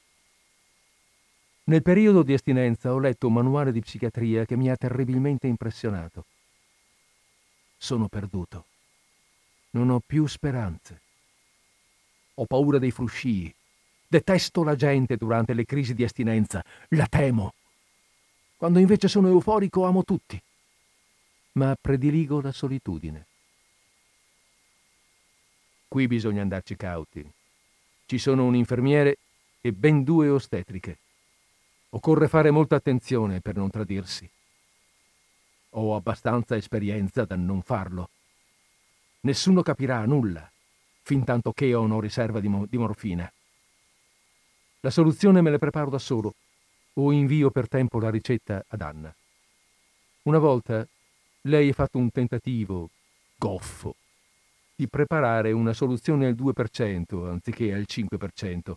Nel 1.68 1.82
periodo 1.82 2.22
di 2.22 2.34
astinenza 2.34 2.94
ho 2.94 3.00
letto 3.00 3.26
un 3.26 3.34
manuale 3.34 3.72
di 3.72 3.80
psichiatria 3.80 4.46
che 4.46 4.56
mi 4.56 4.70
ha 4.70 4.76
terribilmente 4.76 5.48
impressionato. 5.48 6.26
Sono 7.76 8.08
perduto. 8.08 8.66
Non 9.72 9.90
ho 9.90 10.00
più 10.06 10.28
speranze. 10.28 11.02
Ho 12.36 12.46
paura 12.46 12.78
dei 12.78 12.92
fruscii. 12.92 13.52
Detesto 14.08 14.64
la 14.64 14.76
gente 14.76 15.18
durante 15.18 15.54
le 15.54 15.66
crisi 15.66 15.96
di 15.96 16.04
astinenza. 16.04 16.64
La 16.90 17.08
temo. 17.08 17.54
Quando 18.58 18.78
invece 18.78 19.08
sono 19.08 19.28
euforico 19.28 19.86
amo 19.86 20.04
tutti. 20.04 20.40
Ma 21.54 21.76
prediligo 21.80 22.42
la 22.42 22.52
solitudine. 22.52 23.26
Qui 25.88 26.06
bisogna 26.06 26.44
andarci 26.44 26.76
cauti. 26.76 27.28
Ci 28.06 28.18
sono 28.20 28.46
un 28.46 28.56
infermiere 28.56 29.18
e 29.62 29.72
ben 29.72 30.04
due 30.04 30.30
ostetriche. 30.30 31.00
Occorre 31.96 32.28
fare 32.28 32.52
molta 32.52 32.76
attenzione 32.76 33.40
per 33.40 33.56
non 33.56 33.70
tradirsi. 33.70 34.30
Ho 35.72 35.96
abbastanza 35.96 36.58
esperienza 36.58 37.24
da 37.24 37.38
non 37.38 37.62
farlo. 37.62 38.10
Nessuno 39.22 39.62
capirà 39.62 40.06
nulla, 40.06 40.50
fin 41.04 41.24
tanto 41.24 41.54
che 41.54 41.74
ho 41.74 41.82
una 41.82 41.98
riserva 42.02 42.42
di, 42.42 42.50
mo- 42.50 42.66
di 42.66 42.78
morfina. 42.78 43.32
La 44.82 44.90
soluzione 44.90 45.40
me 45.40 45.50
la 45.50 45.58
preparo 45.58 45.90
da 45.90 45.98
solo 45.98 46.36
o 46.96 47.14
invio 47.14 47.50
per 47.50 47.70
tempo 47.70 47.98
la 48.00 48.10
ricetta 48.10 48.62
ad 48.68 48.82
Anna. 48.82 49.16
Una 50.24 50.38
volta 50.38 50.86
lei 51.44 51.70
ha 51.70 51.74
fatto 51.74 51.98
un 51.98 52.12
tentativo, 52.12 52.90
goffo, 53.38 53.96
di 54.76 54.90
preparare 54.90 55.54
una 55.54 55.72
soluzione 55.72 56.26
al 56.26 56.36
2% 56.36 57.30
anziché 57.30 57.74
al 57.74 57.86
5%. 57.88 58.74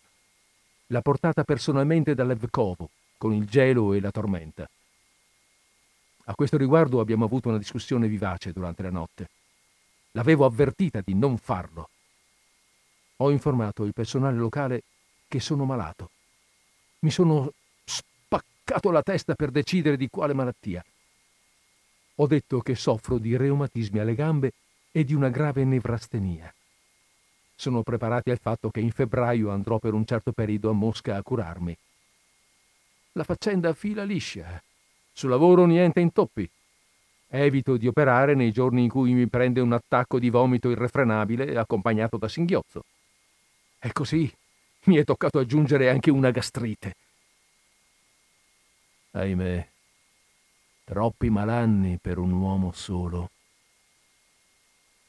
L'ha 0.86 1.02
portata 1.02 1.42
personalmente 1.42 2.14
da 2.14 2.22
Levkovo, 2.22 2.90
con 3.18 3.34
il 3.34 3.46
gelo 3.46 3.92
e 3.92 4.00
la 4.00 4.10
tormenta. 4.10 4.66
A 6.24 6.34
questo 6.34 6.56
riguardo 6.56 7.00
abbiamo 7.00 7.24
avuto 7.24 7.48
una 7.48 7.58
discussione 7.58 8.06
vivace 8.06 8.52
durante 8.52 8.82
la 8.82 8.90
notte. 8.90 9.28
L'avevo 10.12 10.44
avvertita 10.44 11.02
di 11.04 11.14
non 11.14 11.36
farlo. 11.36 11.90
Ho 13.16 13.30
informato 13.30 13.84
il 13.84 13.92
personale 13.92 14.36
locale 14.36 14.82
che 15.26 15.40
sono 15.40 15.64
malato. 15.64 16.10
Mi 17.00 17.10
sono 17.10 17.52
spaccato 17.84 18.90
la 18.90 19.02
testa 19.02 19.34
per 19.34 19.50
decidere 19.50 19.96
di 19.96 20.08
quale 20.08 20.34
malattia. 20.34 20.84
Ho 22.16 22.26
detto 22.26 22.60
che 22.60 22.74
soffro 22.74 23.18
di 23.18 23.36
reumatismi 23.36 23.98
alle 23.98 24.14
gambe 24.14 24.52
e 24.92 25.04
di 25.04 25.14
una 25.14 25.28
grave 25.28 25.64
nevrastenia. 25.64 26.52
Sono 27.54 27.82
preparati 27.82 28.30
al 28.30 28.38
fatto 28.38 28.70
che 28.70 28.80
in 28.80 28.92
febbraio 28.92 29.50
andrò 29.50 29.78
per 29.78 29.94
un 29.94 30.04
certo 30.04 30.32
periodo 30.32 30.70
a 30.70 30.74
Mosca 30.74 31.16
a 31.16 31.22
curarmi. 31.22 31.76
La 33.18 33.24
faccenda 33.24 33.74
fila 33.74 34.04
liscia. 34.04 34.62
Sul 35.12 35.30
lavoro 35.30 35.66
niente 35.66 35.98
intoppi. 35.98 36.48
Evito 37.26 37.76
di 37.76 37.88
operare 37.88 38.36
nei 38.36 38.52
giorni 38.52 38.84
in 38.84 38.88
cui 38.88 39.12
mi 39.12 39.26
prende 39.26 39.60
un 39.60 39.72
attacco 39.72 40.20
di 40.20 40.30
vomito 40.30 40.70
irrefrenabile 40.70 41.58
accompagnato 41.58 42.16
da 42.16 42.28
singhiozzo. 42.28 42.84
E 43.80 43.90
così 43.92 44.32
mi 44.84 44.98
è 44.98 45.02
toccato 45.02 45.40
aggiungere 45.40 45.90
anche 45.90 46.12
una 46.12 46.30
gastrite. 46.30 46.94
Ahimè, 49.10 49.68
troppi 50.84 51.28
malanni 51.28 51.98
per 52.00 52.18
un 52.18 52.30
uomo 52.30 52.70
solo. 52.70 53.30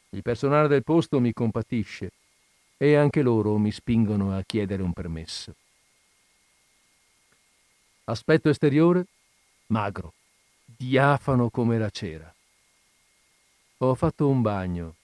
Il 0.09 0.23
personale 0.23 0.67
del 0.67 0.83
posto 0.83 1.19
mi 1.19 1.31
compatisce 1.31 2.11
e 2.75 2.95
anche 2.95 3.21
loro 3.21 3.59
mi 3.59 3.71
spingono 3.71 4.35
a 4.35 4.41
chiedere 4.41 4.81
un 4.81 4.93
permesso. 4.93 5.53
Aspetto 8.09 8.49
esteriore? 8.49 9.05
Magro, 9.67 10.13
diafano 10.65 11.51
come 11.51 11.77
la 11.77 11.91
cera. 11.91 12.33
Ho 13.77 13.93
fatto 13.93 14.27
un 14.27 14.41
bagno 14.41 14.95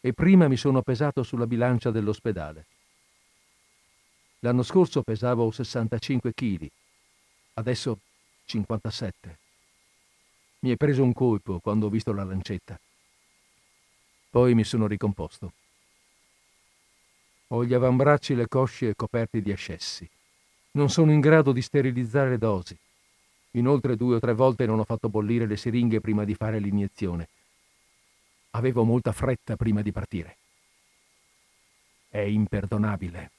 e 0.00 0.12
prima 0.12 0.48
mi 0.48 0.56
sono 0.56 0.82
pesato 0.82 1.22
sulla 1.22 1.46
bilancia 1.46 1.92
dell'ospedale. 1.92 2.66
L'anno 4.40 4.64
scorso 4.64 5.02
pesavo 5.02 5.52
65 5.52 6.34
kg, 6.34 6.68
adesso 7.54 8.00
57. 8.46 9.38
Mi 10.60 10.72
è 10.72 10.76
preso 10.76 11.04
un 11.04 11.12
colpo 11.12 11.60
quando 11.60 11.86
ho 11.86 11.90
visto 11.90 12.12
la 12.12 12.24
lancetta. 12.24 12.76
Poi 14.30 14.52
mi 14.54 14.64
sono 14.64 14.88
ricomposto. 14.88 15.52
Ho 17.48 17.64
gli 17.64 17.72
avambracci 17.72 18.32
e 18.32 18.36
le 18.36 18.48
cosce 18.48 18.96
coperti 18.96 19.40
di 19.40 19.52
ascessi. 19.52 20.10
Non 20.76 20.90
sono 20.90 21.10
in 21.10 21.20
grado 21.20 21.52
di 21.52 21.62
sterilizzare 21.62 22.28
le 22.28 22.38
dosi. 22.38 22.76
Inoltre 23.52 23.96
due 23.96 24.16
o 24.16 24.20
tre 24.20 24.34
volte 24.34 24.66
non 24.66 24.78
ho 24.78 24.84
fatto 24.84 25.08
bollire 25.08 25.46
le 25.46 25.56
siringhe 25.56 26.02
prima 26.02 26.24
di 26.24 26.34
fare 26.34 26.58
l'iniezione. 26.58 27.28
Avevo 28.50 28.84
molta 28.84 29.12
fretta 29.12 29.56
prima 29.56 29.80
di 29.80 29.90
partire. 29.90 30.36
È 32.08 32.18
imperdonabile. 32.18 33.30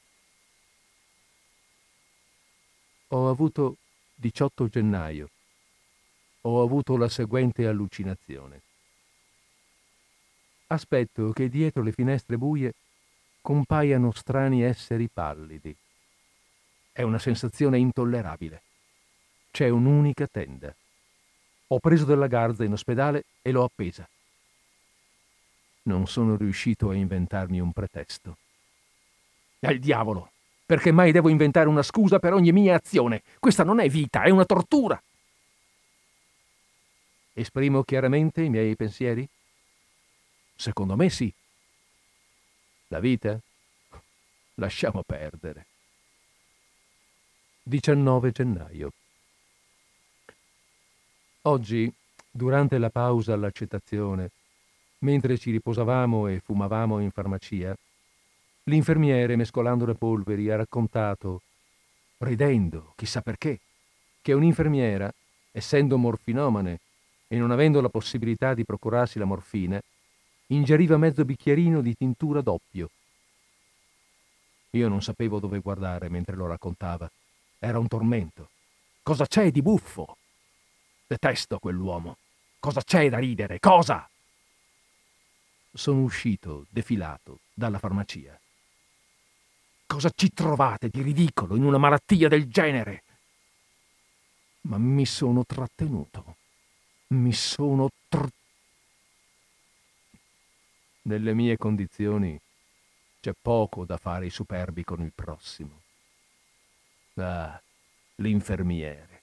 Ho 3.09 3.29
avuto 3.29 3.77
18 4.15 4.67
gennaio. 4.67 5.29
Ho 6.41 6.63
avuto 6.63 6.97
la 6.97 7.07
seguente 7.07 7.67
allucinazione. 7.67 8.61
Aspetto 10.67 11.29
che 11.33 11.49
dietro 11.49 11.83
le 11.83 11.91
finestre 11.91 12.35
buie 12.35 12.73
compaiano 13.41 14.11
strani 14.11 14.63
esseri 14.63 15.07
pallidi. 15.07 15.75
È 16.97 17.03
una 17.03 17.19
sensazione 17.19 17.77
intollerabile. 17.77 18.63
C'è 19.51 19.69
un'unica 19.69 20.25
tenda. 20.25 20.75
Ho 21.67 21.79
preso 21.79 22.05
della 22.05 22.25
garza 22.25 22.63
in 22.63 22.71
ospedale 22.71 23.25
e 23.43 23.51
l'ho 23.51 23.63
appesa. 23.63 24.09
Non 25.83 26.07
sono 26.07 26.35
riuscito 26.35 26.89
a 26.89 26.95
inventarmi 26.95 27.59
un 27.59 27.71
pretesto. 27.71 28.37
Al 29.59 29.77
diavolo! 29.77 30.31
Perché 30.65 30.91
mai 30.91 31.11
devo 31.11 31.29
inventare 31.29 31.67
una 31.67 31.83
scusa 31.83 32.17
per 32.17 32.33
ogni 32.33 32.51
mia 32.51 32.73
azione? 32.73 33.21
Questa 33.37 33.63
non 33.63 33.79
è 33.79 33.87
vita, 33.89 34.23
è 34.23 34.31
una 34.31 34.45
tortura! 34.45 34.99
Esprimo 37.33 37.83
chiaramente 37.83 38.41
i 38.41 38.49
miei 38.49 38.75
pensieri? 38.75 39.29
Secondo 40.55 40.95
me 40.95 41.11
sì. 41.11 41.31
La 42.87 42.99
vita? 42.99 43.39
Lasciamo 44.55 45.03
perdere. 45.03 45.67
19 47.67 48.31
gennaio. 48.31 48.91
Oggi, 51.41 51.91
durante 52.31 52.77
la 52.77 52.89
pausa 52.89 53.33
all'accettazione, 53.33 54.31
mentre 54.99 55.37
ci 55.37 55.51
riposavamo 55.51 56.27
e 56.27 56.39
fumavamo 56.39 56.99
in 56.99 57.11
farmacia, 57.11 57.75
l'infermiere, 58.63 59.35
mescolando 59.35 59.85
le 59.85 59.95
polveri, 59.95 60.49
ha 60.49 60.55
raccontato, 60.55 61.41
ridendo, 62.19 62.93
chissà 62.95 63.19
perché, 63.19 63.59
che 64.21 64.31
un'infermiera, 64.31 65.13
essendo 65.51 65.97
morfinomane 65.97 66.79
e 67.27 67.37
non 67.37 67.51
avendo 67.51 67.81
la 67.81 67.89
possibilità 67.89 68.53
di 68.53 68.63
procurarsi 68.63 69.19
la 69.19 69.25
morfina, 69.25 69.81
ingeriva 70.47 70.95
mezzo 70.95 71.25
bicchierino 71.25 71.81
di 71.81 71.93
tintura 71.97 72.39
doppio. 72.39 72.89
Io 74.69 74.87
non 74.87 75.01
sapevo 75.01 75.39
dove 75.39 75.59
guardare 75.59 76.07
mentre 76.07 76.37
lo 76.37 76.47
raccontava 76.47 77.11
era 77.59 77.79
un 77.79 77.87
tormento. 77.87 78.49
Cosa 79.01 79.25
c'è 79.25 79.51
di 79.51 79.61
buffo? 79.61 80.17
Detesto 81.07 81.59
quell'uomo. 81.59 82.17
Cosa 82.59 82.81
c'è 82.81 83.09
da 83.09 83.17
ridere? 83.17 83.59
Cosa? 83.59 84.09
Sono 85.71 86.01
uscito, 86.01 86.65
defilato, 86.69 87.39
dalla 87.53 87.79
farmacia. 87.79 88.37
Cosa 89.85 90.11
ci 90.13 90.33
trovate 90.33 90.89
di 90.89 91.01
ridicolo 91.01 91.55
in 91.55 91.63
una 91.63 91.77
malattia 91.77 92.27
del 92.27 92.49
genere? 92.49 93.03
Ma 94.61 94.77
mi 94.77 95.05
sono 95.05 95.45
trattenuto. 95.45 96.35
Mi 97.07 97.31
sono 97.31 97.89
tr... 98.09 98.27
Nelle 101.03 101.33
mie 101.33 101.55
condizioni 101.55 102.37
c'è 103.21 103.31
poco 103.41 103.85
da 103.85 103.95
fare 103.95 104.25
i 104.25 104.29
superbi 104.29 104.83
con 104.83 105.01
il 105.01 105.13
prossimo. 105.15 105.83
Ah, 107.17 107.61
l'infermiere. 108.15 109.21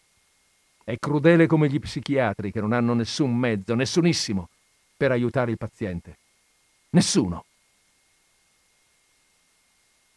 È 0.84 0.98
crudele 0.98 1.46
come 1.46 1.68
gli 1.68 1.78
psichiatri 1.78 2.50
che 2.50 2.60
non 2.60 2.72
hanno 2.72 2.94
nessun 2.94 3.34
mezzo, 3.34 3.74
nessunissimo, 3.74 4.48
per 4.96 5.12
aiutare 5.12 5.50
il 5.50 5.56
paziente. 5.56 6.18
Nessuno. 6.90 7.44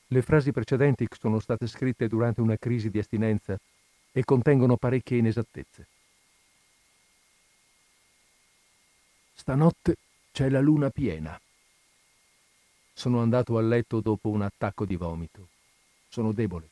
Le 0.08 0.22
frasi 0.22 0.52
precedenti 0.52 1.08
sono 1.20 1.40
state 1.40 1.68
scritte 1.68 2.08
durante 2.08 2.42
una 2.42 2.58
crisi 2.58 2.90
di 2.90 3.00
astinenza 3.00 3.58
e 4.12 4.24
contengono 4.24 4.78
parecchie 4.78 5.18
inesattezze. 5.18 5.88
Stanotte 9.36 9.98
c'è 10.32 10.50
la 10.50 10.62
luna 10.62 10.90
piena. 10.90 11.40
Sono 12.94 13.22
andato 13.22 13.58
a 13.58 13.62
letto 13.62 14.02
dopo 14.02 14.30
un 14.30 14.42
attacco 14.42 14.86
di 14.86 14.96
vomito. 14.96 15.48
Sono 16.10 16.32
debole. 16.32 16.70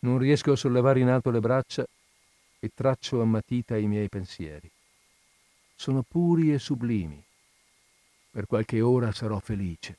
Non 0.00 0.18
riesco 0.18 0.52
a 0.52 0.56
sollevare 0.56 1.00
in 1.00 1.08
alto 1.08 1.30
le 1.30 1.40
braccia 1.40 1.86
e 2.58 2.70
traccio 2.74 3.20
a 3.20 3.24
matita 3.24 3.76
i 3.76 3.86
miei 3.86 4.08
pensieri. 4.08 4.70
Sono 5.74 6.02
puri 6.02 6.52
e 6.52 6.58
sublimi. 6.58 7.22
Per 8.30 8.46
qualche 8.46 8.80
ora 8.80 9.12
sarò 9.12 9.38
felice. 9.40 9.98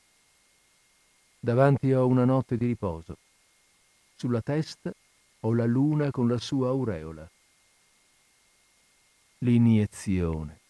Davanti 1.38 1.92
ho 1.92 2.06
una 2.06 2.24
notte 2.24 2.56
di 2.56 2.66
riposo. 2.66 3.16
Sulla 4.16 4.40
testa 4.40 4.92
ho 5.40 5.54
la 5.54 5.66
luna 5.66 6.10
con 6.10 6.28
la 6.28 6.38
sua 6.38 6.68
aureola. 6.68 7.28
L'iniezione 9.38 10.60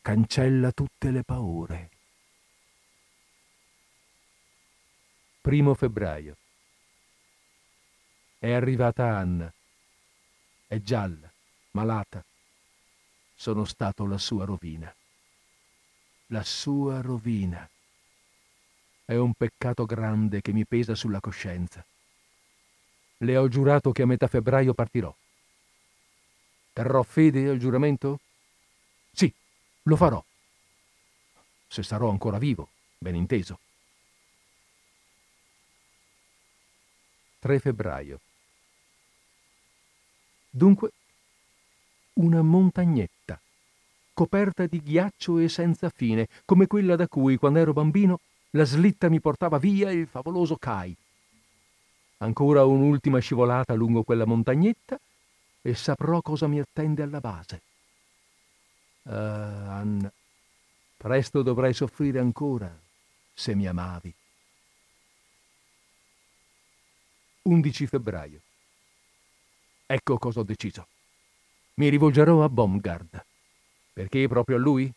cancella 0.00 0.72
tutte 0.72 1.10
le 1.10 1.22
paure. 1.22 1.90
Primo 5.40 5.74
febbraio. 5.74 6.36
È 8.40 8.52
arrivata 8.52 9.16
Anna. 9.16 9.52
È 10.68 10.78
gialla, 10.78 11.28
malata. 11.72 12.24
Sono 13.34 13.64
stato 13.64 14.06
la 14.06 14.18
sua 14.18 14.44
rovina. 14.44 14.94
La 16.26 16.44
sua 16.44 17.00
rovina. 17.00 17.68
È 19.04 19.14
un 19.16 19.34
peccato 19.34 19.86
grande 19.86 20.40
che 20.40 20.52
mi 20.52 20.64
pesa 20.66 20.94
sulla 20.94 21.18
coscienza. 21.18 21.84
Le 23.16 23.36
ho 23.36 23.48
giurato 23.48 23.90
che 23.90 24.02
a 24.02 24.06
metà 24.06 24.28
febbraio 24.28 24.72
partirò. 24.72 25.12
Terrò 26.72 27.02
fede 27.02 27.48
al 27.48 27.58
giuramento? 27.58 28.20
Sì, 29.10 29.32
lo 29.82 29.96
farò. 29.96 30.24
Se 31.66 31.82
sarò 31.82 32.08
ancora 32.08 32.38
vivo, 32.38 32.70
ben 32.98 33.16
inteso. 33.16 33.58
3 37.40 37.58
febbraio. 37.58 38.20
Dunque, 40.50 40.92
una 42.14 42.42
montagnetta, 42.42 43.40
coperta 44.12 44.66
di 44.66 44.82
ghiaccio 44.82 45.38
e 45.38 45.48
senza 45.48 45.88
fine, 45.90 46.28
come 46.44 46.66
quella 46.66 46.96
da 46.96 47.06
cui, 47.06 47.36
quando 47.36 47.58
ero 47.58 47.72
bambino, 47.72 48.20
la 48.50 48.64
slitta 48.64 49.08
mi 49.08 49.20
portava 49.20 49.58
via 49.58 49.90
il 49.90 50.06
favoloso 50.06 50.56
Kai. 50.56 50.96
Ancora 52.18 52.64
un'ultima 52.64 53.20
scivolata 53.20 53.74
lungo 53.74 54.02
quella 54.02 54.24
montagnetta 54.24 54.98
e 55.62 55.74
saprò 55.74 56.20
cosa 56.22 56.48
mi 56.48 56.58
attende 56.58 57.02
alla 57.02 57.20
base. 57.20 57.62
Ah, 59.04 59.76
Anna, 59.78 60.12
presto 60.96 61.42
dovrai 61.42 61.72
soffrire 61.74 62.18
ancora 62.18 62.76
se 63.32 63.54
mi 63.54 63.66
amavi. 63.66 64.12
11 67.42 67.86
febbraio. 67.86 68.40
Ecco 69.90 70.18
cosa 70.18 70.40
ho 70.40 70.42
deciso. 70.42 70.86
Mi 71.76 71.88
rivolgerò 71.88 72.44
a 72.44 72.50
Baumgard. 72.50 73.24
Perché 73.94 74.28
proprio 74.28 74.56
a 74.56 74.58
lui? 74.58 74.92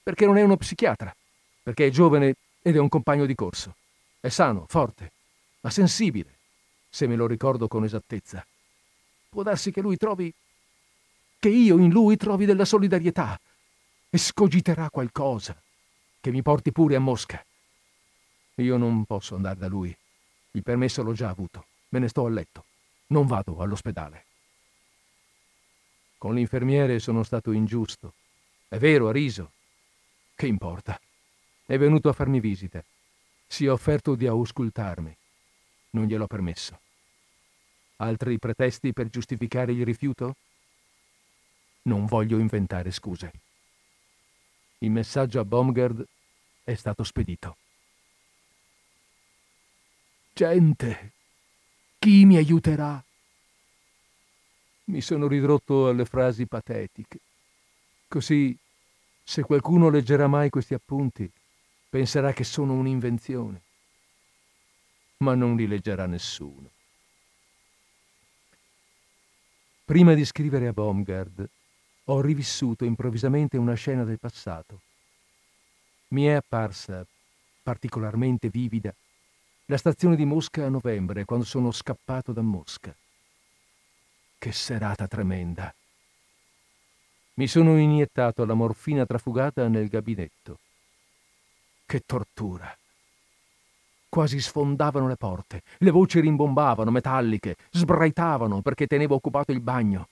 Perché 0.00 0.26
non 0.26 0.36
è 0.36 0.42
uno 0.42 0.56
psichiatra, 0.56 1.12
perché 1.60 1.88
è 1.88 1.90
giovane 1.90 2.36
ed 2.62 2.76
è 2.76 2.78
un 2.78 2.88
compagno 2.88 3.26
di 3.26 3.34
corso. 3.34 3.74
È 4.20 4.28
sano, 4.28 4.64
forte, 4.68 5.10
ma 5.62 5.70
sensibile, 5.70 6.38
se 6.88 7.08
me 7.08 7.16
lo 7.16 7.26
ricordo 7.26 7.66
con 7.66 7.82
esattezza. 7.82 8.46
Può 9.28 9.42
darsi 9.42 9.72
che 9.72 9.80
lui 9.80 9.96
trovi... 9.96 10.32
che 11.40 11.48
io 11.48 11.76
in 11.78 11.90
lui 11.90 12.16
trovi 12.16 12.44
della 12.46 12.64
solidarietà 12.64 13.36
e 14.08 14.18
scogiterà 14.18 14.88
qualcosa 14.88 15.60
che 16.20 16.30
mi 16.30 16.42
porti 16.42 16.70
pure 16.70 16.94
a 16.94 17.00
Mosca. 17.00 17.44
Io 18.54 18.76
non 18.76 19.04
posso 19.04 19.34
andare 19.34 19.58
da 19.58 19.66
lui. 19.66 19.94
Il 20.52 20.62
permesso 20.62 21.02
l'ho 21.02 21.12
già 21.12 21.28
avuto. 21.28 21.66
Me 21.88 21.98
ne 21.98 22.06
sto 22.06 22.24
a 22.24 22.30
letto. 22.30 22.64
Non 23.08 23.26
vado 23.26 23.58
all'ospedale. 23.58 24.26
Con 26.18 26.34
l'infermiere 26.34 26.98
sono 26.98 27.22
stato 27.22 27.52
ingiusto. 27.52 28.14
È 28.66 28.76
vero, 28.76 29.08
ha 29.08 29.12
riso. 29.12 29.52
Che 30.34 30.46
importa? 30.46 31.00
È 31.64 31.78
venuto 31.78 32.08
a 32.08 32.12
farmi 32.12 32.40
visita. 32.40 32.84
Si 33.46 33.64
è 33.64 33.70
offerto 33.70 34.16
di 34.16 34.26
auscultarmi. 34.26 35.16
Non 35.90 36.06
gliel'ho 36.06 36.26
permesso. 36.26 36.80
Altri 37.96 38.38
pretesti 38.38 38.92
per 38.92 39.08
giustificare 39.08 39.72
il 39.72 39.84
rifiuto? 39.84 40.34
Non 41.82 42.06
voglio 42.06 42.38
inventare 42.38 42.90
scuse. 42.90 43.32
Il 44.78 44.90
messaggio 44.90 45.40
a 45.40 45.44
Baumgard 45.44 46.04
è 46.64 46.74
stato 46.74 47.04
spedito. 47.04 47.56
Gente, 50.32 51.12
chi 51.98 52.24
mi 52.24 52.36
aiuterà? 52.36 53.02
Mi 54.88 55.00
sono 55.00 55.26
ridotto 55.26 55.88
alle 55.88 56.04
frasi 56.04 56.46
patetiche. 56.46 57.18
Così, 58.08 58.56
se 59.22 59.42
qualcuno 59.42 59.90
leggerà 59.90 60.26
mai 60.26 60.48
questi 60.48 60.74
appunti, 60.74 61.30
penserà 61.90 62.32
che 62.32 62.44
sono 62.44 62.72
un'invenzione. 62.74 63.62
Ma 65.18 65.34
non 65.34 65.56
li 65.56 65.66
leggerà 65.66 66.06
nessuno. 66.06 66.70
Prima 69.84 70.14
di 70.14 70.24
scrivere 70.24 70.68
a 70.68 70.72
Baumgard, 70.72 71.48
ho 72.04 72.20
rivissuto 72.20 72.84
improvvisamente 72.84 73.56
una 73.56 73.74
scena 73.74 74.04
del 74.04 74.18
passato. 74.18 74.80
Mi 76.08 76.24
è 76.24 76.32
apparsa 76.32 77.06
particolarmente 77.62 78.48
vivida 78.48 78.94
la 79.66 79.76
stazione 79.76 80.16
di 80.16 80.24
Mosca 80.24 80.64
a 80.64 80.70
novembre, 80.70 81.26
quando 81.26 81.44
sono 81.44 81.70
scappato 81.70 82.32
da 82.32 82.40
Mosca. 82.40 82.94
Che 84.40 84.52
serata 84.52 85.08
tremenda. 85.08 85.74
Mi 87.34 87.48
sono 87.48 87.76
iniettato 87.76 88.44
la 88.44 88.54
morfina 88.54 89.04
trafugata 89.04 89.66
nel 89.66 89.88
gabinetto. 89.88 90.60
Che 91.84 92.02
tortura. 92.06 92.72
Quasi 94.08 94.40
sfondavano 94.40 95.08
le 95.08 95.16
porte, 95.16 95.62
le 95.78 95.90
voci 95.90 96.20
rimbombavano, 96.20 96.92
metalliche, 96.92 97.56
sbraitavano 97.72 98.62
perché 98.62 98.86
tenevo 98.86 99.16
occupato 99.16 99.50
il 99.50 99.60
bagno 99.60 100.06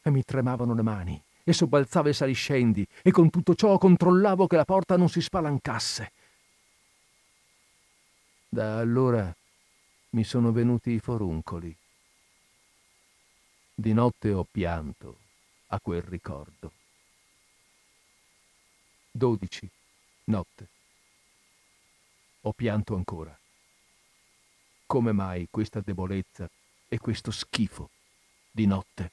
e 0.00 0.10
mi 0.10 0.24
tremavano 0.24 0.72
le 0.72 0.82
mani 0.82 1.22
e 1.44 1.52
sobbalzavo 1.52 2.08
i 2.08 2.14
saliscendi 2.14 2.86
e 3.02 3.10
con 3.10 3.28
tutto 3.28 3.54
ciò 3.54 3.76
controllavo 3.76 4.46
che 4.46 4.56
la 4.56 4.64
porta 4.64 4.96
non 4.96 5.10
si 5.10 5.20
spalancasse. 5.20 6.12
Da 8.48 8.78
allora 8.78 9.30
mi 10.10 10.24
sono 10.24 10.52
venuti 10.52 10.92
i 10.92 10.98
foruncoli. 11.00 11.76
Di 13.80 13.92
notte 13.92 14.32
ho 14.32 14.42
pianto 14.42 15.20
a 15.68 15.78
quel 15.80 16.02
ricordo. 16.02 16.72
12. 19.12 19.70
Notte. 20.24 20.68
Ho 22.40 22.52
pianto 22.54 22.96
ancora. 22.96 23.38
Come 24.84 25.12
mai 25.12 25.46
questa 25.48 25.78
debolezza 25.78 26.50
e 26.88 26.98
questo 26.98 27.30
schifo 27.30 27.90
di 28.50 28.66
notte? 28.66 29.10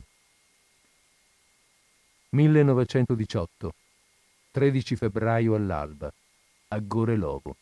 1918. 2.30 3.76
13 4.50 4.96
febbraio 4.96 5.54
all'alba. 5.54 6.12
A 6.70 6.80
Gorelovo. 6.80 7.56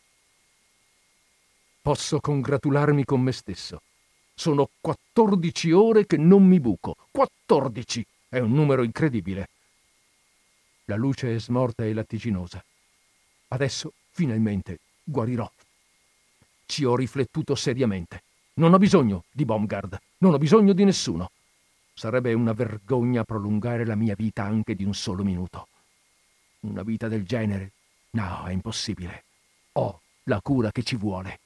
Posso 1.82 2.18
congratularmi 2.18 3.04
con 3.04 3.20
me 3.20 3.32
stesso. 3.32 3.82
Sono 4.34 4.68
14 4.80 5.70
ore 5.72 6.06
che 6.06 6.16
non 6.16 6.44
mi 6.44 6.58
buco. 6.60 6.96
14! 7.10 8.04
È 8.28 8.38
un 8.40 8.52
numero 8.52 8.82
incredibile. 8.82 9.48
La 10.86 10.96
luce 10.96 11.34
è 11.34 11.38
smorta 11.38 11.84
e 11.84 11.94
latticinosa. 11.94 12.62
Adesso, 13.48 13.92
finalmente, 14.10 14.80
guarirò. 15.04 15.50
Ci 16.66 16.84
ho 16.84 16.96
riflettuto 16.96 17.54
seriamente. 17.54 18.22
Non 18.54 18.72
ho 18.72 18.78
bisogno 18.78 19.24
di 19.30 19.44
Baumgard, 19.44 19.98
non 20.18 20.34
ho 20.34 20.38
bisogno 20.38 20.72
di 20.72 20.84
nessuno. 20.84 21.30
Sarebbe 21.94 22.32
una 22.32 22.52
vergogna 22.52 23.22
prolungare 23.22 23.86
la 23.86 23.94
mia 23.94 24.14
vita 24.16 24.42
anche 24.42 24.74
di 24.74 24.84
un 24.84 24.94
solo 24.94 25.22
minuto. 25.22 25.68
Una 26.60 26.82
vita 26.82 27.08
del 27.08 27.24
genere? 27.24 27.70
No, 28.10 28.44
è 28.44 28.52
impossibile. 28.52 29.24
Ho 29.72 30.00
la 30.24 30.40
cura 30.40 30.72
che 30.72 30.82
ci 30.82 30.96
vuole. 30.96 31.40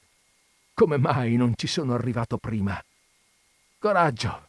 Come 0.78 0.96
mai 0.96 1.34
non 1.34 1.54
ci 1.56 1.66
sono 1.66 1.94
arrivato 1.94 2.38
prima? 2.38 2.80
Coraggio! 3.80 4.48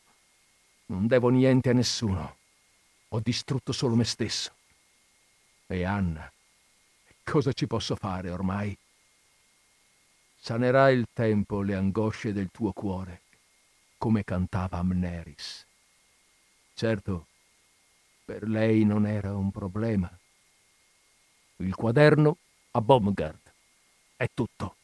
Non 0.85 1.07
devo 1.07 1.29
niente 1.29 1.71
a 1.71 1.73
nessuno. 1.73 2.37
Ho 3.07 3.19
distrutto 3.19 3.71
solo 3.71 3.95
me 3.95 4.03
stesso. 4.03 4.53
E 5.65 5.83
Anna, 5.83 6.31
cosa 7.23 7.51
ci 7.51 7.65
posso 7.65 7.95
fare 7.95 8.29
ormai? 8.29 8.77
Sanerà 10.37 10.91
il 10.91 11.07
tempo 11.11 11.63
le 11.63 11.73
angosce 11.73 12.31
del 12.31 12.51
tuo 12.51 12.73
cuore, 12.73 13.21
come 13.97 14.23
cantava 14.23 14.77
Amneris. 14.77 15.65
Certo, 16.75 17.25
per 18.23 18.47
lei 18.47 18.85
non 18.85 19.07
era 19.07 19.35
un 19.35 19.49
problema. 19.49 20.15
Il 21.55 21.73
quaderno 21.73 22.37
a 22.69 22.81
Baumgard. 22.81 23.51
È 24.15 24.27
tutto. 24.31 24.75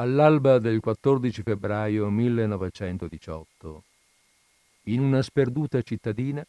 All'alba 0.00 0.60
del 0.60 0.78
14 0.78 1.42
febbraio 1.42 2.08
1918, 2.08 3.82
in 4.84 5.00
una 5.00 5.22
sperduta 5.22 5.82
cittadina, 5.82 6.46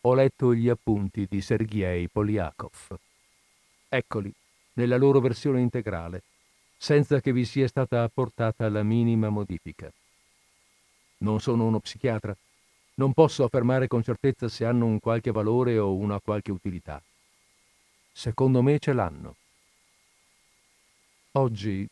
ho 0.00 0.14
letto 0.14 0.52
gli 0.52 0.68
appunti 0.68 1.24
di 1.30 1.40
Sergei 1.40 2.08
Poliakov. 2.08 2.98
Eccoli, 3.88 4.32
nella 4.72 4.96
loro 4.96 5.20
versione 5.20 5.60
integrale, 5.60 6.24
senza 6.76 7.20
che 7.20 7.32
vi 7.32 7.44
sia 7.44 7.68
stata 7.68 8.02
apportata 8.02 8.68
la 8.68 8.82
minima 8.82 9.28
modifica. 9.28 9.88
Non 11.18 11.38
sono 11.38 11.66
uno 11.66 11.78
psichiatra, 11.78 12.36
non 12.94 13.12
posso 13.12 13.44
affermare 13.44 13.86
con 13.86 14.02
certezza 14.02 14.48
se 14.48 14.64
hanno 14.64 14.86
un 14.86 14.98
qualche 14.98 15.30
valore 15.30 15.78
o 15.78 15.94
una 15.94 16.18
qualche 16.18 16.50
utilità. 16.50 17.00
Secondo 18.10 18.62
me 18.62 18.80
ce 18.80 18.92
l'hanno. 18.92 19.36
Oggi 21.36 21.88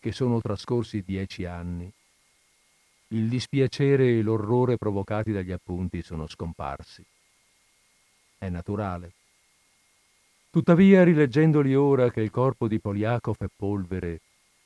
che 0.00 0.12
sono 0.12 0.40
trascorsi 0.40 1.02
dieci 1.02 1.44
anni, 1.44 1.92
il 3.08 3.28
dispiacere 3.28 4.18
e 4.18 4.22
l'orrore 4.22 4.76
provocati 4.76 5.30
dagli 5.30 5.52
appunti 5.52 6.02
sono 6.02 6.26
scomparsi. 6.26 7.04
È 8.38 8.48
naturale. 8.48 9.12
Tuttavia, 10.50 11.04
rileggendoli 11.04 11.74
ora 11.74 12.10
che 12.10 12.22
il 12.22 12.30
corpo 12.30 12.66
di 12.66 12.80
Poliakov 12.80 13.36
è 13.38 13.46
polvere 13.54 14.20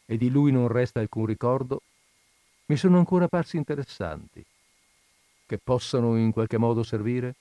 e 0.06 0.16
di 0.16 0.31
lui 0.31 0.52
non 0.52 0.69
resta 0.69 1.01
alcun 1.01 1.27
ricordo, 1.27 1.82
mi 2.66 2.77
sono 2.77 2.98
ancora 2.98 3.28
parsi 3.28 3.56
interessanti. 3.56 4.44
Che 5.47 5.59
possano 5.59 6.16
in 6.16 6.32
qualche 6.32 6.56
modo 6.56 6.82
servire? 6.82 7.35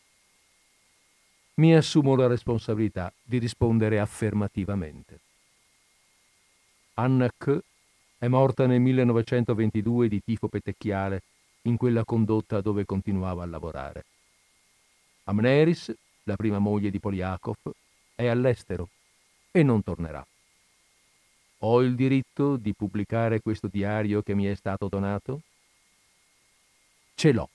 Mi 1.55 1.75
assumo 1.75 2.15
la 2.15 2.27
responsabilità 2.27 3.13
di 3.21 3.37
rispondere 3.37 3.99
affermativamente. 3.99 5.19
Anna 6.95 7.29
K 7.29 7.61
è 8.23 8.27
morta 8.29 8.65
nel 8.67 8.79
1922 8.79 10.07
di 10.07 10.21
tifo 10.23 10.47
petecchiale 10.47 11.23
in 11.63 11.75
quella 11.75 12.05
condotta 12.05 12.61
dove 12.61 12.85
continuava 12.85 13.43
a 13.43 13.45
lavorare. 13.45 14.05
Amneris, 15.25 15.93
la 16.23 16.37
prima 16.37 16.59
moglie 16.59 16.89
di 16.89 17.01
Poliakov, 17.01 17.57
è 18.15 18.27
all'estero 18.27 18.87
e 19.51 19.61
non 19.61 19.83
tornerà. 19.83 20.25
Ho 21.59 21.81
il 21.81 21.95
diritto 21.95 22.55
di 22.55 22.73
pubblicare 22.73 23.41
questo 23.41 23.67
diario 23.67 24.21
che 24.21 24.33
mi 24.33 24.45
è 24.45 24.55
stato 24.55 24.87
donato? 24.87 25.41
Ce 27.15 27.33
l'ho 27.33 27.49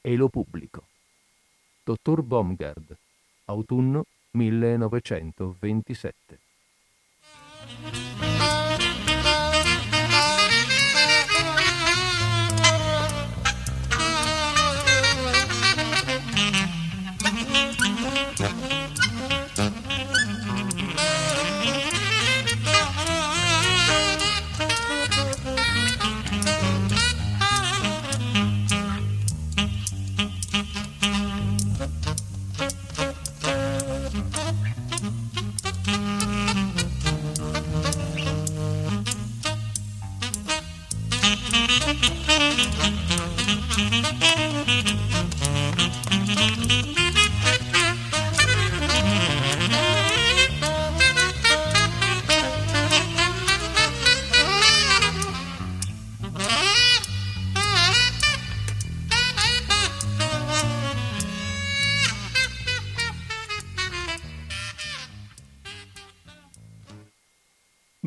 e 0.00 0.14
lo 0.14 0.28
pubblico. 0.28 0.86
Dottor 1.82 2.22
Baumgard, 2.22 2.96
autunno 3.46 4.04
1927. 4.30 6.38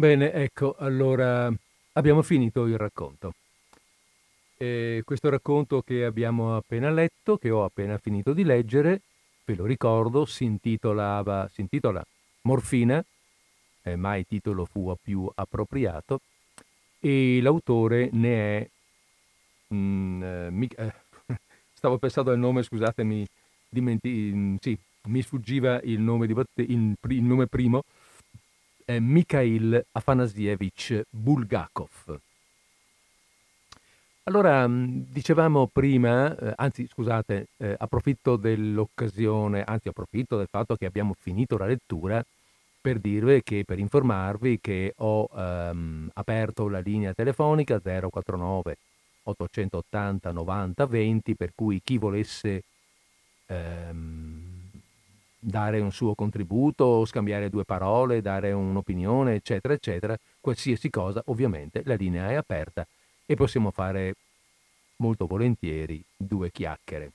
Bene, 0.02 0.34
ecco, 0.34 0.74
allora 0.80 1.54
abbiamo 1.92 2.24
finito 2.24 2.66
il 2.66 2.76
racconto. 2.76 3.36
E 4.58 5.04
questo 5.06 5.30
racconto 5.30 5.84
che 5.84 6.06
abbiamo 6.06 6.56
appena 6.56 6.90
letto, 6.90 7.38
che 7.38 7.52
ho 7.52 7.64
appena 7.64 8.00
finito 8.00 8.34
di 8.34 8.44
leggere, 8.44 9.02
ve 9.46 9.54
lo 9.54 9.64
ricordo, 9.64 10.26
si, 10.26 10.44
intitolava, 10.44 11.48
si 11.54 11.62
intitola 11.62 12.04
Morfina, 12.42 13.06
eh, 13.84 13.96
mai 13.96 14.26
titolo 14.26 14.66
fu 14.66 14.92
più 15.00 15.30
appropriato, 15.36 16.22
e 17.00 17.40
l'autore 17.40 18.10
ne 18.12 18.58
è... 18.58 18.70
Mm, 19.76 20.24
eh, 20.24 20.70
eh, 20.78 20.94
stavo 21.76 22.00
pensando 22.00 22.32
al 22.32 22.40
nome, 22.40 22.64
scusatemi, 22.64 23.24
dimenti, 23.70 24.32
mm, 24.34 24.56
sì, 24.62 24.76
mi 25.04 25.22
sfuggiva 25.22 25.80
il 25.84 26.00
nome, 26.00 26.26
di, 26.26 26.34
il, 26.56 26.96
il 27.08 27.24
nome 27.24 27.46
primo, 27.46 27.84
è 28.96 29.00
Mikhail 29.00 29.86
Afanasievich 29.94 31.04
Bulgakov. 31.10 32.20
Allora, 34.24 34.68
mm, 34.68 35.04
dicevamo 35.08 35.68
prima, 35.68 36.36
eh, 36.38 36.54
anzi 36.58 36.86
scusate, 36.88 37.48
eh, 37.58 37.76
approfitto 37.78 38.36
dell'occasione, 38.36 39.64
anzi 39.64 39.88
approfitto 39.88 40.38
del 40.38 40.48
fatto 40.48 40.76
che 40.76 40.86
abbiamo 40.86 41.16
finito 41.18 41.58
la 41.58 41.66
lettura 41.66 42.24
per 42.82 43.00
dirvi 43.00 43.42
che 43.44 43.64
per 43.66 43.80
informarvi 43.80 44.60
che 44.60 44.94
ho 44.98 45.30
ehm, 45.36 46.10
aperto 46.14 46.68
la 46.68 46.80
linea 46.80 47.14
telefonica 47.14 47.80
049 47.80 48.78
880 49.24 50.32
90 50.32 50.86
20 50.88 51.36
per 51.36 51.52
cui 51.54 51.80
chi 51.84 52.00
volesse 52.00 52.64
ehm, 53.46 54.51
dare 55.44 55.80
un 55.80 55.92
suo 55.92 56.14
contributo, 56.14 57.04
scambiare 57.06 57.50
due 57.50 57.66
parole, 57.66 58.22
dare 58.22 58.52
un'opinione, 58.52 59.34
eccetera, 59.34 59.74
eccetera, 59.74 60.16
qualsiasi 60.40 60.90
cosa, 60.92 61.22
ovviamente 61.26 61.82
la 61.86 61.96
linea 61.96 62.30
è 62.30 62.36
aperta 62.36 62.88
e 63.26 63.36
possiamo 63.36 63.72
fare 63.72 64.16
molto 64.98 65.26
volentieri 65.26 66.04
due 66.16 66.52
chiacchiere. 66.52 67.12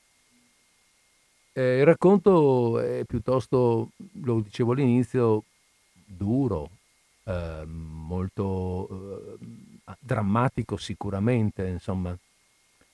Eh, 1.52 1.78
il 1.78 1.84
racconto 1.84 2.80
è 2.80 3.04
piuttosto, 3.06 3.90
lo 4.22 4.40
dicevo 4.40 4.72
all'inizio, 4.72 5.44
duro, 6.04 6.68
eh, 7.24 7.64
molto 7.64 9.38
eh, 9.38 9.94
drammatico 10.00 10.76
sicuramente, 10.76 11.66
insomma. 11.66 12.16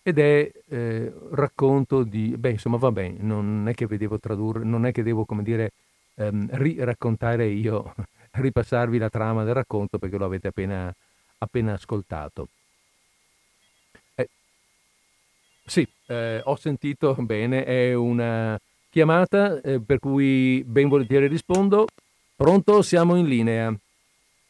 Ed 0.05 0.19
è 0.19 0.51
eh, 0.69 1.13
racconto 1.31 2.03
di, 2.03 2.35
beh, 2.37 2.51
insomma, 2.51 2.77
va 2.77 2.91
bene, 2.91 3.19
non 3.21 3.69
è 3.69 3.75
che 3.75 3.87
devo 3.87 4.19
tradurre, 4.19 4.65
non 4.65 4.85
è 4.85 4.91
che 4.91 5.05
devo, 5.05 5.25
come 5.25 5.45
dire, 5.45 5.73
ehm, 6.17 6.49
riraccontare 6.51 7.47
io, 7.47 7.95
ripassarvi 8.33 8.99
la 8.99 9.09
trama 9.09 9.45
del 9.45 9.55
racconto 9.55 9.99
perché 9.99 10.19
lo 10.19 10.25
avete 10.25 10.49
appena, 10.49 10.93
appena 11.39 11.75
ascoltato. 11.75 12.49
Eh, 14.17 14.29
sì, 15.65 15.87
eh, 16.07 16.41
ho 16.43 16.57
sentito 16.57 17.15
bene, 17.21 17.65
è 17.65 17.95
una 17.95 18.59
chiamata 18.91 19.61
eh, 19.61 19.81
per 19.81 20.01
cui 20.01 20.65
ben 20.67 20.89
volentieri 20.89 21.29
rispondo. 21.29 21.87
Pronto? 22.35 22.83
Siamo 22.83 23.15
in 23.15 23.27
linea. 23.27 23.73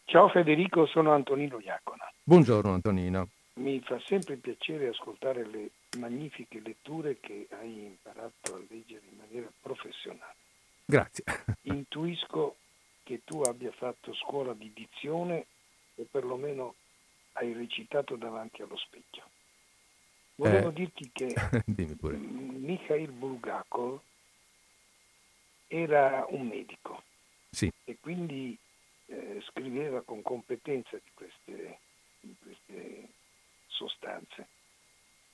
Ciao 0.07 0.29
Federico, 0.29 0.87
sono 0.87 1.13
Antonino 1.13 1.59
Iacona. 1.59 2.11
Buongiorno 2.25 2.73
Antonino. 2.73 3.29
Mi 3.55 3.81
fa 3.81 4.01
sempre 4.07 4.37
piacere 4.37 4.89
ascoltare 4.89 5.47
le 5.47 5.71
magnifiche 5.99 6.61
letture 6.61 7.21
che 7.21 7.49
hai 7.51 7.85
imparato 7.85 8.55
a 8.55 8.63
leggere 8.69 9.05
in 9.11 9.19
maniera 9.19 9.53
professionale. 9.61 10.37
Grazie. 10.85 11.25
Intuisco 11.63 12.57
che 13.03 13.21
tu 13.25 13.43
abbia 13.43 13.73
fatto 13.73 14.15
scuola 14.15 14.55
di 14.55 14.73
dizione 14.73 15.47
o 15.97 16.07
perlomeno 16.11 16.75
hai 17.33 17.53
recitato 17.53 18.17
davanti 18.17 18.63
allo 18.63 18.77
specchio. 18.77 19.29
Volevo 20.37 20.71
eh, 20.71 20.73
dirti 20.73 21.11
che 21.13 21.35
Mikhail 21.67 23.11
Bulgakov 23.11 24.01
era 25.67 26.27
un 26.29 26.47
medico 26.47 27.03
sì. 27.51 27.71
e 27.85 27.97
quindi 28.01 28.57
eh, 29.07 29.43
scriveva 29.49 30.03
con 30.03 30.23
competenza 30.23 30.97
di 30.97 31.11
queste, 31.15 31.79
di 32.21 32.35
queste 32.43 33.09
sostanze. 33.73 34.49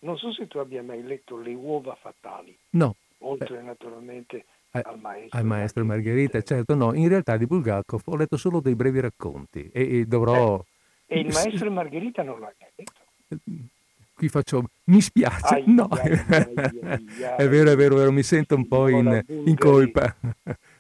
Non 0.01 0.17
so 0.17 0.33
se 0.33 0.47
tu 0.47 0.59
abbia 0.59 0.83
mai 0.83 1.03
letto 1.03 1.37
Le 1.37 1.55
uova 1.55 1.95
fatali. 1.95 2.57
No. 2.71 2.95
Oltre 3.19 3.59
eh, 3.59 3.63
naturalmente 3.63 4.45
eh, 4.71 4.83
al 4.85 4.99
maestro. 4.99 5.39
Al 5.39 5.45
maestro 5.45 5.85
Margherita, 5.85 6.41
certo 6.43 6.75
no. 6.75 6.95
In 6.95 7.09
realtà 7.09 7.37
di 7.37 7.47
Bulgakov 7.47 8.03
ho 8.05 8.17
letto 8.17 8.37
solo 8.37 8.61
dei 8.61 8.75
brevi 8.75 9.01
racconti 9.01 9.69
e, 9.73 9.99
e 9.99 10.07
dovrò... 10.07 10.65
Eh, 11.07 11.17
e 11.17 11.21
il 11.21 11.33
maestro 11.33 11.71
Margherita 11.71 12.23
non 12.23 12.41
l'ha 12.41 12.53
letto? 12.59 12.93
Qui 14.15 14.29
faccio... 14.29 14.65
Mi 14.85 15.01
spiace, 15.01 15.55
ai, 15.55 15.65
no. 15.67 15.85
Ai, 15.85 16.13
ai, 16.13 17.05
è 17.37 17.49
vero, 17.49 17.71
è 17.71 17.77
vero, 17.77 17.95
è 17.95 17.99
vero, 17.99 18.13
mi 18.13 18.23
sento 18.23 18.55
un 18.55 18.67
po' 18.67 18.89
in, 18.89 19.23
in 19.27 19.57
colpa. 19.57 20.15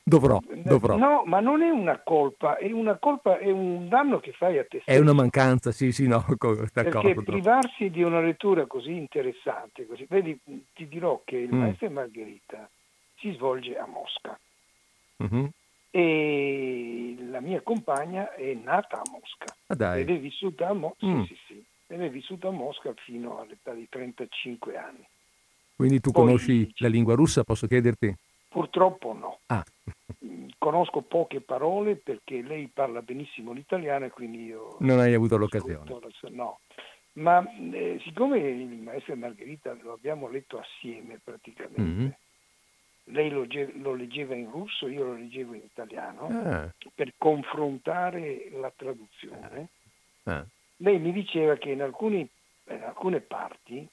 Dovrò, 0.08 0.40
dovrò. 0.64 0.96
No, 0.96 1.22
ma 1.26 1.40
non 1.40 1.60
è 1.60 1.68
una 1.68 2.00
colpa, 2.02 2.56
è 2.56 2.72
una 2.72 2.96
colpa, 2.96 3.38
è 3.38 3.50
un 3.50 3.88
danno 3.88 4.20
che 4.20 4.32
fai 4.32 4.56
a 4.56 4.62
te 4.64 4.80
stesso. 4.80 4.98
È 4.98 4.98
una 4.98 5.12
mancanza, 5.12 5.70
sì, 5.70 5.92
sì, 5.92 6.06
no, 6.06 6.24
d'accordo. 6.26 6.66
Perché 6.72 7.14
privarsi 7.22 7.90
di 7.90 8.02
una 8.02 8.20
lettura 8.20 8.66
così 8.66 8.96
interessante, 8.96 9.86
così, 9.86 10.06
vedi, 10.08 10.38
ti 10.72 10.88
dirò 10.88 11.20
che 11.26 11.36
il 11.36 11.54
mm. 11.54 11.58
Maestro 11.58 11.90
Margherita 11.90 12.70
si 13.18 13.32
svolge 13.32 13.76
a 13.76 13.86
Mosca. 13.86 14.38
Mm-hmm. 15.22 15.46
E 15.90 17.16
la 17.30 17.40
mia 17.40 17.60
compagna 17.60 18.34
è 18.34 18.54
nata 18.54 18.96
a 18.96 19.10
Mosca. 19.10 19.54
Ah, 19.66 19.74
dai. 19.74 20.00
Ed 20.00 20.08
è 20.08 20.18
vissuta 20.18 20.68
a 20.68 20.72
Mosca, 20.72 21.06
mm. 21.06 21.22
sì, 21.24 21.36
sì. 21.46 21.64
Ed 21.86 22.00
è 22.00 22.08
vissuta 22.08 22.48
a 22.48 22.52
Mosca 22.52 22.94
fino 23.04 23.40
all'età 23.40 23.74
di 23.74 23.86
35 23.90 24.76
anni. 24.76 25.06
Quindi 25.76 26.00
tu 26.00 26.12
Poi, 26.12 26.24
conosci 26.24 26.72
la 26.78 26.88
lingua 26.88 27.14
russa, 27.14 27.44
posso 27.44 27.66
chiederti? 27.66 28.14
Purtroppo 28.58 29.12
no. 29.12 29.38
Ah. 29.46 29.64
Conosco 30.58 31.02
poche 31.02 31.40
parole 31.40 31.96
perché 31.96 32.42
lei 32.42 32.68
parla 32.68 33.00
benissimo 33.02 33.52
l'italiano 33.52 34.06
e 34.06 34.10
quindi 34.10 34.44
io... 34.44 34.76
Non 34.80 34.98
hai 34.98 35.14
avuto 35.14 35.36
l'occasione? 35.36 35.88
No, 36.30 36.58
ma 37.12 37.44
eh, 37.72 38.00
siccome 38.04 38.38
il 38.38 38.80
maestro 38.80 39.16
Margherita 39.16 39.76
lo 39.82 39.92
abbiamo 39.92 40.28
letto 40.28 40.58
assieme 40.58 41.20
praticamente, 41.22 41.80
mm-hmm. 41.80 42.08
lei 43.04 43.30
lo, 43.30 43.46
lo, 43.80 43.94
leggeva 43.94 44.34
in 44.34 44.50
russo, 44.50 44.88
io 44.88 45.04
lo 45.04 45.14
leggevo 45.14 45.54
in 45.54 45.62
italiano, 45.62 46.28
ah. 46.28 46.72
per 46.94 47.14
confrontare 47.16 48.50
la 48.52 48.72
traduzione, 48.74 49.68
ah. 50.24 50.44
lei 50.76 50.98
mi 50.98 51.12
diceva 51.12 51.56
che 51.56 51.70
in, 51.70 51.82
alcuni, 51.82 52.28
in 52.68 52.82
alcune 52.82 53.20
parti 53.20 53.86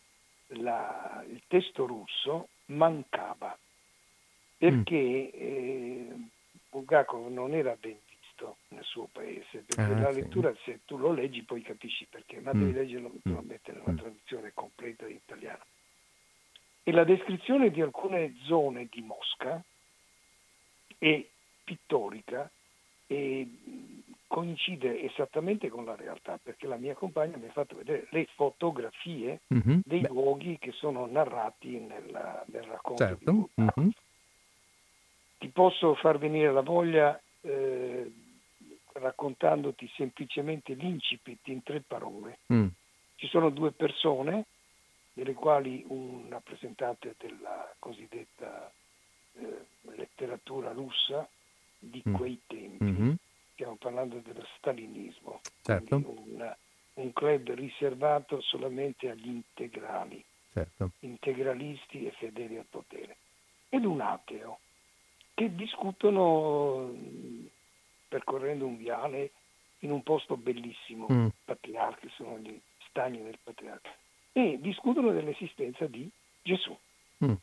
la, 0.48 1.24
il 1.28 1.42
testo 1.48 1.86
russo 1.88 2.50
mancava 2.66 3.58
perché 4.57 5.32
mm. 5.36 5.41
eh, 5.41 6.30
Bulgakov 6.69 7.27
non 7.32 7.53
era 7.53 7.76
ben 7.80 7.98
visto 8.07 8.57
nel 8.69 8.84
suo 8.84 9.07
paese, 9.11 9.64
perché 9.65 9.94
ah, 9.94 9.99
la 9.99 10.11
lettura, 10.11 10.53
sì. 10.56 10.72
se 10.72 10.80
tu 10.86 10.98
lo 10.98 11.11
leggi 11.11 11.44
poi 11.44 11.61
capisci 11.61 12.06
perché, 12.10 12.40
ma 12.40 12.53
mm. 12.53 12.60
devi 12.60 12.73
leggerlo 12.73 13.11
naturalmente 13.14 13.72
nella 13.72 13.91
mm. 13.91 13.98
traduzione 13.98 14.52
completa 14.53 15.07
in 15.07 15.15
italiano. 15.15 15.64
E 16.84 16.91
la 16.91 17.03
descrizione 17.03 17.72
di 17.72 17.82
alcune 17.82 18.36
zone 18.44 18.88
di 18.91 19.02
Mosca 19.02 19.64
è 20.98 21.26
pittorica 21.64 22.49
e 23.07 23.48
coincide 24.27 25.02
esattamente 25.02 25.69
con 25.69 25.86
la 25.86 25.95
realtà, 25.95 26.40
perché 26.41 26.68
la 26.68 26.77
mia 26.77 26.94
compagna 26.94 27.38
mi 27.38 27.48
ha 27.48 27.52
fatto 27.52 27.76
vedere 27.76 28.07
le 28.11 28.27
fotografie 28.36 29.41
mm-hmm. 29.53 29.80
dei 29.84 30.02
Beh. 30.02 30.07
luoghi 30.10 30.57
che 30.60 30.72
sono 30.73 31.06
narrati 31.06 31.80
nella, 31.80 32.44
nel 32.48 32.64
racconto 32.64 33.03
certo. 33.03 33.49
di 33.56 33.61
mm-hmm 33.61 33.90
ti 35.46 35.52
posso 35.52 35.94
far 35.94 36.18
venire 36.18 36.52
la 36.52 36.62
voglia 36.62 37.22
eh, 37.42 38.12
raccontandoti 38.94 39.88
semplicemente 39.96 40.74
l'incipit 40.74 41.48
in 41.50 41.62
tre 41.62 41.84
parole. 41.86 42.40
Mm. 42.52 42.68
Ci 43.14 43.28
sono 43.28 43.52
due 43.52 43.72
persone, 43.72 44.46
delle 45.14 45.34
quali 45.34 45.86
un 45.88 46.26
rappresentante 46.30 47.14
della 47.20 47.72
cosiddetta 47.78 48.72
eh, 49.34 49.66
letteratura 49.96 50.72
russa 50.72 51.28
di 51.78 52.02
mm. 52.10 52.16
quei 52.16 52.42
tempi, 52.48 52.84
mm-hmm. 52.84 53.14
stiamo 53.54 53.76
parlando 53.76 54.22
dello 54.26 54.46
stalinismo, 54.58 55.42
certo. 55.62 55.96
un, 55.96 56.56
un, 56.96 57.14
club 57.14 57.54
riservato 57.54 58.42
solamente 58.42 59.12
agli 59.12 59.28
integrali, 59.28 60.24
certo. 60.52 60.90
integralisti 61.02 62.08
e 62.08 62.12
fedeli 62.14 62.58
al 62.58 62.66
potere, 62.68 63.18
ed 63.70 63.86
un 63.86 64.02
ateo 64.02 64.60
che 65.36 65.53
discutono 65.53 66.91
percorrendo 68.07 68.66
un 68.66 68.78
viale 68.78 69.32
in 69.80 69.91
un 69.91 70.02
posto 70.02 70.38
bellissimo, 70.38 71.07
mm. 71.12 71.28
patriarca, 71.44 72.07
sono 72.16 72.40
gli 72.40 72.57
stagni 72.88 73.22
del 73.22 73.38
patriarca, 73.44 73.94
e 74.32 74.57
discutono 74.60 75.12
dell'esistenza 75.12 75.86
di 75.86 76.10
Gesù. 76.41 76.76
Mm. 77.24 77.34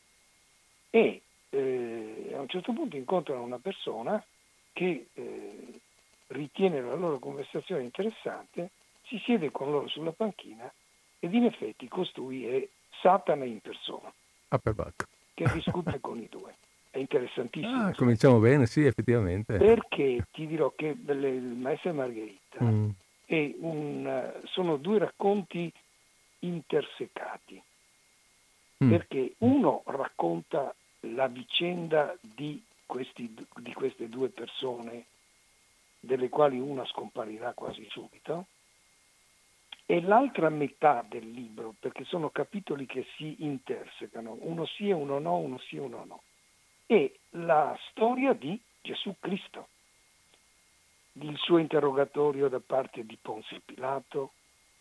E 0.90 1.22
eh, 1.50 2.32
a 2.34 2.40
un 2.40 2.48
certo 2.48 2.72
punto 2.72 2.96
incontrano 2.96 3.42
una 3.42 3.58
persona 3.58 4.24
che 4.72 5.08
eh, 5.12 5.80
ritiene 6.28 6.80
la 6.80 6.94
loro 6.94 7.18
conversazione 7.18 7.82
interessante, 7.82 8.70
si 9.04 9.18
siede 9.18 9.50
con 9.50 9.70
loro 9.70 9.86
sulla 9.88 10.12
panchina 10.12 10.72
ed 11.18 11.34
in 11.34 11.44
effetti 11.44 11.86
costui 11.88 12.46
è 12.46 12.66
Satana 13.02 13.44
in 13.44 13.60
persona, 13.60 14.10
che 15.34 15.44
discute 15.52 16.00
con 16.00 16.18
i 16.18 16.28
due 16.30 16.54
è 16.92 16.98
interessantissimo. 16.98 17.86
Ah, 17.86 17.94
cominciamo 17.94 18.38
bene, 18.38 18.66
sì, 18.66 18.84
effettivamente. 18.84 19.56
Perché 19.56 20.26
ti 20.30 20.46
dirò 20.46 20.72
che 20.76 20.88
il 20.88 21.56
Maestro 21.58 21.94
Margherita 21.94 22.62
mm. 22.62 22.90
un, 23.60 24.32
sono 24.44 24.76
due 24.76 24.98
racconti 24.98 25.72
intersecati. 26.40 27.60
Mm. 28.84 28.90
Perché 28.90 29.34
uno 29.38 29.82
racconta 29.86 30.74
la 31.00 31.28
vicenda 31.28 32.14
di, 32.20 32.62
questi, 32.84 33.34
di 33.56 33.72
queste 33.72 34.10
due 34.10 34.28
persone, 34.28 35.06
delle 35.98 36.28
quali 36.28 36.58
una 36.58 36.84
scomparirà 36.84 37.54
quasi 37.54 37.86
subito, 37.88 38.48
e 39.86 40.02
l'altra 40.02 40.50
metà 40.50 41.02
del 41.08 41.30
libro, 41.30 41.74
perché 41.80 42.04
sono 42.04 42.28
capitoli 42.28 42.84
che 42.84 43.06
si 43.16 43.36
intersecano, 43.44 44.36
uno 44.40 44.66
sì 44.66 44.90
e 44.90 44.92
uno 44.92 45.18
no, 45.18 45.38
uno 45.38 45.58
sì 45.58 45.76
e 45.76 45.80
uno 45.80 46.04
no 46.04 46.22
è 46.86 47.10
la 47.30 47.76
storia 47.90 48.32
di 48.32 48.60
Gesù 48.80 49.14
Cristo. 49.20 49.68
il 51.14 51.36
suo 51.36 51.58
interrogatorio 51.58 52.48
da 52.48 52.60
parte 52.64 53.04
di 53.04 53.18
Ponzio 53.20 53.60
Pilato, 53.64 54.32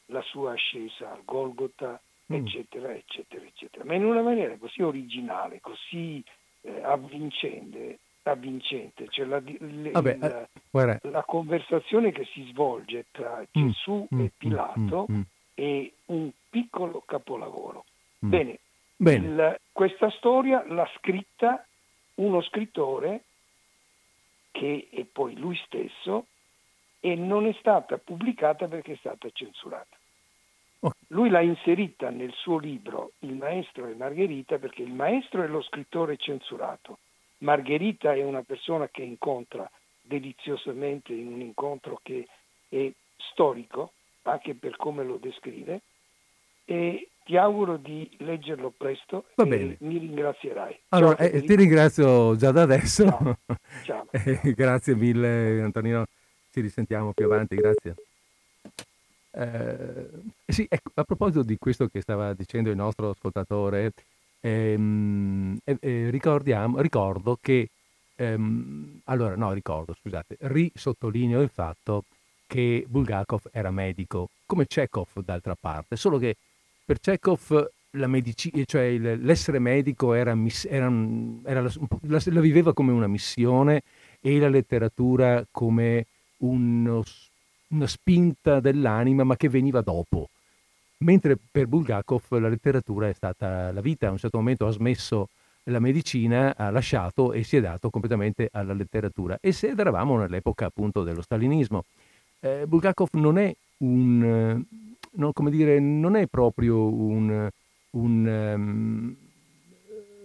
la 0.08 0.22
sua 0.22 0.54
ascesa 0.54 1.12
al 1.12 1.24
Golgota, 1.26 2.00
mm. 2.32 2.36
eccetera, 2.36 2.94
eccetera, 2.94 3.44
eccetera. 3.44 3.84
Ma 3.84 3.96
in 3.96 4.06
una 4.06 4.22
maniera 4.22 4.56
così 4.58 4.82
originale, 4.82 5.60
così 5.60 6.24
eh, 6.62 6.82
avvincente, 6.84 8.00
avvincente, 8.24 9.08
cioè 9.10 9.26
la, 9.26 9.40
le, 9.40 9.92
Vabbè, 9.92 10.18
la, 10.18 10.48
eh, 10.72 11.00
la, 11.10 11.24
conversazione 11.24 12.12
che 12.12 12.26
si 12.26 12.46
svolge 12.50 13.08
tra 13.12 13.40
mm, 13.40 13.68
Gesù 13.68 14.08
mm, 14.14 14.20
e 14.20 14.24
mm, 14.24 14.28
Pilato 14.38 15.06
mm, 15.12 15.16
mm, 15.16 15.22
è 15.54 15.92
un 16.06 16.32
piccolo 16.50 17.04
capolavoro. 17.06 17.86
Bene, 18.20 18.60
Bene. 18.96 19.26
Il, 19.26 19.60
questa 19.72 20.12
storia 20.12 20.64
l'ha 20.68 20.88
scritta 20.98 21.66
uno 22.22 22.42
scrittore 22.42 23.24
che 24.52 24.88
è 24.92 25.04
poi 25.06 25.36
lui 25.36 25.60
stesso 25.66 26.28
e 27.00 27.16
non 27.16 27.48
è 27.48 27.54
stata 27.60 27.98
pubblicata 27.98 28.68
perché 28.68 28.94
è 28.94 28.98
stata 28.98 29.30
censurata. 29.32 29.98
Lui 31.08 31.30
l'ha 31.30 31.42
inserita 31.42 32.10
nel 32.10 32.34
suo 32.34 32.58
libro 32.58 33.12
Il 33.20 33.36
maestro 33.36 33.86
e 33.88 33.94
Margherita 33.94 34.58
perché 34.58 34.82
il 34.82 34.94
maestro 34.94 35.44
è 35.44 35.48
lo 35.48 35.62
scrittore 35.62 36.18
censurato, 36.18 36.98
Margherita 37.40 38.14
è 38.14 38.24
una 38.24 38.44
persona 38.44 38.88
che 38.90 39.02
incontra 39.02 39.70
deliziosamente 40.02 41.14
in 41.14 41.28
un 41.28 41.42
incontro 41.42 42.00
che 42.04 42.28
è 42.70 42.92
storico, 43.32 43.94
anche 44.24 44.54
per 44.56 44.76
come 44.76 45.04
lo 45.04 45.18
descrive, 45.18 45.82
e 46.66 47.10
ti 47.24 47.38
auguro 47.38 47.78
di 47.78 48.10
leggerlo 48.20 48.74
presto 48.76 49.26
Va 49.36 49.46
bene. 49.46 49.78
mi 49.80 49.98
ringrazierai. 49.98 50.80
Allora, 50.90 51.18
eh, 51.18 51.42
ti 51.44 51.56
ringrazio 51.56 52.36
già 52.36 52.52
da 52.52 52.64
adesso. 52.64 53.06
Ciao. 53.06 53.38
Ciao. 53.84 54.08
eh, 54.12 54.54
grazie 54.54 54.96
mille 54.96 55.62
Antonino, 55.62 56.06
ci 56.52 56.62
risentiamo 56.62 57.14
più 57.14 57.26
avanti, 57.26 57.56
grazie. 57.56 57.96
Eh, 59.34 60.10
sì, 60.46 60.66
ecco, 60.70 60.92
a 60.96 61.04
proposito 61.04 61.44
di 61.44 61.58
questo 61.58 61.88
che 61.88 62.02
stava 62.02 62.34
dicendo 62.34 62.70
il 62.70 62.76
nostro 62.76 63.12
ascoltatore, 63.12 63.94
ehm, 64.42 65.58
eh, 65.64 66.10
ricordo 66.10 67.38
che, 67.40 67.70
ehm, 68.16 69.02
allora 69.06 69.36
no, 69.36 69.54
ricordo, 69.54 69.94
scusate, 69.94 70.38
risottolineo 70.40 71.42
il 71.42 71.50
fatto 71.50 72.04
che 72.46 72.84
Bulgakov 72.86 73.48
era 73.52 73.72
medico, 73.72 74.30
come 74.46 74.68
Chekhov 74.68 75.08
d'altra 75.24 75.56
parte, 75.58 75.96
solo 75.96 76.18
che 76.18 76.36
per 76.84 77.00
Chekhov 77.00 77.70
medici- 77.92 78.64
cioè 78.66 78.98
l'essere 78.98 79.60
medico 79.60 80.14
era, 80.14 80.36
era, 80.68 80.92
era 81.44 81.62
la, 81.62 81.72
la, 82.02 82.22
la, 82.24 82.40
viveva 82.40 82.74
come 82.74 82.92
una 82.92 83.08
missione 83.08 83.82
e 84.22 84.40
la 84.40 84.48
letteratura 84.48 85.46
come 85.52 86.06
uno, 86.38 87.04
una 87.68 87.88
spinta 87.88 88.60
dell'anima, 88.60 89.24
ma 89.24 89.36
che 89.36 89.50
veniva 89.50 89.82
dopo. 89.82 90.30
Mentre 91.00 91.38
per 91.52 91.68
Bulgakov 91.68 92.24
la 92.38 92.48
letteratura 92.48 93.10
è 93.10 93.14
stata 93.14 93.72
la 93.72 93.82
vita, 93.82 94.08
a 94.08 94.12
un 94.12 94.18
certo 94.18 94.38
momento 94.38 94.68
ha 94.68 94.72
smesso 94.72 95.30
la 95.64 95.80
medicina, 95.80 96.56
ha 96.56 96.70
lasciato 96.70 97.34
e 97.34 97.44
si 97.44 97.58
è 97.58 97.62
dato 97.62 97.90
completamente 97.90 98.50
alla 98.52 98.74
letteratura. 98.74 99.38
E 99.42 99.52
se 99.52 99.74
eravamo 99.76 100.18
nell'epoca 100.18 100.66
appunto 100.66 101.04
dello 101.04 101.22
stalinismo. 101.22 101.86
Eh, 102.40 102.66
Bulgakov 102.68 103.10
non 103.14 103.38
è 103.38 103.54
un, 103.82 104.64
non, 105.12 105.34
come 105.34 105.52
dire, 105.52 105.80
non 105.80 106.16
è 106.16 106.28
proprio 106.28 106.84
un, 106.86 107.50
un, 107.92 108.26
um, 108.26 109.16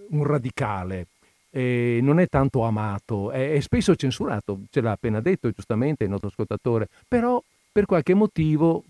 un 0.09 0.25
radicale, 0.25 1.07
eh, 1.51 2.01
non 2.03 2.21
è 2.21 2.29
tanto 2.29 2.63
amato, 2.63 3.31
è, 3.31 3.53
è, 3.53 3.61
spesso 3.61 3.95
censurato, 3.97 4.61
ce 4.71 4.81
l'ha 4.81 4.93
appena 4.93 5.21
detto 5.21 5.51
giustamente 5.51 6.05
il 6.05 6.11
nostro 6.11 6.29
ascoltatore, 6.29 6.89
però 7.07 7.43
per 7.73 7.87
qualche 7.87 8.15
motivo 8.15 8.85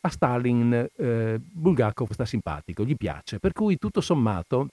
a 0.00 0.08
Stalin 0.08 0.88
eh, 0.96 1.40
Bulgakov 1.40 2.10
sta 2.12 2.24
simpatico, 2.24 2.84
gli 2.84 2.96
piace, 2.96 3.38
per 3.38 3.52
cui 3.52 3.78
tutto 3.78 4.00
sommato 4.00 4.68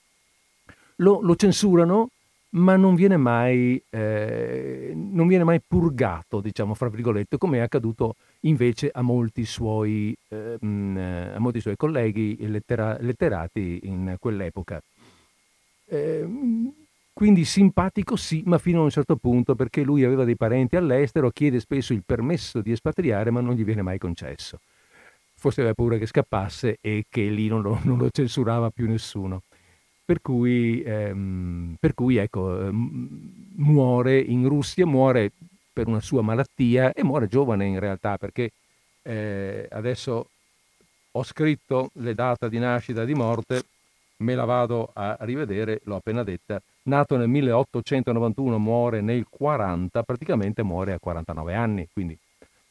lo, 0.97 1.21
lo 1.21 1.35
censurano 1.35 2.09
ma 2.51 2.75
non 2.75 2.95
viene 2.95 3.17
mai, 3.17 3.81
eh, 3.89 4.91
non 4.95 5.27
viene 5.27 5.43
mai 5.43 5.61
purgato, 5.65 6.41
diciamo, 6.41 6.73
fra 6.73 6.89
virgolette, 6.89 7.37
come 7.37 7.57
è 7.57 7.61
accaduto 7.61 8.15
invece 8.41 8.89
a 8.93 9.01
molti 9.01 9.45
suoi, 9.45 10.15
eh, 10.29 10.57
a 10.59 11.39
molti 11.39 11.59
suoi 11.59 11.75
colleghi 11.75 12.37
lettera- 12.47 12.97
letterati 12.99 13.81
in 13.83 14.15
quell'epoca. 14.19 14.81
Eh, 15.85 16.27
quindi 17.13 17.43
simpatico 17.43 18.15
sì, 18.15 18.43
ma 18.45 18.57
fino 18.57 18.79
a 18.79 18.83
un 18.83 18.89
certo 18.89 19.17
punto, 19.17 19.55
perché 19.55 19.83
lui 19.83 20.03
aveva 20.05 20.23
dei 20.23 20.37
parenti 20.37 20.77
all'estero, 20.77 21.31
chiede 21.31 21.59
spesso 21.59 21.91
il 21.91 22.03
permesso 22.05 22.61
di 22.61 22.71
espatriare, 22.71 23.29
ma 23.29 23.41
non 23.41 23.55
gli 23.55 23.65
viene 23.65 23.81
mai 23.81 23.97
concesso. 23.97 24.59
Forse 25.35 25.61
aveva 25.61 25.75
paura 25.75 25.97
che 25.97 26.05
scappasse 26.05 26.77
e 26.79 27.05
che 27.09 27.29
lì 27.29 27.47
non 27.47 27.61
lo, 27.61 27.79
non 27.83 27.97
lo 27.97 28.09
censurava 28.09 28.69
più 28.69 28.87
nessuno. 28.87 29.43
Per 30.05 30.21
cui, 30.21 30.81
ehm, 30.81 31.75
per 31.79 31.93
cui 31.93 32.17
ecco, 32.17 32.67
ehm, 32.67 33.53
muore 33.57 34.17
in 34.19 34.47
Russia, 34.47 34.85
muore 34.85 35.31
per 35.79 35.87
una 35.87 36.01
sua 36.01 36.21
malattia 36.21 36.91
e 36.91 37.05
muore 37.05 37.29
giovane 37.29 37.65
in 37.65 37.79
realtà 37.79 38.17
perché 38.17 38.51
eh, 39.01 39.65
adesso 39.71 40.27
ho 41.09 41.23
scritto 41.23 41.91
le 41.93 42.13
date 42.13 42.49
di 42.49 42.59
nascita 42.59 43.03
e 43.03 43.05
di 43.05 43.13
morte, 43.13 43.63
me 44.17 44.35
la 44.35 44.43
vado 44.43 44.89
a 44.91 45.15
rivedere, 45.21 45.79
l'ho 45.85 45.95
appena 45.95 46.23
detta, 46.23 46.61
nato 46.83 47.15
nel 47.15 47.29
1891, 47.29 48.59
muore 48.59 48.99
nel 48.99 49.25
40, 49.29 50.03
praticamente 50.03 50.63
muore 50.63 50.91
a 50.91 50.99
49 50.99 51.55
anni, 51.55 51.87
quindi 51.93 52.17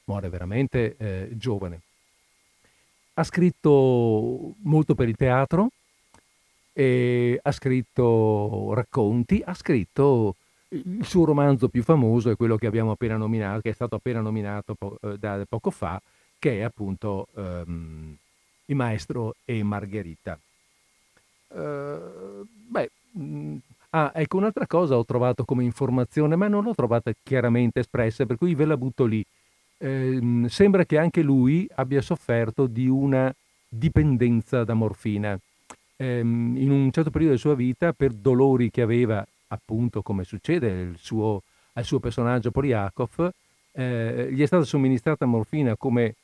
muore 0.05 0.29
veramente 0.29 0.95
eh, 0.99 1.31
giovane. 1.33 1.81
Ha 3.15 3.25
scritto 3.25 4.53
molto 4.65 4.95
per 4.95 5.09
il 5.09 5.17
teatro, 5.17 5.71
ha 6.75 7.53
scritto 7.53 8.75
racconti, 8.75 9.43
ha 9.45 9.55
scritto 9.55 10.35
il 10.69 11.05
suo 11.05 11.25
romanzo 11.25 11.69
più 11.69 11.83
famoso 11.83 12.31
è 12.31 12.37
quello 12.37 12.57
che 12.57 12.67
abbiamo 12.67 12.93
appena 12.93 13.17
nominato, 13.17 13.61
che 13.61 13.71
è 13.71 13.75
stato 13.75 13.95
appena 13.95 14.21
nominato 14.21 14.75
po- 14.75 14.99
eh, 15.03 15.17
da 15.19 15.45
poco 15.49 15.71
fa, 15.71 16.01
che 16.39 16.59
è 16.59 16.63
appunto 16.63 17.29
um, 17.35 18.17
Il 18.67 18.77
maestro 18.77 19.35
e 19.45 19.63
Margherita. 19.63 20.39
Uh, 21.49 22.47
beh, 22.47 22.91
mh, 23.13 23.23
mm, 23.23 23.57
ah, 23.91 24.13
ecco 24.15 24.37
un'altra 24.37 24.67
cosa 24.67 24.97
ho 24.99 25.05
trovato 25.05 25.45
come 25.45 25.65
informazione, 25.65 26.37
ma 26.37 26.49
non 26.49 26.65
l'ho 26.65 26.75
trovata 26.75 27.11
chiaramente 27.23 27.81
espressa, 27.81 28.27
per 28.27 28.37
cui 28.37 28.55
ve 28.55 28.67
la 28.67 28.77
butto 28.77 29.05
lì. 29.05 29.25
Eh, 29.81 30.47
sembra 30.49 30.85
che 30.85 30.99
anche 30.99 31.23
lui 31.23 31.69
abbia 31.77 32.03
sofferto 32.03 32.67
di 32.67 32.89
una 32.89 33.33
dipendenza 33.69 34.65
da 34.65 34.75
morfina 34.75 35.39
ehm, 35.99 36.57
in 36.57 36.71
un 36.71 36.91
certo 36.91 37.11
periodo 37.11 37.35
della 37.35 37.47
sua 37.47 37.55
vita 37.55 37.93
per 37.93 38.13
dolori 38.13 38.71
che 38.71 38.83
aveva, 38.83 39.27
appunto 39.49 40.03
come 40.03 40.25
succede 40.25 40.93
suo, 40.97 41.43
al 41.75 41.85
suo 41.85 41.99
personaggio 41.99 42.51
Poliakov, 42.51 43.31
eh, 43.73 44.29
gli 44.31 44.43
è 44.43 44.47
stata 44.47 44.65
somministrata 44.65 45.27
morfina 45.27 45.77
come, 45.77 46.15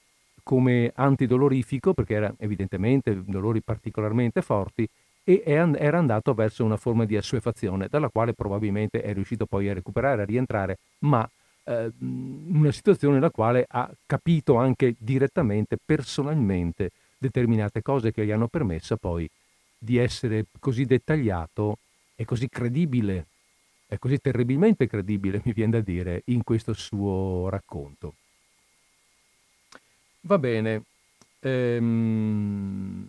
come 0.42 0.92
antidolorifico 0.94 1.92
perché 1.94 2.14
era 2.14 2.34
evidentemente 2.38 3.22
dolori 3.24 3.60
particolarmente 3.60 4.42
forti 4.42 4.88
e 5.24 5.42
era 5.46 5.98
andato 5.98 6.34
verso 6.34 6.64
una 6.64 6.76
forma 6.76 7.06
di 7.06 7.16
assuefazione 7.16 7.88
dalla 7.88 8.08
quale 8.08 8.34
probabilmente 8.34 9.00
è 9.00 9.14
riuscito 9.14 9.46
poi 9.46 9.70
a 9.70 9.74
recuperare, 9.74 10.22
a 10.22 10.26
rientrare, 10.26 10.76
ma 11.00 11.28
eh, 11.64 11.90
una 11.98 12.70
situazione 12.70 13.14
nella 13.14 13.30
quale 13.30 13.64
ha 13.66 13.90
capito 14.04 14.56
anche 14.56 14.94
direttamente, 14.98 15.78
personalmente, 15.82 16.90
determinate 17.16 17.80
cose 17.80 18.12
che 18.12 18.26
gli 18.26 18.30
hanno 18.30 18.48
permesso 18.48 18.96
poi 18.96 19.28
di 19.78 19.96
essere 19.96 20.44
così 20.60 20.84
dettagliato 20.84 21.78
e 22.14 22.24
così 22.24 22.48
credibile, 22.48 23.26
è 23.86 23.98
così 23.98 24.18
terribilmente 24.18 24.86
credibile, 24.86 25.40
mi 25.44 25.52
viene 25.52 25.72
da 25.72 25.80
dire, 25.80 26.22
in 26.26 26.42
questo 26.42 26.72
suo 26.72 27.48
racconto. 27.48 28.14
Va 30.22 30.38
bene. 30.38 30.82
Ehm, 31.40 33.08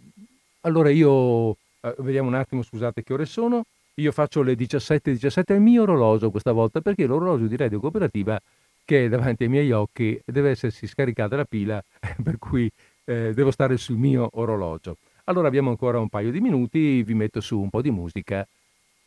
allora 0.61 0.89
io, 0.89 1.51
eh, 1.51 1.95
vediamo 1.99 2.27
un 2.27 2.35
attimo, 2.35 2.61
scusate 2.61 3.03
che 3.03 3.13
ore 3.13 3.25
sono. 3.25 3.63
Io 3.95 4.11
faccio 4.11 4.41
le 4.41 4.55
17.17 4.55 5.11
17 5.11 5.53
al 5.53 5.61
mio 5.61 5.83
orologio 5.83 6.29
questa 6.29 6.51
volta 6.51 6.81
perché 6.81 7.05
l'orologio 7.05 7.47
di 7.47 7.55
Radio 7.55 7.79
Cooperativa 7.79 8.37
che 8.83 9.05
è 9.05 9.09
davanti 9.09 9.43
ai 9.43 9.49
miei 9.49 9.71
occhi 9.71 10.19
deve 10.25 10.49
essersi 10.51 10.85
scaricata 10.85 11.35
la 11.37 11.45
pila 11.45 11.81
per 12.21 12.37
cui 12.37 12.69
eh, 13.05 13.33
devo 13.33 13.51
stare 13.51 13.77
sul 13.77 13.97
mio 13.97 14.29
orologio. 14.33 14.97
Allora 15.25 15.47
abbiamo 15.47 15.69
ancora 15.69 15.99
un 15.99 16.09
paio 16.09 16.31
di 16.31 16.39
minuti, 16.41 17.01
vi 17.03 17.13
metto 17.13 17.41
su 17.41 17.59
un 17.59 17.69
po' 17.69 17.81
di 17.81 17.89
musica 17.89 18.47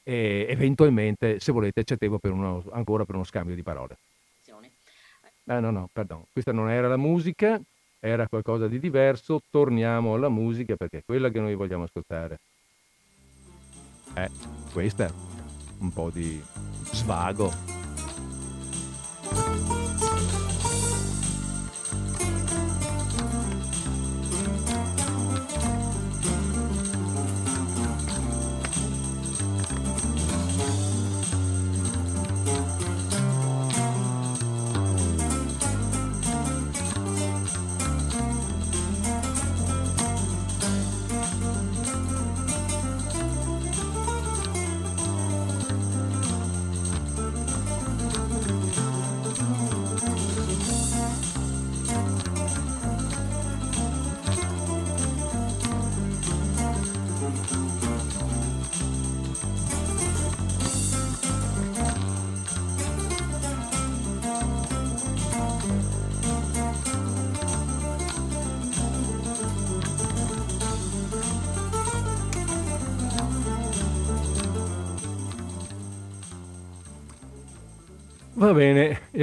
e 0.08 0.46
eventualmente, 0.48 1.38
se 1.38 1.52
volete, 1.52 1.84
c'è 1.84 1.98
tempo 1.98 2.18
per 2.18 2.32
uno, 2.32 2.64
ancora 2.72 3.04
per 3.04 3.14
uno 3.14 3.24
scambio 3.24 3.54
di 3.54 3.62
parole. 3.62 3.98
Ah, 5.44 5.60
no, 5.60 5.70
no, 5.70 5.90
perdono. 5.92 6.26
Questa 6.32 6.50
non 6.50 6.70
era 6.70 6.88
la 6.88 6.96
musica, 6.96 7.60
era 8.00 8.26
qualcosa 8.26 8.68
di 8.68 8.78
diverso. 8.78 9.42
Torniamo 9.50 10.14
alla 10.14 10.30
musica 10.30 10.76
perché 10.76 10.98
è 10.98 11.02
quella 11.04 11.28
che 11.28 11.40
noi 11.40 11.54
vogliamo 11.54 11.84
ascoltare. 11.84 12.38
Eh, 14.14 14.30
questa, 14.72 15.12
un 15.80 15.92
po' 15.92 16.08
di 16.08 16.42
svago. 16.84 17.77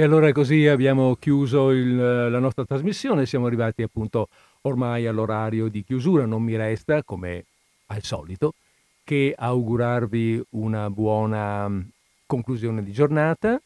Allora 0.06 0.30
così 0.30 0.68
abbiamo 0.68 1.16
chiuso 1.16 1.70
il, 1.70 1.96
la 1.96 2.38
nostra 2.38 2.64
trasmissione, 2.64 3.26
siamo 3.26 3.46
arrivati 3.46 3.82
appunto 3.82 4.28
ormai 4.62 5.06
all'orario 5.06 5.68
di 5.68 5.82
chiusura, 5.82 6.24
non 6.24 6.42
mi 6.42 6.56
resta, 6.56 7.02
come 7.02 7.44
al 7.86 8.02
solito, 8.02 8.54
che 9.02 9.34
augurarvi 9.36 10.42
una 10.50 10.88
buona 10.90 11.84
conclusione 12.24 12.84
di 12.84 12.92
giornata, 12.92 13.60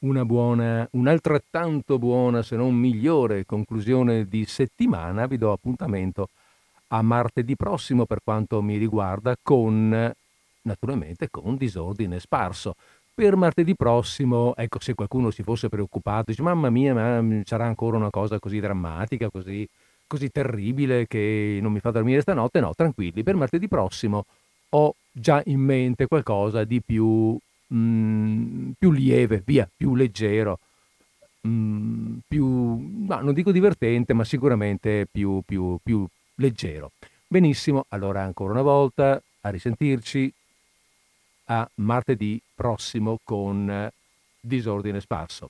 una 0.00 0.24
buona, 0.24 0.88
un'altrattanto 0.92 1.98
buona, 1.98 2.42
se 2.42 2.56
non 2.56 2.74
migliore, 2.74 3.44
conclusione 3.44 4.26
di 4.26 4.46
settimana. 4.46 5.26
Vi 5.26 5.36
do 5.36 5.52
appuntamento 5.52 6.28
a 6.88 7.02
martedì 7.02 7.54
prossimo 7.54 8.06
per 8.06 8.20
quanto 8.24 8.62
mi 8.62 8.78
riguarda 8.78 9.36
con, 9.40 10.12
naturalmente, 10.62 11.28
con 11.30 11.56
disordine 11.56 12.18
sparso. 12.18 12.76
Per 13.14 13.36
martedì 13.36 13.76
prossimo, 13.76 14.56
ecco, 14.56 14.80
se 14.80 14.94
qualcuno 14.94 15.30
si 15.30 15.42
fosse 15.42 15.68
preoccupato, 15.68 16.30
dice 16.30 16.40
mamma 16.42 16.70
mia, 16.70 16.94
ma 16.94 17.42
sarà 17.44 17.66
ancora 17.66 17.98
una 17.98 18.08
cosa 18.08 18.38
così 18.38 18.58
drammatica, 18.58 19.28
così, 19.28 19.68
così 20.06 20.30
terribile 20.30 21.06
che 21.06 21.58
non 21.60 21.72
mi 21.72 21.80
fa 21.80 21.90
dormire 21.90 22.22
stanotte, 22.22 22.60
no, 22.60 22.72
tranquilli, 22.74 23.22
per 23.22 23.34
martedì 23.36 23.68
prossimo 23.68 24.24
ho 24.70 24.94
già 25.12 25.42
in 25.46 25.60
mente 25.60 26.06
qualcosa 26.06 26.64
di 26.64 26.80
più, 26.80 27.36
mm, 27.74 28.70
più 28.78 28.90
lieve, 28.90 29.42
via, 29.44 29.68
più 29.76 29.94
leggero, 29.94 30.58
mm, 31.46 32.16
più, 32.26 32.46
no, 33.06 33.20
non 33.20 33.34
dico 33.34 33.52
divertente, 33.52 34.14
ma 34.14 34.24
sicuramente 34.24 35.06
più, 35.10 35.42
più, 35.44 35.76
più 35.82 36.06
leggero. 36.36 36.92
Benissimo, 37.28 37.84
allora 37.88 38.22
ancora 38.22 38.52
una 38.52 38.62
volta, 38.62 39.22
a 39.42 39.50
risentirci 39.50 40.32
a 41.52 41.68
martedì 41.76 42.40
prossimo 42.54 43.18
con 43.22 43.90
Disordine 44.40 45.00
Sparso. 45.00 45.48